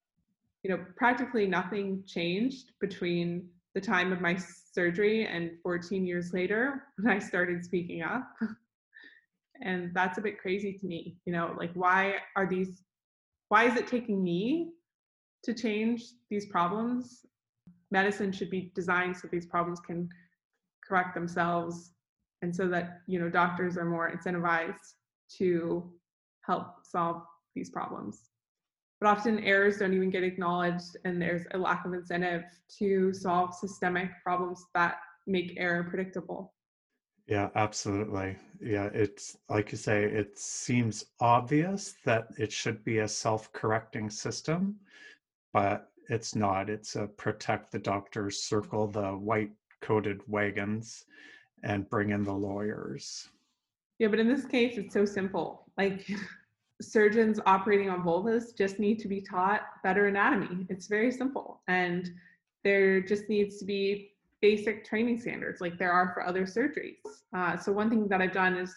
You 0.63 0.71
know 0.71 0.85
practically 0.95 1.47
nothing 1.47 2.03
changed 2.07 2.71
between 2.81 3.49
the 3.75 3.81
time 3.81 4.11
of 4.11 4.21
my 4.21 4.35
surgery 4.73 5.27
and 5.27 5.51
14 5.61 6.05
years 6.05 6.33
later 6.33 6.85
when 6.97 7.13
i 7.13 7.19
started 7.19 7.63
speaking 7.63 8.01
up. 8.01 8.27
And 9.61 9.91
that's 9.93 10.19
a 10.19 10.21
bit 10.21 10.39
crazy 10.39 10.73
to 10.73 10.85
me 10.85 11.17
you 11.25 11.33
know 11.33 11.55
like 11.57 11.71
why 11.73 12.15
are 12.35 12.47
these 12.47 12.83
why 13.49 13.63
is 13.63 13.75
it 13.75 13.87
taking 13.87 14.23
me 14.23 14.71
to 15.43 15.53
change 15.53 16.03
these 16.29 16.45
problems? 16.47 17.25
Medicine 17.91 18.31
should 18.31 18.49
be 18.49 18.71
designed 18.75 19.15
so 19.15 19.29
these 19.31 19.45
problems 19.45 19.79
can 19.79 20.09
correct 20.85 21.15
themselves 21.15 21.93
and 22.41 22.55
so 22.55 22.67
that 22.67 23.01
you 23.07 23.19
know 23.19 23.29
doctors 23.29 23.77
are 23.77 23.85
more 23.85 24.11
incentivized 24.11 24.95
to 25.37 25.91
help 26.41 26.85
solve 26.85 27.23
these 27.55 27.69
problems. 27.69 28.29
But 28.99 29.09
often 29.09 29.39
errors 29.43 29.77
don't 29.77 29.93
even 29.93 30.09
get 30.09 30.23
acknowledged 30.23 30.97
and 31.05 31.21
there's 31.21 31.45
a 31.53 31.57
lack 31.57 31.85
of 31.85 31.93
incentive 31.93 32.43
to 32.79 33.13
solve 33.13 33.53
systemic 33.53 34.09
problems 34.23 34.65
that 34.73 34.97
make 35.27 35.53
error 35.57 35.83
predictable. 35.83 36.53
Yeah 37.27 37.49
absolutely. 37.55 38.37
Yeah 38.61 38.89
it's 38.93 39.37
like 39.49 39.71
you 39.71 39.77
say 39.77 40.05
it 40.05 40.39
seems 40.39 41.05
obvious 41.19 41.95
that 42.05 42.29
it 42.37 42.51
should 42.51 42.83
be 42.83 42.99
a 42.99 43.07
self-correcting 43.07 44.09
system 44.09 44.75
but 45.53 45.89
it's 46.09 46.35
not. 46.35 46.69
It's 46.69 46.95
a 46.95 47.07
protect 47.07 47.71
the 47.71 47.79
doctors 47.79 48.41
circle 48.43 48.87
the 48.87 49.11
white 49.11 49.51
coated 49.81 50.21
wagons 50.27 51.05
and 51.63 51.89
bring 51.89 52.11
in 52.11 52.23
the 52.23 52.33
lawyers. 52.33 53.29
Yeah, 53.99 54.09
but 54.09 54.19
in 54.19 54.27
this 54.27 54.45
case, 54.45 54.77
it's 54.77 54.93
so 54.93 55.05
simple. 55.05 55.65
Like 55.77 56.07
surgeons 56.81 57.39
operating 57.45 57.89
on 57.89 58.03
vulvas 58.03 58.55
just 58.55 58.79
need 58.79 58.99
to 58.99 59.07
be 59.07 59.21
taught 59.21 59.61
better 59.83 60.07
anatomy. 60.07 60.67
It's 60.69 60.87
very 60.87 61.11
simple. 61.11 61.61
And 61.67 62.11
there 62.63 63.01
just 63.01 63.29
needs 63.29 63.57
to 63.57 63.65
be 63.65 64.11
basic 64.41 64.85
training 64.85 65.19
standards 65.19 65.61
like 65.61 65.79
there 65.79 65.91
are 65.91 66.11
for 66.13 66.25
other 66.25 66.43
surgeries. 66.45 67.01
Uh, 67.35 67.57
so, 67.57 67.71
one 67.71 67.89
thing 67.89 68.07
that 68.07 68.21
I've 68.21 68.33
done 68.33 68.55
is 68.55 68.75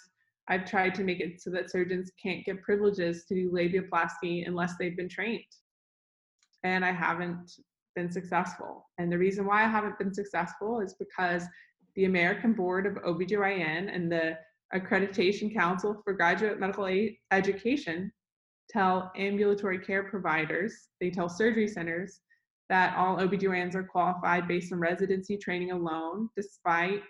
I've 0.49 0.65
tried 0.65 0.95
to 0.97 1.05
make 1.05 1.21
it 1.21 1.41
so 1.41 1.51
that 1.51 1.71
surgeons 1.71 2.11
can't 2.21 2.45
get 2.45 2.63
privileges 2.63 3.25
to 3.27 3.35
do 3.35 3.51
labiaplasty 3.51 4.47
unless 4.47 4.77
they've 4.79 4.97
been 4.97 5.09
trained. 5.09 5.45
And 6.65 6.85
I 6.85 6.93
haven't 6.93 7.53
been 7.95 8.11
successful. 8.11 8.89
And 8.99 9.13
the 9.13 9.19
reason 9.19 9.47
why 9.47 9.65
I 9.65 9.69
haven't 9.69 9.99
been 9.99 10.15
successful 10.15 10.81
is 10.81 10.95
because 10.95 11.45
the 11.97 12.05
American 12.05 12.53
Board 12.53 12.87
of 12.87 12.95
OBGYN 12.95 13.95
and 13.95 14.11
the 14.11 14.39
Accreditation 14.75 15.53
Council 15.53 16.01
for 16.05 16.13
Graduate 16.13 16.61
Medical 16.61 16.89
Education 17.31 18.13
tell 18.69 19.11
ambulatory 19.17 19.79
care 19.79 20.05
providers, 20.05 20.89
they 21.01 21.11
tell 21.11 21.29
surgery 21.29 21.67
centers 21.67 22.21
that 22.69 22.97
all 22.97 23.17
OBGYNs 23.17 23.75
are 23.75 23.83
qualified 23.83 24.47
based 24.47 24.73
on 24.73 24.79
residency 24.79 25.37
training 25.37 25.73
alone, 25.73 26.29
despite 26.37 27.03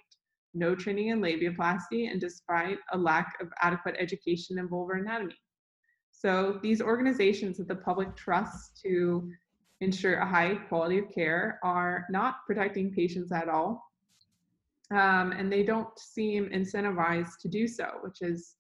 no 0.55 0.75
training 0.75 1.09
in 1.09 1.21
labiaplasty 1.21 2.11
and 2.11 2.21
despite 2.21 2.79
a 2.93 2.99
lack 2.99 3.35
of 3.41 3.49
adequate 3.61 3.95
education 3.99 4.59
in 4.59 4.69
vulvar 4.69 4.99
anatomy. 4.99 5.37
So 6.11 6.59
these 6.63 6.81
organizations 6.81 7.59
that 7.59 7.69
the 7.69 7.77
public 7.77 8.17
trusts 8.17 8.81
to 8.83 9.31
ensure 9.81 10.17
a 10.17 10.27
high 10.27 10.55
quality 10.69 10.99
of 10.99 11.11
care 11.15 11.59
are 11.63 12.07
not 12.11 12.37
protecting 12.47 12.93
patients 12.93 13.33
at 13.33 13.49
all. 13.49 13.90
Um, 14.91 15.33
and 15.33 15.53
they 15.53 15.63
don't 15.63 15.97
seem 15.99 16.51
incentivized 16.51 17.39
to 17.43 17.49
do 17.49 17.69
so, 17.69 17.87
which 18.03 18.23
is 18.23 18.57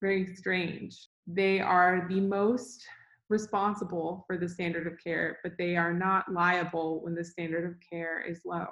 very 0.00 0.34
strange. 0.34 1.08
They 1.26 1.60
are 1.60 2.06
the 2.08 2.20
most 2.20 2.82
responsible 3.28 4.24
for 4.26 4.36
the 4.36 4.48
standard 4.48 4.86
of 4.86 4.94
care, 5.02 5.38
but 5.42 5.52
they 5.58 5.76
are 5.76 5.92
not 5.92 6.32
liable 6.32 7.02
when 7.02 7.14
the 7.14 7.24
standard 7.24 7.64
of 7.70 7.76
care 7.88 8.20
is 8.20 8.40
low. 8.44 8.66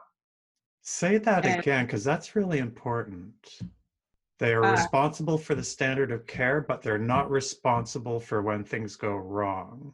Say 0.83 1.19
that 1.19 1.45
and, 1.45 1.61
again, 1.61 1.85
because 1.85 2.05
that's 2.05 2.35
really 2.35 2.59
important. 2.59 3.59
They 4.39 4.55
are 4.55 4.65
uh, 4.65 4.73
responsible 4.73 5.37
for 5.37 5.55
the 5.55 5.65
standard 5.65 6.13
of 6.13 6.27
care, 6.27 6.65
but 6.67 6.81
they're 6.81 6.97
not 6.99 7.31
responsible 7.31 8.21
for 8.21 8.41
when 8.41 8.65
things 8.65 8.97
go 8.97 9.15
wrong. 9.15 9.93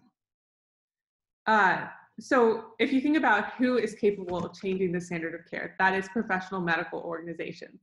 Uh, 1.47 1.87
so, 2.21 2.67
if 2.79 2.93
you 2.93 3.01
think 3.01 3.17
about 3.17 3.55
who 3.55 3.77
is 3.77 3.95
capable 3.95 4.45
of 4.45 4.55
changing 4.55 4.93
the 4.93 5.01
standard 5.01 5.35
of 5.35 5.51
care, 5.51 5.75
that 5.81 5.95
is 5.95 6.09
professional 6.09 6.61
medical 6.61 7.01
organizations. 7.01 7.81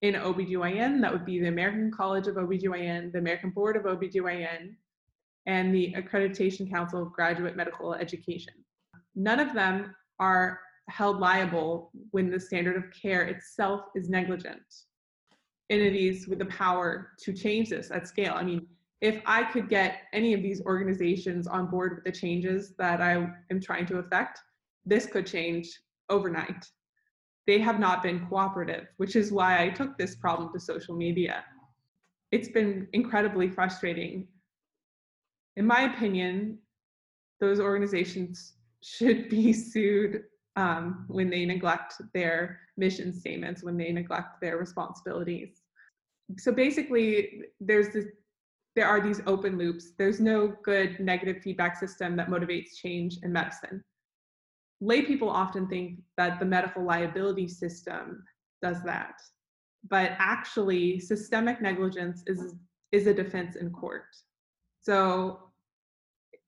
In 0.00 0.14
OBGYN, 0.14 1.02
that 1.02 1.12
would 1.12 1.26
be 1.26 1.40
the 1.40 1.48
American 1.48 1.90
College 1.90 2.26
of 2.26 2.36
OBGYN, 2.36 3.12
the 3.12 3.18
American 3.18 3.50
Board 3.50 3.76
of 3.76 3.82
OBGYN, 3.82 4.74
and 5.44 5.74
the 5.74 5.94
Accreditation 5.94 6.70
Council 6.70 7.02
of 7.02 7.12
Graduate 7.12 7.54
Medical 7.54 7.92
Education. 7.92 8.54
None 9.14 9.40
of 9.40 9.52
them 9.52 9.94
are 10.18 10.60
held 10.88 11.20
liable 11.20 11.90
when 12.12 12.30
the 12.30 12.40
standard 12.40 12.76
of 12.76 12.84
care 12.98 13.24
itself 13.24 13.82
is 13.94 14.08
negligent. 14.08 14.62
Entities 15.68 16.26
with 16.26 16.38
the 16.38 16.46
power 16.46 17.10
to 17.24 17.34
change 17.34 17.68
this 17.68 17.90
at 17.90 18.08
scale. 18.08 18.32
I 18.34 18.42
mean, 18.42 18.66
if 19.00 19.20
I 19.24 19.44
could 19.44 19.68
get 19.68 20.02
any 20.12 20.34
of 20.34 20.42
these 20.42 20.62
organizations 20.62 21.46
on 21.46 21.66
board 21.66 21.94
with 21.94 22.04
the 22.04 22.12
changes 22.12 22.74
that 22.78 23.00
I 23.00 23.12
am 23.50 23.60
trying 23.60 23.86
to 23.86 23.98
affect, 23.98 24.40
this 24.84 25.06
could 25.06 25.26
change 25.26 25.70
overnight. 26.10 26.66
They 27.46 27.58
have 27.60 27.80
not 27.80 28.02
been 28.02 28.26
cooperative, 28.26 28.88
which 28.98 29.16
is 29.16 29.32
why 29.32 29.62
I 29.62 29.70
took 29.70 29.96
this 29.96 30.16
problem 30.16 30.52
to 30.52 30.60
social 30.60 30.94
media. 30.94 31.44
It's 32.30 32.48
been 32.48 32.88
incredibly 32.92 33.48
frustrating. 33.48 34.28
In 35.56 35.66
my 35.66 35.82
opinion, 35.82 36.58
those 37.40 37.58
organizations 37.58 38.54
should 38.82 39.28
be 39.30 39.52
sued 39.52 40.24
um, 40.56 41.06
when 41.08 41.30
they 41.30 41.46
neglect 41.46 41.94
their 42.12 42.60
mission 42.76 43.12
statements, 43.12 43.62
when 43.62 43.78
they 43.78 43.92
neglect 43.92 44.40
their 44.40 44.58
responsibilities. 44.58 45.62
So 46.38 46.52
basically, 46.52 47.42
there's 47.60 47.88
this 47.88 48.06
there 48.76 48.86
are 48.86 49.00
these 49.00 49.20
open 49.26 49.58
loops. 49.58 49.92
There's 49.98 50.20
no 50.20 50.54
good 50.62 51.00
negative 51.00 51.42
feedback 51.42 51.76
system 51.76 52.16
that 52.16 52.28
motivates 52.28 52.76
change 52.76 53.18
in 53.22 53.32
medicine. 53.32 53.82
Lay 54.80 55.02
people 55.02 55.28
often 55.28 55.66
think 55.66 55.98
that 56.16 56.38
the 56.38 56.46
medical 56.46 56.84
liability 56.84 57.48
system 57.48 58.22
does 58.62 58.82
that, 58.84 59.20
but 59.88 60.12
actually, 60.18 60.98
systemic 61.00 61.60
negligence 61.60 62.22
is, 62.26 62.54
is 62.92 63.06
a 63.06 63.14
defense 63.14 63.56
in 63.56 63.70
court. 63.70 64.04
So, 64.80 65.50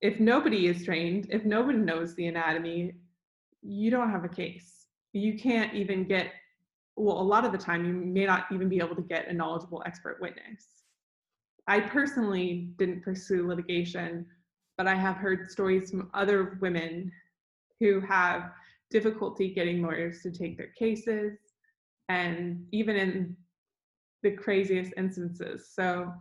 if 0.01 0.19
nobody 0.19 0.67
is 0.67 0.83
trained, 0.83 1.27
if 1.29 1.45
nobody 1.45 1.77
knows 1.77 2.15
the 2.15 2.27
anatomy, 2.27 2.93
you 3.61 3.89
don't 3.89 4.11
have 4.11 4.25
a 4.25 4.29
case. 4.29 4.87
You 5.13 5.37
can't 5.37 5.73
even 5.73 6.03
get, 6.03 6.31
well, 6.95 7.19
a 7.19 7.23
lot 7.23 7.45
of 7.45 7.51
the 7.51 7.57
time, 7.57 7.85
you 7.85 7.93
may 7.93 8.25
not 8.25 8.45
even 8.51 8.67
be 8.67 8.79
able 8.79 8.95
to 8.95 9.01
get 9.01 9.27
a 9.27 9.33
knowledgeable 9.33 9.81
expert 9.85 10.17
witness. 10.19 10.82
I 11.67 11.79
personally 11.79 12.69
didn't 12.77 13.03
pursue 13.03 13.47
litigation, 13.47 14.25
but 14.77 14.87
I 14.87 14.95
have 14.95 15.15
heard 15.15 15.49
stories 15.49 15.89
from 15.89 16.09
other 16.13 16.57
women 16.61 17.11
who 17.79 17.99
have 18.01 18.51
difficulty 18.89 19.53
getting 19.53 19.81
lawyers 19.81 20.21
to 20.21 20.31
take 20.31 20.57
their 20.57 20.71
cases, 20.77 21.37
and 22.09 22.65
even 22.71 22.95
in 22.95 23.35
the 24.23 24.31
craziest 24.31 24.93
instances. 24.97 25.71
So 25.73 26.11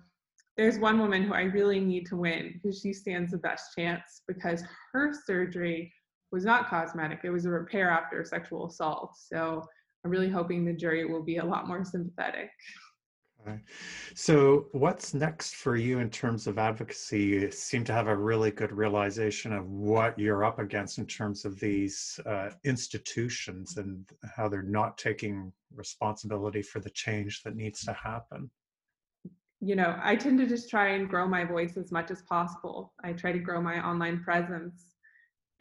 there's 0.56 0.78
one 0.78 0.98
woman 0.98 1.22
who 1.22 1.34
I 1.34 1.42
really 1.42 1.80
need 1.80 2.06
to 2.06 2.16
win 2.16 2.52
because 2.54 2.80
she 2.80 2.92
stands 2.92 3.30
the 3.30 3.38
best 3.38 3.74
chance 3.76 4.22
because 4.28 4.62
her 4.92 5.12
surgery 5.26 5.92
was 6.30 6.44
not 6.44 6.68
cosmetic, 6.68 7.20
it 7.24 7.30
was 7.30 7.44
a 7.44 7.50
repair 7.50 7.90
after 7.90 8.24
sexual 8.24 8.66
assault. 8.66 9.16
So 9.16 9.62
I'm 10.04 10.10
really 10.10 10.30
hoping 10.30 10.64
the 10.64 10.72
jury 10.72 11.04
will 11.04 11.22
be 11.22 11.36
a 11.36 11.44
lot 11.44 11.68
more 11.68 11.84
sympathetic. 11.84 12.50
So, 14.14 14.66
what's 14.72 15.14
next 15.14 15.54
for 15.54 15.76
you 15.76 15.98
in 16.00 16.10
terms 16.10 16.46
of 16.46 16.58
advocacy? 16.58 17.22
You 17.22 17.50
seem 17.50 17.84
to 17.84 17.92
have 17.92 18.06
a 18.06 18.16
really 18.16 18.50
good 18.50 18.72
realization 18.72 19.52
of 19.52 19.68
what 19.68 20.18
you're 20.18 20.44
up 20.44 20.58
against 20.58 20.98
in 20.98 21.06
terms 21.06 21.44
of 21.44 21.58
these 21.58 22.20
uh, 22.26 22.50
institutions 22.64 23.78
and 23.78 24.04
how 24.36 24.48
they're 24.48 24.62
not 24.62 24.98
taking 24.98 25.52
responsibility 25.74 26.62
for 26.62 26.80
the 26.80 26.90
change 26.90 27.42
that 27.42 27.56
needs 27.56 27.84
to 27.84 27.92
happen. 27.92 28.50
You 29.60 29.76
know, 29.76 29.98
I 30.02 30.16
tend 30.16 30.38
to 30.38 30.46
just 30.46 30.68
try 30.68 30.88
and 30.90 31.08
grow 31.08 31.26
my 31.26 31.44
voice 31.44 31.76
as 31.76 31.92
much 31.92 32.10
as 32.10 32.22
possible. 32.22 32.92
I 33.02 33.12
try 33.12 33.32
to 33.32 33.38
grow 33.38 33.62
my 33.62 33.84
online 33.84 34.22
presence, 34.22 34.96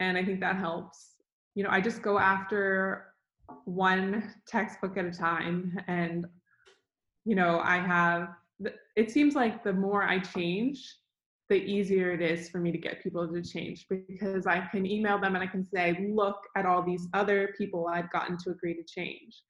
and 0.00 0.18
I 0.18 0.24
think 0.24 0.40
that 0.40 0.56
helps. 0.56 1.14
You 1.54 1.64
know, 1.64 1.70
I 1.70 1.80
just 1.80 2.02
go 2.02 2.18
after 2.18 3.06
one 3.64 4.34
textbook 4.46 4.96
at 4.96 5.04
a 5.04 5.10
time 5.10 5.78
and 5.86 6.26
you 7.24 7.34
know, 7.34 7.60
I 7.60 7.76
have, 7.76 8.28
it 8.96 9.10
seems 9.10 9.34
like 9.34 9.64
the 9.64 9.72
more 9.72 10.02
I 10.02 10.18
change, 10.18 10.96
the 11.48 11.56
easier 11.56 12.12
it 12.12 12.22
is 12.22 12.48
for 12.48 12.58
me 12.58 12.72
to 12.72 12.78
get 12.78 13.02
people 13.02 13.26
to 13.28 13.42
change 13.42 13.86
because 13.88 14.46
I 14.46 14.60
can 14.70 14.86
email 14.86 15.18
them 15.18 15.34
and 15.34 15.44
I 15.44 15.46
can 15.46 15.64
say, 15.64 16.08
look 16.14 16.38
at 16.56 16.64
all 16.64 16.82
these 16.82 17.08
other 17.12 17.54
people 17.58 17.88
I've 17.88 18.10
gotten 18.10 18.38
to 18.38 18.50
agree 18.50 18.74
to 18.74 18.82
change. 18.84 19.42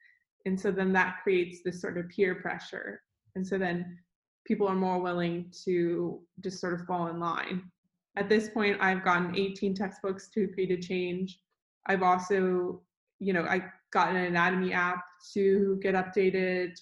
And 0.44 0.60
so 0.60 0.72
then 0.72 0.92
that 0.94 1.18
creates 1.22 1.60
this 1.64 1.80
sort 1.80 1.98
of 1.98 2.08
peer 2.08 2.34
pressure. 2.34 3.02
And 3.36 3.46
so 3.46 3.58
then 3.58 3.98
people 4.46 4.66
are 4.66 4.74
more 4.74 5.00
willing 5.00 5.52
to 5.64 6.20
just 6.40 6.60
sort 6.60 6.74
of 6.74 6.86
fall 6.86 7.06
in 7.06 7.20
line. 7.20 7.70
At 8.16 8.28
this 8.28 8.48
point, 8.48 8.78
I've 8.80 9.04
gotten 9.04 9.36
18 9.36 9.74
textbooks 9.74 10.28
to 10.30 10.44
agree 10.44 10.66
to 10.66 10.80
change. 10.80 11.38
I've 11.86 12.02
also, 12.02 12.82
you 13.20 13.32
know, 13.32 13.44
I 13.44 13.64
got 13.92 14.10
an 14.10 14.16
anatomy 14.16 14.72
app 14.72 15.04
to 15.34 15.78
get 15.82 15.94
updated. 15.94 16.78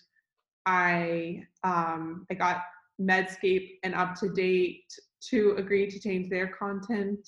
I 0.67 1.45
um, 1.65 2.27
I 2.31 2.35
got 2.35 2.63
Medscape 3.01 3.79
and 3.83 3.95
UpToDate 3.95 4.85
to 5.31 5.55
agree 5.59 5.91
to 5.91 6.01
change 6.01 6.29
their 6.31 6.49
content, 6.49 7.27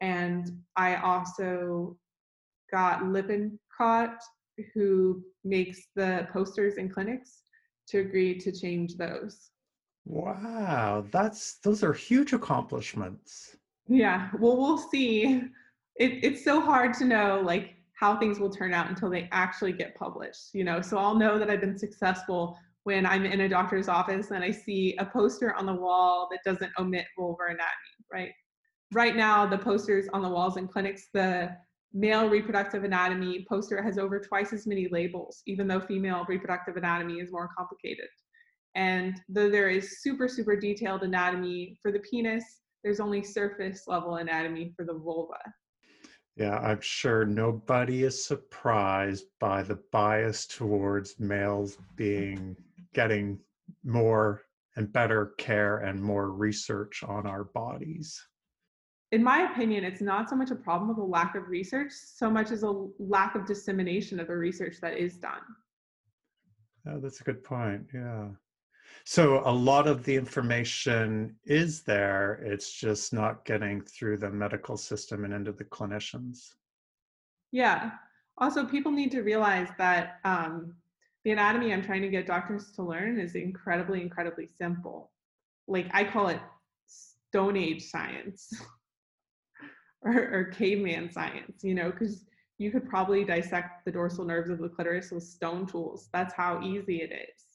and 0.00 0.48
I 0.76 0.96
also 0.96 1.96
got 2.70 3.04
Lippincott, 3.04 4.22
who 4.74 5.22
makes 5.44 5.88
the 5.94 6.28
posters 6.32 6.74
in 6.74 6.88
clinics, 6.88 7.42
to 7.88 7.98
agree 7.98 8.38
to 8.38 8.52
change 8.52 8.96
those. 8.96 9.50
Wow, 10.04 11.04
that's 11.12 11.58
those 11.58 11.84
are 11.84 11.92
huge 11.92 12.32
accomplishments. 12.32 13.56
Yeah, 13.88 14.30
well, 14.38 14.56
we'll 14.56 14.78
see. 14.78 15.42
It, 15.96 16.24
it's 16.24 16.44
so 16.44 16.60
hard 16.60 16.94
to 16.94 17.04
know 17.04 17.42
like 17.44 17.71
how 18.02 18.16
things 18.16 18.40
will 18.40 18.50
turn 18.50 18.74
out 18.74 18.88
until 18.88 19.08
they 19.08 19.28
actually 19.30 19.72
get 19.72 19.94
published 19.94 20.50
you 20.52 20.64
know? 20.64 20.82
So 20.82 20.98
i'll 20.98 21.14
know 21.14 21.38
that 21.38 21.48
i've 21.48 21.60
been 21.60 21.78
successful 21.78 22.58
when 22.82 23.06
i'm 23.06 23.24
in 23.24 23.42
a 23.42 23.48
doctor's 23.48 23.88
office 23.88 24.32
and 24.32 24.42
i 24.42 24.50
see 24.50 24.96
a 24.98 25.06
poster 25.06 25.54
on 25.54 25.66
the 25.66 25.74
wall 25.74 26.28
that 26.32 26.40
doesn't 26.44 26.72
omit 26.78 27.06
vulvar 27.16 27.46
anatomy 27.46 27.92
right? 28.12 28.32
Right 28.92 29.16
now 29.16 29.46
the 29.46 29.58
posters 29.58 30.06
on 30.12 30.22
the 30.22 30.28
walls 30.28 30.56
in 30.56 30.68
clinics 30.68 31.08
the 31.14 31.56
male 31.94 32.28
reproductive 32.28 32.84
anatomy 32.84 33.46
poster 33.48 33.82
has 33.82 33.98
over 33.98 34.18
twice 34.20 34.52
as 34.52 34.66
many 34.66 34.88
labels 34.90 35.42
even 35.46 35.66
though 35.68 35.80
female 35.80 36.24
reproductive 36.28 36.76
anatomy 36.76 37.20
is 37.20 37.30
more 37.30 37.48
complicated. 37.56 38.08
And 38.74 39.20
though 39.28 39.50
there 39.50 39.68
is 39.68 40.02
super 40.02 40.28
super 40.28 40.56
detailed 40.56 41.02
anatomy 41.02 41.78
for 41.80 41.92
the 41.92 42.00
penis 42.00 42.44
there's 42.82 43.00
only 43.00 43.22
surface 43.22 43.84
level 43.86 44.16
anatomy 44.16 44.72
for 44.76 44.84
the 44.84 44.94
vulva 44.94 45.38
yeah, 46.42 46.58
I'm 46.58 46.80
sure 46.80 47.24
nobody 47.24 48.02
is 48.02 48.24
surprised 48.24 49.26
by 49.38 49.62
the 49.62 49.78
bias 49.92 50.44
towards 50.44 51.20
males 51.20 51.78
being 51.94 52.56
getting 52.94 53.38
more 53.84 54.42
and 54.74 54.92
better 54.92 55.34
care 55.38 55.78
and 55.78 56.02
more 56.02 56.32
research 56.32 57.04
on 57.04 57.28
our 57.28 57.44
bodies. 57.44 58.20
In 59.12 59.22
my 59.22 59.52
opinion, 59.52 59.84
it's 59.84 60.00
not 60.00 60.28
so 60.28 60.34
much 60.34 60.50
a 60.50 60.56
problem 60.56 60.90
of 60.90 60.98
a 60.98 61.04
lack 61.04 61.36
of 61.36 61.46
research, 61.46 61.92
so 61.92 62.28
much 62.28 62.50
as 62.50 62.64
a 62.64 62.86
lack 62.98 63.36
of 63.36 63.46
dissemination 63.46 64.18
of 64.18 64.26
the 64.26 64.36
research 64.36 64.78
that 64.80 64.96
is 64.96 65.18
done. 65.18 65.42
Oh, 66.88 66.98
that's 66.98 67.20
a 67.20 67.24
good 67.24 67.44
point. 67.44 67.86
Yeah. 67.94 68.28
So 69.04 69.42
a 69.44 69.52
lot 69.52 69.86
of 69.86 70.04
the 70.04 70.14
information 70.14 71.36
is 71.44 71.82
there, 71.82 72.40
it's 72.44 72.72
just 72.72 73.12
not 73.12 73.44
getting 73.44 73.80
through 73.80 74.18
the 74.18 74.30
medical 74.30 74.76
system 74.76 75.24
and 75.24 75.34
into 75.34 75.52
the 75.52 75.64
clinicians. 75.64 76.54
Yeah. 77.50 77.92
Also, 78.38 78.64
people 78.64 78.92
need 78.92 79.10
to 79.10 79.22
realize 79.22 79.68
that 79.78 80.20
um, 80.24 80.74
the 81.24 81.32
anatomy 81.32 81.72
I'm 81.72 81.82
trying 81.82 82.02
to 82.02 82.08
get 82.08 82.26
doctors 82.26 82.72
to 82.72 82.82
learn 82.82 83.18
is 83.18 83.34
incredibly, 83.34 84.00
incredibly 84.00 84.46
simple. 84.46 85.10
Like 85.66 85.86
I 85.92 86.04
call 86.04 86.28
it 86.28 86.40
Stone 86.86 87.56
Age 87.56 87.82
science 87.82 88.52
or, 90.02 90.12
or 90.12 90.44
caveman 90.44 91.10
science, 91.10 91.62
you 91.62 91.74
know, 91.74 91.90
because 91.90 92.24
you 92.58 92.70
could 92.70 92.88
probably 92.88 93.24
dissect 93.24 93.84
the 93.84 93.92
dorsal 93.92 94.24
nerves 94.24 94.48
of 94.48 94.58
the 94.58 94.68
clitoris 94.68 95.10
with 95.10 95.24
stone 95.24 95.66
tools. 95.66 96.08
That's 96.12 96.34
how 96.34 96.62
easy 96.62 97.02
it 97.02 97.12
is 97.12 97.51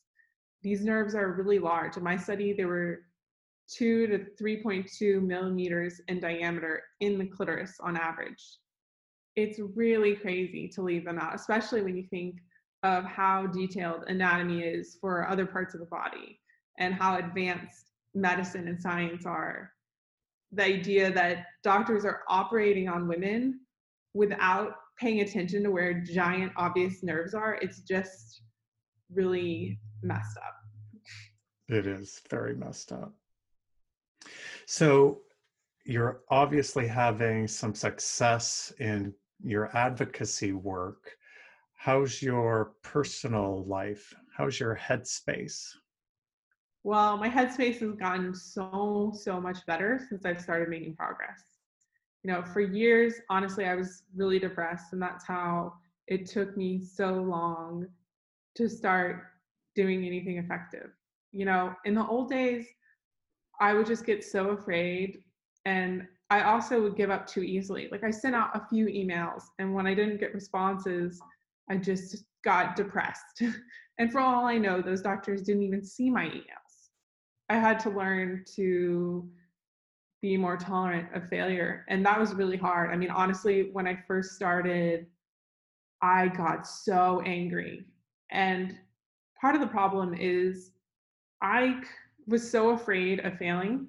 these 0.67 0.83
nerves 0.83 1.15
are 1.15 1.31
really 1.31 1.59
large. 1.59 1.95
In 1.95 2.03
my 2.03 2.17
study, 2.17 2.51
they 2.51 2.65
were 2.65 3.03
2 3.69 4.07
to 4.07 4.25
3.2 4.41 5.21
millimeters 5.21 6.01
in 6.09 6.19
diameter 6.19 6.83
in 6.99 7.17
the 7.17 7.25
clitoris 7.25 7.77
on 7.79 7.95
average. 7.95 8.43
It's 9.37 9.61
really 9.75 10.15
crazy 10.15 10.67
to 10.75 10.81
leave 10.81 11.05
them 11.05 11.19
out, 11.19 11.33
especially 11.33 11.83
when 11.83 11.95
you 11.95 12.03
think 12.09 12.39
of 12.83 13.05
how 13.05 13.47
detailed 13.47 14.03
anatomy 14.07 14.59
is 14.59 14.97
for 14.99 15.29
other 15.29 15.45
parts 15.45 15.73
of 15.73 15.79
the 15.79 15.85
body 15.85 16.37
and 16.79 16.93
how 16.93 17.17
advanced 17.17 17.91
medicine 18.13 18.67
and 18.67 18.81
science 18.81 19.25
are. 19.25 19.71
The 20.51 20.65
idea 20.65 21.13
that 21.13 21.45
doctors 21.63 22.03
are 22.03 22.23
operating 22.27 22.89
on 22.89 23.07
women 23.07 23.61
without 24.13 24.73
paying 24.99 25.21
attention 25.21 25.63
to 25.63 25.71
where 25.71 26.01
giant 26.01 26.51
obvious 26.57 27.03
nerves 27.03 27.33
are, 27.33 27.57
it's 27.61 27.79
just 27.79 28.41
really 29.13 29.79
messed 30.01 30.37
up. 30.37 30.55
It 31.69 31.87
is 31.87 32.21
very 32.29 32.55
messed 32.55 32.91
up. 32.91 33.13
So 34.65 35.19
you're 35.85 36.21
obviously 36.29 36.87
having 36.87 37.47
some 37.47 37.73
success 37.73 38.73
in 38.79 39.13
your 39.43 39.75
advocacy 39.75 40.53
work. 40.53 41.11
How's 41.75 42.21
your 42.21 42.73
personal 42.83 43.63
life? 43.65 44.13
How's 44.35 44.59
your 44.59 44.75
headspace? 44.75 45.69
Well, 46.83 47.17
my 47.17 47.29
headspace 47.29 47.79
has 47.79 47.93
gotten 47.93 48.33
so, 48.33 49.11
so 49.15 49.41
much 49.41 49.65
better 49.65 49.99
since 50.09 50.25
I've 50.25 50.41
started 50.41 50.69
making 50.69 50.95
progress. 50.95 51.43
You 52.23 52.31
know, 52.31 52.43
for 52.43 52.61
years, 52.61 53.15
honestly, 53.29 53.65
I 53.65 53.75
was 53.75 54.03
really 54.15 54.39
depressed, 54.39 54.93
and 54.93 55.01
that's 55.01 55.25
how 55.25 55.73
it 56.07 56.25
took 56.25 56.57
me 56.57 56.81
so 56.81 57.13
long 57.13 57.87
to 58.55 58.69
start 58.69 59.23
doing 59.77 60.05
anything 60.05 60.39
effective. 60.39 60.89
You 61.31 61.45
know, 61.45 61.73
in 61.85 61.93
the 61.93 62.05
old 62.05 62.29
days, 62.29 62.65
I 63.61 63.75
would 63.75 63.85
just 63.85 64.05
get 64.05 64.23
so 64.23 64.49
afraid 64.49 65.19
and 65.65 66.07
I 66.31 66.41
also 66.41 66.81
would 66.81 66.97
give 66.97 67.11
up 67.11 67.27
too 67.27 67.43
easily. 67.43 67.87
Like 67.91 68.03
I 68.03 68.09
sent 68.09 68.35
out 68.35 68.55
a 68.55 68.65
few 68.67 68.87
emails 68.87 69.43
and 69.59 69.73
when 69.73 69.85
I 69.85 69.93
didn't 69.93 70.19
get 70.19 70.33
responses, 70.33 71.21
I 71.69 71.77
just 71.77 72.25
got 72.43 72.75
depressed. 72.75 73.43
and 73.99 74.11
for 74.11 74.19
all 74.19 74.45
I 74.45 74.57
know, 74.57 74.81
those 74.81 75.01
doctors 75.01 75.43
didn't 75.43 75.63
even 75.63 75.83
see 75.83 76.09
my 76.09 76.25
emails. 76.25 76.89
I 77.49 77.57
had 77.57 77.79
to 77.81 77.91
learn 77.91 78.43
to 78.55 79.29
be 80.23 80.37
more 80.37 80.57
tolerant 80.57 81.07
of 81.13 81.29
failure. 81.29 81.85
And 81.87 82.03
that 82.05 82.19
was 82.19 82.33
really 82.33 82.57
hard. 82.57 82.89
I 82.89 82.97
mean, 82.97 83.11
honestly, 83.11 83.69
when 83.71 83.87
I 83.87 84.03
first 84.07 84.31
started, 84.31 85.05
I 86.01 86.29
got 86.29 86.65
so 86.67 87.21
angry. 87.25 87.85
And 88.31 88.75
part 89.39 89.55
of 89.55 89.61
the 89.61 89.67
problem 89.67 90.13
is 90.13 90.71
I 91.41 91.81
was 92.27 92.49
so 92.49 92.71
afraid 92.71 93.19
of 93.21 93.37
failing. 93.37 93.87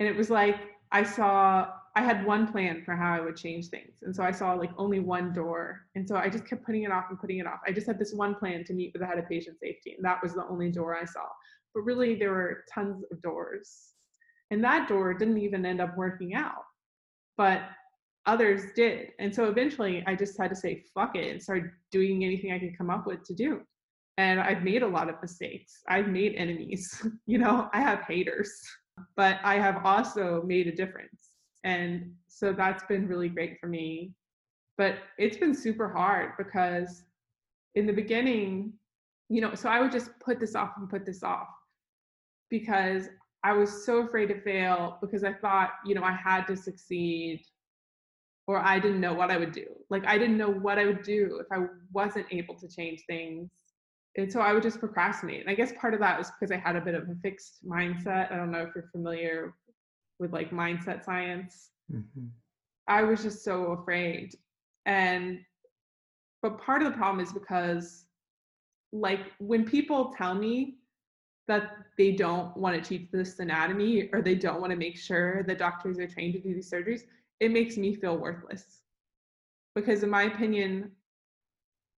And 0.00 0.08
it 0.08 0.16
was 0.16 0.30
like 0.30 0.56
I 0.90 1.02
saw, 1.04 1.68
I 1.96 2.02
had 2.02 2.26
one 2.26 2.50
plan 2.50 2.82
for 2.84 2.96
how 2.96 3.14
I 3.14 3.20
would 3.20 3.36
change 3.36 3.68
things. 3.68 3.98
And 4.02 4.14
so 4.14 4.24
I 4.24 4.32
saw 4.32 4.54
like 4.54 4.72
only 4.76 4.98
one 4.98 5.32
door. 5.32 5.82
And 5.94 6.06
so 6.06 6.16
I 6.16 6.28
just 6.28 6.46
kept 6.46 6.64
putting 6.64 6.82
it 6.82 6.90
off 6.90 7.06
and 7.10 7.20
putting 7.20 7.38
it 7.38 7.46
off. 7.46 7.60
I 7.66 7.72
just 7.72 7.86
had 7.86 7.98
this 7.98 8.12
one 8.12 8.34
plan 8.34 8.64
to 8.64 8.74
meet 8.74 8.92
with 8.92 9.02
the 9.02 9.06
head 9.06 9.18
of 9.18 9.28
patient 9.28 9.58
safety. 9.60 9.94
And 9.96 10.04
that 10.04 10.22
was 10.22 10.34
the 10.34 10.46
only 10.46 10.70
door 10.70 10.96
I 10.96 11.04
saw. 11.04 11.26
But 11.74 11.82
really, 11.82 12.16
there 12.16 12.30
were 12.30 12.64
tons 12.72 13.04
of 13.10 13.22
doors. 13.22 13.90
And 14.50 14.62
that 14.64 14.88
door 14.88 15.14
didn't 15.14 15.38
even 15.38 15.64
end 15.64 15.80
up 15.80 15.96
working 15.96 16.34
out. 16.34 16.64
But 17.36 17.62
others 18.26 18.62
did. 18.74 19.10
And 19.18 19.34
so 19.34 19.44
eventually 19.44 20.02
I 20.06 20.14
just 20.14 20.38
had 20.38 20.50
to 20.50 20.56
say, 20.56 20.82
fuck 20.94 21.16
it, 21.16 21.30
and 21.30 21.42
start 21.42 21.72
doing 21.90 22.24
anything 22.24 22.52
I 22.52 22.58
could 22.58 22.76
come 22.76 22.90
up 22.90 23.06
with 23.06 23.22
to 23.24 23.34
do 23.34 23.60
and 24.16 24.40
I've 24.40 24.62
made 24.62 24.82
a 24.82 24.86
lot 24.86 25.08
of 25.08 25.20
mistakes. 25.20 25.82
I've 25.88 26.08
made 26.08 26.34
enemies. 26.36 27.06
you 27.26 27.38
know, 27.38 27.68
I 27.72 27.80
have 27.80 28.02
haters, 28.02 28.52
but 29.16 29.38
I 29.42 29.56
have 29.56 29.84
also 29.84 30.42
made 30.46 30.68
a 30.68 30.74
difference. 30.74 31.30
And 31.64 32.12
so 32.28 32.52
that's 32.52 32.84
been 32.84 33.08
really 33.08 33.28
great 33.28 33.58
for 33.60 33.66
me. 33.66 34.12
But 34.76 34.98
it's 35.18 35.36
been 35.36 35.54
super 35.54 35.88
hard 35.88 36.32
because 36.36 37.04
in 37.74 37.86
the 37.86 37.92
beginning, 37.92 38.74
you 39.28 39.40
know, 39.40 39.54
so 39.54 39.68
I 39.68 39.80
would 39.80 39.92
just 39.92 40.10
put 40.20 40.38
this 40.38 40.54
off 40.54 40.72
and 40.76 40.88
put 40.88 41.06
this 41.06 41.22
off 41.22 41.48
because 42.50 43.08
I 43.42 43.52
was 43.52 43.84
so 43.84 43.98
afraid 44.06 44.26
to 44.26 44.40
fail 44.40 44.98
because 45.00 45.24
I 45.24 45.32
thought, 45.32 45.70
you 45.84 45.94
know, 45.94 46.02
I 46.02 46.12
had 46.12 46.46
to 46.46 46.56
succeed 46.56 47.42
or 48.46 48.58
I 48.58 48.78
didn't 48.78 49.00
know 49.00 49.14
what 49.14 49.30
I 49.30 49.38
would 49.38 49.52
do. 49.52 49.66
Like 49.90 50.06
I 50.06 50.18
didn't 50.18 50.36
know 50.36 50.50
what 50.50 50.78
I 50.78 50.86
would 50.86 51.02
do 51.02 51.40
if 51.40 51.46
I 51.50 51.66
wasn't 51.92 52.26
able 52.30 52.56
to 52.56 52.68
change 52.68 53.02
things 53.06 53.50
and 54.16 54.30
so 54.32 54.40
I 54.40 54.52
would 54.52 54.62
just 54.62 54.78
procrastinate. 54.78 55.40
And 55.40 55.50
I 55.50 55.54
guess 55.54 55.72
part 55.80 55.94
of 55.94 56.00
that 56.00 56.18
was 56.18 56.30
because 56.30 56.52
I 56.52 56.56
had 56.56 56.76
a 56.76 56.80
bit 56.80 56.94
of 56.94 57.08
a 57.08 57.14
fixed 57.22 57.66
mindset. 57.66 58.30
I 58.30 58.36
don't 58.36 58.52
know 58.52 58.62
if 58.62 58.70
you're 58.74 58.88
familiar 58.92 59.54
with 60.18 60.32
like 60.32 60.50
mindset 60.50 61.04
science. 61.04 61.70
Mm-hmm. 61.92 62.26
I 62.86 63.02
was 63.02 63.22
just 63.22 63.42
so 63.42 63.72
afraid. 63.72 64.34
And 64.86 65.40
but 66.42 66.60
part 66.60 66.82
of 66.82 66.92
the 66.92 66.96
problem 66.96 67.24
is 67.24 67.32
because 67.32 68.04
like 68.92 69.32
when 69.38 69.64
people 69.64 70.12
tell 70.16 70.34
me 70.34 70.76
that 71.48 71.76
they 71.98 72.12
don't 72.12 72.56
want 72.56 72.76
to 72.76 72.88
teach 72.88 73.10
this 73.10 73.38
anatomy 73.38 74.08
or 74.12 74.22
they 74.22 74.34
don't 74.34 74.60
want 74.60 74.70
to 74.70 74.76
make 74.76 74.96
sure 74.96 75.42
that 75.44 75.58
doctors 75.58 75.98
are 75.98 76.06
trained 76.06 76.34
to 76.34 76.40
do 76.40 76.54
these 76.54 76.70
surgeries, 76.70 77.02
it 77.40 77.50
makes 77.50 77.76
me 77.76 77.94
feel 77.94 78.16
worthless. 78.16 78.82
Because 79.74 80.02
in 80.02 80.10
my 80.10 80.24
opinion, 80.24 80.92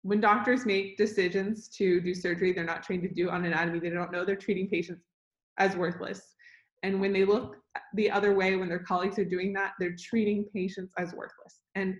when 0.06 0.22
doctors 0.22 0.68
make 0.68 0.97
decisions 0.97 1.68
to 1.68 1.99
do 1.99 2.14
surgery 2.14 2.53
they're 2.53 2.64
not 2.64 2.84
trained 2.84 3.01
to 3.01 3.10
do 3.10 3.32
on 3.32 3.43
anatomy, 3.43 3.80
they 3.80 3.89
don't 3.89 4.12
know 4.12 4.24
they're 4.24 4.36
treating 4.36 4.68
patients 4.70 5.01
as 5.58 5.76
worthless. 5.76 6.36
And 6.84 7.01
when 7.01 7.12
they 7.12 7.26
look 7.26 7.58
the 7.95 8.12
other 8.12 8.36
way, 8.36 8.56
when 8.56 8.70
their 8.70 8.84
colleagues 8.84 9.18
are 9.18 9.26
doing 9.26 9.51
that, 9.53 9.72
they're 9.80 9.95
treating 9.97 10.45
patients 10.53 10.93
as 10.99 11.12
worthless. 11.14 11.62
And 11.74 11.95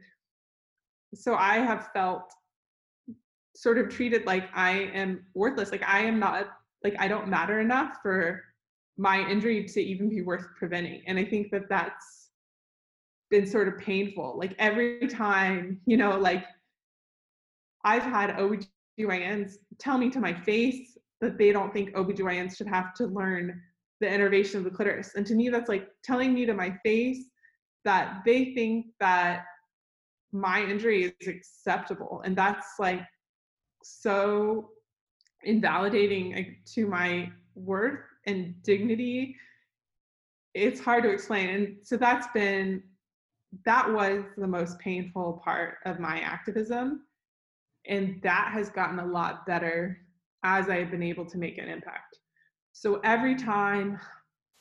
so 1.16 1.34
I 1.34 1.56
have 1.56 1.90
felt 1.94 2.32
sort 3.56 3.80
of 3.80 3.90
treated 3.90 4.24
like 4.28 4.50
I 4.54 4.92
am 4.94 5.26
worthless, 5.34 5.72
like 5.72 5.84
I 5.84 6.02
am 6.02 6.20
not, 6.20 6.46
like 6.84 6.96
I 7.00 7.08
don't 7.08 7.28
matter 7.28 7.60
enough 7.60 7.98
for 8.04 8.44
my 9.00 9.28
injury 9.28 9.66
to 9.66 9.82
even 9.82 10.10
be 10.10 10.22
worth 10.22 10.46
preventing. 10.60 11.02
And 11.08 11.18
I 11.18 11.26
think 11.26 11.50
that 11.50 11.70
that's 11.70 12.30
been 13.32 13.48
sort 13.48 13.68
of 13.68 13.80
painful. 13.80 14.38
Like 14.38 14.54
every 14.60 15.08
time, 15.08 15.82
you 15.88 15.98
know, 15.98 16.20
like 16.20 16.46
I've 17.86 18.04
had 18.04 18.32
OBGYNs 18.32 19.54
tell 19.78 19.98
me 19.98 20.10
to 20.10 20.20
my 20.20 20.34
face 20.34 20.98
that 21.22 21.38
they 21.38 21.52
don't 21.52 21.72
think 21.72 21.94
OBGYNs 21.94 22.58
should 22.58 22.68
have 22.68 22.94
to 22.96 23.06
learn 23.06 23.62
the 24.02 24.12
innervation 24.12 24.58
of 24.58 24.64
the 24.64 24.72
clitoris. 24.72 25.12
And 25.16 25.26
to 25.28 25.36
me, 25.36 25.50
that's 25.50 25.70
like 25.70 25.88
telling 26.04 26.34
me 26.34 26.46
to 26.48 26.54
my 26.54 26.76
face 26.84 27.26
that 27.86 28.24
they 28.26 28.56
think 28.56 28.88
that 29.00 29.46
my 30.34 30.64
injury 30.64 31.16
is 31.20 31.28
acceptable. 31.28 32.22
And 32.26 32.36
that's 32.36 32.66
like 32.80 33.02
so 33.84 34.70
invalidating 35.44 36.58
to 36.74 36.88
my 36.88 37.32
worth 37.54 38.02
and 38.26 38.56
dignity. 38.64 39.36
It's 40.56 40.80
hard 40.80 41.04
to 41.04 41.12
explain. 41.12 41.50
And 41.50 41.78
so 41.84 41.98
that's 41.98 42.28
been, 42.34 42.82
that 43.64 43.94
was 43.94 44.24
the 44.38 44.48
most 44.48 44.80
painful 44.80 45.40
part 45.44 45.78
of 45.86 46.00
my 46.00 46.20
activism 46.20 47.02
and 47.88 48.20
that 48.24 48.52
has 48.54 48.70
gotten 48.70 49.00
a 49.00 49.06
lot 49.06 49.46
better 49.46 49.98
as 50.44 50.70
I've 50.70 50.92
been 50.92 51.04
able 51.04 51.26
to 51.26 51.38
make 51.38 51.58
an 51.58 51.70
impact. 51.70 52.20
So 52.72 53.00
every 53.04 53.36
time 53.36 54.00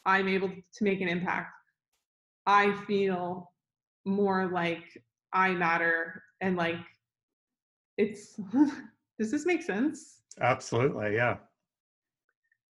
I'm 0.06 0.28
able 0.28 0.48
to 0.48 0.84
make 0.84 1.00
an 1.00 1.08
impact, 1.08 1.52
I 2.46 2.74
feel 2.86 3.50
more 4.04 4.50
like 4.52 4.84
I 5.32 5.52
matter 5.52 6.22
and 6.40 6.56
like 6.56 6.76
it's 7.96 8.34
does 9.18 9.30
this 9.30 9.46
make 9.46 9.62
sense? 9.62 10.20
Absolutely, 10.40 11.14
yeah. 11.14 11.36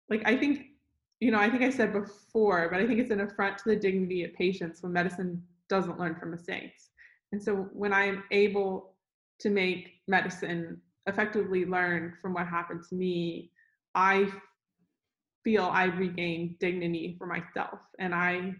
Like 0.09 0.21
I 0.25 0.37
think, 0.37 0.67
you 1.19 1.31
know, 1.31 1.39
I 1.39 1.49
think 1.49 1.63
I 1.63 1.69
said 1.69 1.91
before, 1.91 2.69
but 2.71 2.79
I 2.79 2.87
think 2.87 2.99
it's 2.99 3.11
an 3.11 3.21
affront 3.21 3.57
to 3.59 3.69
the 3.69 3.75
dignity 3.75 4.23
of 4.23 4.33
patients 4.33 4.81
when 4.83 4.93
medicine 4.93 5.43
doesn't 5.69 5.99
learn 5.99 6.15
from 6.15 6.31
mistakes. 6.31 6.89
And 7.31 7.41
so 7.41 7.67
when 7.73 7.91
I'm 7.93 8.23
able 8.31 8.93
to 9.39 9.49
make 9.49 10.01
medicine 10.07 10.81
effectively 11.05 11.65
learn 11.65 12.13
from 12.21 12.33
what 12.33 12.47
happened 12.47 12.83
to 12.89 12.95
me, 12.95 13.51
I 13.95 14.31
feel 15.43 15.63
I 15.63 15.85
regained 15.85 16.59
dignity 16.59 17.15
for 17.17 17.25
myself 17.25 17.79
and 17.99 18.13
I 18.13 18.55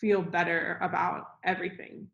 feel 0.00 0.22
better 0.22 0.78
about 0.80 1.26
everything. 1.44 2.08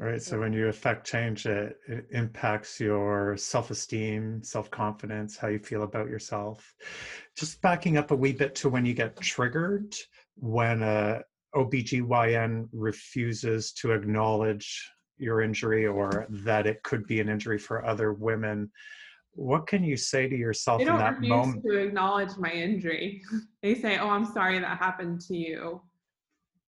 All 0.00 0.06
right. 0.06 0.20
So 0.20 0.40
when 0.40 0.52
you 0.52 0.66
affect 0.66 1.06
change, 1.06 1.46
it, 1.46 1.76
it 1.86 2.06
impacts 2.10 2.80
your 2.80 3.36
self 3.36 3.70
esteem, 3.70 4.42
self 4.42 4.68
confidence, 4.68 5.36
how 5.36 5.46
you 5.46 5.60
feel 5.60 5.84
about 5.84 6.08
yourself. 6.08 6.74
Just 7.36 7.62
backing 7.62 7.96
up 7.96 8.10
a 8.10 8.16
wee 8.16 8.32
bit 8.32 8.56
to 8.56 8.68
when 8.68 8.84
you 8.84 8.94
get 8.94 9.20
triggered, 9.20 9.94
when 10.34 10.82
a 10.82 11.22
OBGYN 11.54 12.68
refuses 12.72 13.72
to 13.74 13.92
acknowledge 13.92 14.90
your 15.18 15.42
injury 15.42 15.86
or 15.86 16.26
that 16.28 16.66
it 16.66 16.82
could 16.82 17.06
be 17.06 17.20
an 17.20 17.28
injury 17.28 17.58
for 17.58 17.84
other 17.84 18.12
women. 18.12 18.70
What 19.32 19.66
can 19.66 19.82
you 19.82 19.96
say 19.96 20.28
to 20.28 20.36
yourself 20.36 20.78
they 20.78 20.84
don't 20.84 20.94
in 20.94 21.00
that 21.00 21.14
refuse 21.14 21.28
moment? 21.30 21.64
To 21.64 21.76
acknowledge 21.78 22.36
my 22.38 22.50
injury, 22.50 23.22
they 23.62 23.74
say, 23.74 23.98
"Oh, 23.98 24.08
I'm 24.08 24.26
sorry 24.26 24.58
that 24.58 24.78
happened 24.78 25.20
to 25.22 25.36
you," 25.36 25.80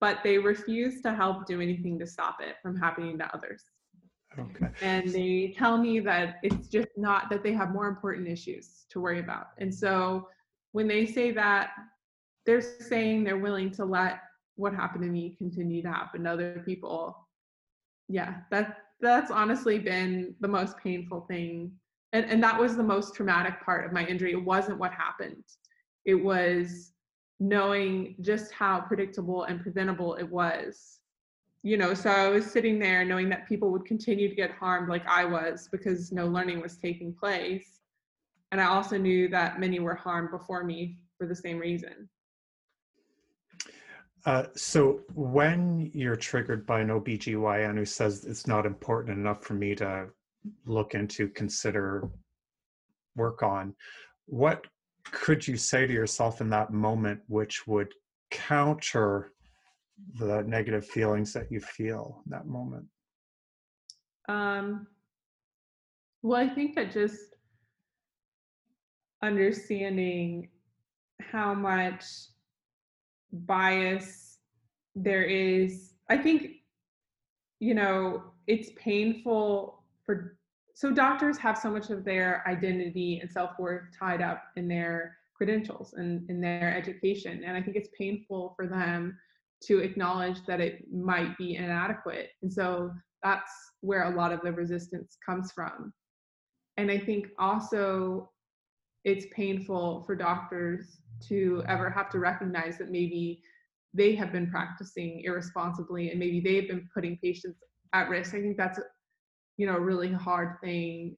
but 0.01 0.19
they 0.25 0.39
refuse 0.39 1.01
to 1.03 1.15
help 1.15 1.47
do 1.47 1.61
anything 1.61 1.99
to 2.01 2.07
stop 2.07 2.39
it 2.41 2.57
from 2.63 2.77
happening 2.77 3.19
to 3.19 3.35
others. 3.35 3.63
Okay. 4.39 4.67
And 4.83 5.09
they 5.09 5.55
tell 5.57 5.79
me 5.79 6.01
that 6.01 6.37
it's 6.43 6.69
just 6.69 6.89
not 6.97 7.31
that 7.31 7.43
they 7.43 7.53
have 7.53 7.73
more 7.73 7.87
important 7.87 8.29
issues 8.29 8.85
to 8.91 9.01
worry 9.01 9.21
about. 9.21 9.47
And 9.59 9.75
so 9.75 10.29
when 10.73 10.87
they 10.87 11.07
say 11.07 11.31
that, 11.33 11.71
they're 12.45 12.61
saying 12.61 13.25
they're 13.25 13.39
willing 13.39 13.71
to 13.73 13.85
let 13.85 14.21
what 14.57 14.75
happened 14.75 15.05
to 15.05 15.11
me 15.11 15.35
continue 15.39 15.83
to 15.83 15.89
happen 15.89 16.25
to 16.25 16.31
other 16.31 16.63
people. 16.67 17.26
Yeah, 18.09 18.37
that 18.51 18.79
that's 19.01 19.31
honestly 19.31 19.79
been 19.79 20.35
the 20.41 20.49
most 20.49 20.77
painful 20.79 21.23
thing. 21.23 21.73
And 22.13 22.25
and 22.27 22.43
that 22.43 22.59
was 22.59 22.77
the 22.77 22.83
most 22.83 23.15
traumatic 23.15 23.61
part 23.65 23.85
of 23.85 23.93
my 23.93 24.07
injury. 24.07 24.33
It 24.33 24.45
wasn't 24.45 24.79
what 24.79 24.93
happened. 24.93 25.45
It 26.05 26.15
was 26.15 26.93
knowing 27.41 28.17
just 28.21 28.53
how 28.53 28.81
predictable 28.81 29.45
and 29.45 29.61
preventable 29.61 30.15
it 30.15 30.29
was. 30.29 31.01
You 31.63 31.77
know, 31.77 31.95
so 31.95 32.11
I 32.11 32.29
was 32.29 32.47
sitting 32.47 32.79
there 32.79 33.05
knowing 33.05 33.29
that 33.31 33.49
people 33.49 33.71
would 33.73 33.85
continue 33.85 34.29
to 34.29 34.35
get 34.35 34.53
harmed 34.53 34.89
like 34.89 35.05
I 35.07 35.25
was 35.25 35.69
because 35.71 36.13
no 36.13 36.27
learning 36.27 36.61
was 36.61 36.77
taking 36.77 37.13
place. 37.13 37.81
And 38.53 38.61
I 38.61 38.67
also 38.67 38.97
knew 38.97 39.29
that 39.31 39.59
many 39.59 39.81
were 39.81 39.95
harmed 39.95 40.31
before 40.31 40.63
me 40.63 40.99
for 41.19 41.27
the 41.27 41.35
same 41.35 41.59
reason. 41.59 42.09
Uh, 44.27 44.49
so 44.57 45.01
when 45.15 45.89
you're 45.95 46.17
triggered 46.17 46.67
by 46.67 46.81
an 46.81 46.89
OBGYN 46.89 47.77
who 47.77 47.85
says 47.85 48.25
it's 48.25 48.49
not 48.49 48.67
important 48.67 49.17
enough 49.17 49.45
for 49.45 49.55
me 49.55 49.73
to 49.77 50.09
look 50.67 50.95
into, 50.95 51.29
consider, 51.29 52.11
work 53.15 53.45
on, 53.45 53.73
what 54.27 54.67
could 55.13 55.47
you 55.47 55.57
say 55.57 55.87
to 55.87 55.93
yourself 55.93 56.41
in 56.41 56.51
that 56.51 56.73
moment 56.73 57.21
which 57.29 57.69
would 57.69 57.95
counter 58.33 59.33
the 60.19 60.43
negative 60.43 60.85
feelings 60.85 61.33
that 61.33 61.51
you 61.51 61.61
feel 61.61 62.21
in 62.27 62.31
that 62.33 62.47
moment? 62.47 62.85
Um, 64.29 64.89
well, 66.23 66.41
I 66.41 66.49
think 66.49 66.75
that 66.75 66.91
just 66.91 67.37
understanding 69.23 70.49
how 71.21 71.55
much 71.55 72.03
bias 73.45 74.39
there 74.95 75.25
is 75.25 75.95
i 76.09 76.17
think 76.17 76.49
you 77.61 77.75
know 77.75 78.23
it's 78.47 78.71
painful 78.77 79.83
for 80.05 80.37
so 80.75 80.93
doctors 80.93 81.39
have 81.39 81.57
so 81.57 81.71
much 81.71 81.89
of 81.89 82.05
their 82.05 82.45
identity 82.47 83.19
and 83.21 83.31
self-worth 83.31 83.85
tied 83.99 84.21
up 84.21 84.43
in 84.57 84.69
their 84.69 85.17
credentials 85.35 85.95
and 85.95 86.29
in 86.31 86.41
their 86.41 86.75
education. 86.77 87.43
And 87.45 87.57
i 87.57 87.63
think 87.63 87.77
it's 87.77 87.89
painful 87.99 88.53
for 88.57 88.67
them 88.67 89.19
to 89.65 89.79
acknowledge 89.79 90.45
that 90.47 90.61
it 90.61 90.85
might 90.93 91.37
be 91.39 91.57
inadequate. 91.57 92.29
And 92.43 92.53
so 92.53 92.93
that's 93.23 93.51
where 93.81 94.05
a 94.05 94.15
lot 94.15 94.33
of 94.33 94.43
the 94.43 94.53
resistance 94.53 95.17
comes 95.25 95.51
from. 95.53 95.93
And 96.77 96.91
i 96.91 96.99
think 96.99 97.29
also 97.39 98.31
it's 99.05 99.27
painful 99.33 100.03
for 100.05 100.15
doctors 100.15 100.99
to 101.29 101.63
ever 101.69 101.91
have 101.91 102.11
to 102.11 102.19
recognize 102.19 102.79
that 102.79 102.91
maybe 102.91 103.43
they 103.95 104.15
have 104.15 104.33
been 104.33 104.51
practicing 104.51 105.23
irresponsibly 105.25 106.11
and 106.11 106.19
maybe 106.19 106.41
they've 106.41 106.69
been 106.69 106.89
putting 106.93 107.19
patients 107.23 107.59
at 107.93 108.09
risk. 108.09 108.35
I 108.35 108.41
think 108.41 108.57
that's 108.57 108.79
you 109.57 109.67
know 109.67 109.77
a 109.77 109.81
really 109.81 110.13
hard 110.13 110.61
thing 110.63 111.17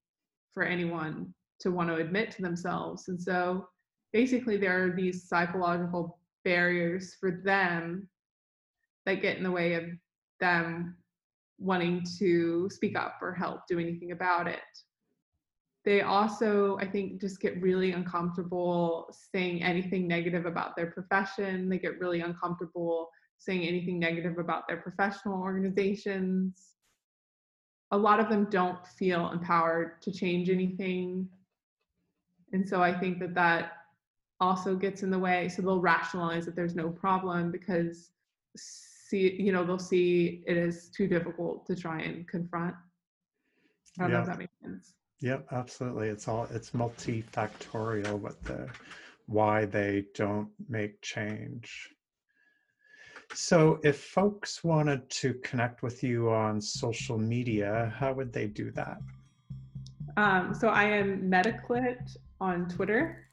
for 0.52 0.62
anyone 0.62 1.34
to 1.60 1.70
want 1.70 1.88
to 1.88 1.96
admit 1.96 2.30
to 2.32 2.42
themselves. 2.42 3.08
And 3.08 3.20
so 3.20 3.66
basically 4.12 4.56
there 4.56 4.84
are 4.84 4.96
these 4.96 5.28
psychological 5.28 6.18
barriers 6.44 7.16
for 7.18 7.42
them 7.44 8.08
that 9.06 9.22
get 9.22 9.36
in 9.36 9.42
the 9.42 9.50
way 9.50 9.74
of 9.74 9.84
them 10.40 10.96
wanting 11.58 12.04
to 12.18 12.68
speak 12.70 12.96
up 12.96 13.16
or 13.20 13.34
help 13.34 13.62
do 13.68 13.78
anything 13.78 14.12
about 14.12 14.46
it 14.46 14.60
they 15.84 16.00
also 16.02 16.76
i 16.80 16.86
think 16.86 17.20
just 17.20 17.40
get 17.40 17.60
really 17.62 17.92
uncomfortable 17.92 19.14
saying 19.32 19.62
anything 19.62 20.06
negative 20.06 20.46
about 20.46 20.76
their 20.76 20.88
profession. 20.88 21.68
They 21.68 21.78
get 21.78 22.00
really 22.00 22.20
uncomfortable 22.20 23.10
saying 23.38 23.62
anything 23.62 23.98
negative 23.98 24.38
about 24.38 24.66
their 24.66 24.78
professional 24.78 25.40
organizations. 25.40 26.74
A 27.92 27.96
lot 27.96 28.20
of 28.20 28.28
them 28.28 28.48
don't 28.50 28.84
feel 28.86 29.30
empowered 29.30 30.02
to 30.02 30.12
change 30.12 30.50
anything. 30.50 31.28
And 32.52 32.68
so 32.68 32.82
i 32.82 32.92
think 32.98 33.18
that 33.20 33.34
that 33.34 33.72
also 34.40 34.76
gets 34.76 35.02
in 35.02 35.10
the 35.10 35.18
way. 35.18 35.48
So 35.48 35.62
they'll 35.62 35.80
rationalize 35.80 36.44
that 36.44 36.54
there's 36.54 36.76
no 36.76 36.90
problem 36.90 37.50
because 37.50 38.10
see 38.56 39.36
you 39.40 39.52
know 39.52 39.64
they'll 39.64 39.78
see 39.78 40.42
it 40.46 40.56
as 40.56 40.88
too 40.90 41.08
difficult 41.08 41.66
to 41.66 41.76
try 41.76 42.00
and 42.00 42.26
confront. 42.28 42.74
I 43.98 44.02
don't 44.02 44.10
yeah. 44.10 44.16
know 44.16 44.22
if 44.22 44.28
that 44.28 44.38
makes 44.38 44.52
sense 44.62 44.94
Yep, 45.20 45.48
absolutely. 45.52 46.08
It's 46.08 46.28
all 46.28 46.46
it's 46.50 46.70
multifactorial 46.70 48.18
what 48.18 48.42
the 48.44 48.68
why 49.26 49.64
they 49.64 50.04
don't 50.14 50.48
make 50.68 51.00
change. 51.02 51.90
So 53.34 53.78
if 53.84 54.00
folks 54.00 54.64
wanted 54.64 55.08
to 55.10 55.34
connect 55.44 55.82
with 55.82 56.02
you 56.02 56.30
on 56.30 56.60
social 56.60 57.18
media, 57.18 57.92
how 57.96 58.14
would 58.14 58.32
they 58.32 58.46
do 58.46 58.70
that? 58.72 58.98
Um, 60.16 60.54
so 60.54 60.68
I 60.68 60.84
am 60.84 61.30
Mediclit 61.30 62.16
on 62.40 62.68
Twitter. 62.68 63.28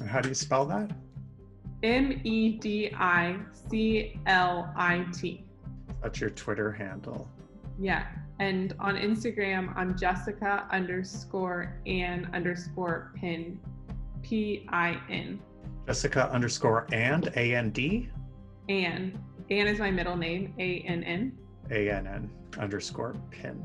And 0.00 0.08
how 0.08 0.20
do 0.20 0.28
you 0.28 0.34
spell 0.34 0.64
that? 0.66 0.90
M 1.82 2.20
E 2.24 2.58
D 2.58 2.90
I 2.96 3.38
C 3.70 4.18
L 4.26 4.72
I 4.76 5.04
T. 5.12 5.44
That's 6.02 6.20
your 6.20 6.30
Twitter 6.30 6.72
handle. 6.72 7.28
Yeah. 7.78 8.06
And 8.40 8.74
on 8.80 8.96
Instagram, 8.96 9.72
I'm 9.76 9.96
Jessica 9.96 10.66
underscore 10.72 11.80
and 11.86 12.26
underscore 12.34 13.12
pin, 13.14 13.60
P 14.22 14.66
I 14.70 15.00
N. 15.08 15.40
Jessica 15.86 16.30
underscore 16.32 16.86
and 16.92 17.30
A 17.36 17.54
N 17.54 17.70
D? 17.70 18.08
And. 18.68 19.18
Ann 19.50 19.66
is 19.66 19.78
my 19.78 19.90
middle 19.90 20.16
name, 20.16 20.54
A 20.58 20.80
N 20.80 21.04
N. 21.04 21.36
A 21.70 21.90
N 21.90 22.06
N 22.06 22.30
underscore 22.58 23.14
pin. 23.30 23.60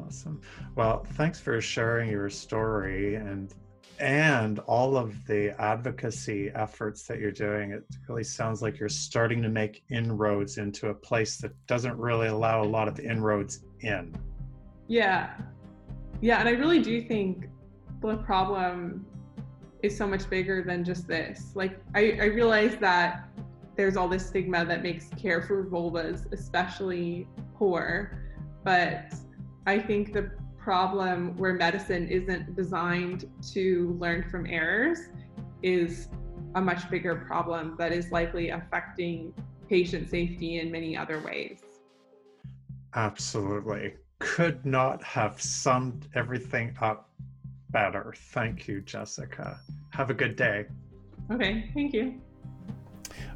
Awesome. 0.00 0.40
Well, 0.74 1.04
thanks 1.14 1.38
for 1.40 1.60
sharing 1.60 2.08
your 2.08 2.30
story 2.30 3.16
and 3.16 3.52
and 4.00 4.58
all 4.60 4.96
of 4.96 5.26
the 5.26 5.60
advocacy 5.60 6.50
efforts 6.54 7.04
that 7.04 7.18
you're 7.18 7.32
doing, 7.32 7.72
it 7.72 7.84
really 8.08 8.24
sounds 8.24 8.62
like 8.62 8.78
you're 8.78 8.88
starting 8.88 9.42
to 9.42 9.48
make 9.48 9.82
inroads 9.90 10.58
into 10.58 10.88
a 10.88 10.94
place 10.94 11.38
that 11.38 11.52
doesn't 11.66 11.96
really 11.98 12.28
allow 12.28 12.62
a 12.62 12.66
lot 12.66 12.88
of 12.88 13.00
inroads 13.00 13.64
in. 13.80 14.14
Yeah. 14.86 15.34
Yeah. 16.20 16.38
And 16.38 16.48
I 16.48 16.52
really 16.52 16.80
do 16.80 17.02
think 17.02 17.48
the 18.00 18.16
problem 18.18 19.04
is 19.82 19.96
so 19.96 20.06
much 20.06 20.28
bigger 20.30 20.62
than 20.62 20.84
just 20.84 21.06
this. 21.06 21.52
Like, 21.54 21.78
I, 21.94 22.18
I 22.20 22.24
realize 22.26 22.76
that 22.78 23.28
there's 23.76 23.96
all 23.96 24.08
this 24.08 24.26
stigma 24.26 24.64
that 24.64 24.82
makes 24.82 25.08
care 25.20 25.42
for 25.42 25.64
vulvas 25.64 26.32
especially 26.32 27.28
poor, 27.54 28.20
but 28.64 29.14
I 29.66 29.78
think 29.78 30.12
the 30.12 30.30
problem 30.68 31.34
where 31.38 31.54
medicine 31.54 32.06
isn't 32.08 32.54
designed 32.54 33.24
to 33.40 33.96
learn 33.98 34.22
from 34.30 34.44
errors 34.44 34.98
is 35.62 36.10
a 36.56 36.60
much 36.60 36.90
bigger 36.90 37.24
problem 37.26 37.74
that 37.78 37.90
is 37.90 38.12
likely 38.12 38.50
affecting 38.50 39.32
patient 39.66 40.10
safety 40.10 40.58
in 40.60 40.70
many 40.70 40.94
other 40.94 41.22
ways. 41.22 41.60
Absolutely. 42.94 43.94
Could 44.18 44.66
not 44.66 45.02
have 45.02 45.40
summed 45.40 46.06
everything 46.14 46.76
up 46.82 47.08
better. 47.70 48.12
Thank 48.14 48.68
you, 48.68 48.82
Jessica. 48.82 49.58
Have 49.88 50.10
a 50.10 50.14
good 50.14 50.36
day. 50.36 50.66
Okay, 51.32 51.70
thank 51.72 51.94
you. 51.94 52.20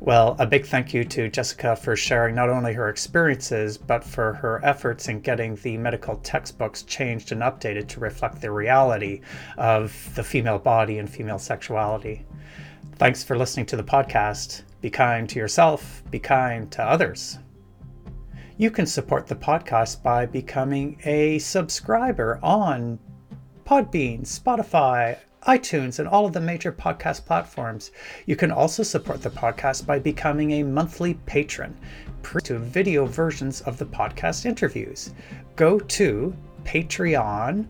Well, 0.00 0.34
a 0.38 0.46
big 0.46 0.66
thank 0.66 0.92
you 0.92 1.04
to 1.04 1.28
Jessica 1.28 1.76
for 1.76 1.94
sharing 1.94 2.34
not 2.34 2.50
only 2.50 2.72
her 2.72 2.88
experiences, 2.88 3.78
but 3.78 4.02
for 4.02 4.32
her 4.34 4.60
efforts 4.64 5.08
in 5.08 5.20
getting 5.20 5.54
the 5.56 5.76
medical 5.76 6.16
textbooks 6.16 6.82
changed 6.82 7.30
and 7.30 7.40
updated 7.40 7.86
to 7.88 8.00
reflect 8.00 8.40
the 8.40 8.50
reality 8.50 9.20
of 9.56 10.12
the 10.16 10.24
female 10.24 10.58
body 10.58 10.98
and 10.98 11.08
female 11.08 11.38
sexuality. 11.38 12.26
Thanks 12.96 13.22
for 13.22 13.38
listening 13.38 13.66
to 13.66 13.76
the 13.76 13.84
podcast. 13.84 14.62
Be 14.80 14.90
kind 14.90 15.28
to 15.28 15.38
yourself, 15.38 16.02
be 16.10 16.18
kind 16.18 16.70
to 16.72 16.82
others. 16.82 17.38
You 18.56 18.70
can 18.70 18.86
support 18.86 19.26
the 19.26 19.36
podcast 19.36 20.02
by 20.02 20.26
becoming 20.26 21.00
a 21.04 21.38
subscriber 21.38 22.40
on 22.42 22.98
Podbean, 23.64 24.22
Spotify, 24.22 25.18
iTunes, 25.46 25.98
and 25.98 26.08
all 26.08 26.26
of 26.26 26.32
the 26.32 26.40
major 26.40 26.72
podcast 26.72 27.24
platforms. 27.24 27.90
You 28.26 28.36
can 28.36 28.50
also 28.50 28.82
support 28.82 29.22
the 29.22 29.30
podcast 29.30 29.86
by 29.86 29.98
becoming 29.98 30.52
a 30.52 30.62
monthly 30.62 31.14
patron 31.26 31.76
to 32.44 32.58
video 32.58 33.06
versions 33.06 33.60
of 33.62 33.78
the 33.78 33.86
podcast 33.86 34.46
interviews. 34.46 35.12
Go 35.56 35.78
to 35.78 36.34
patreon.com 36.64 37.66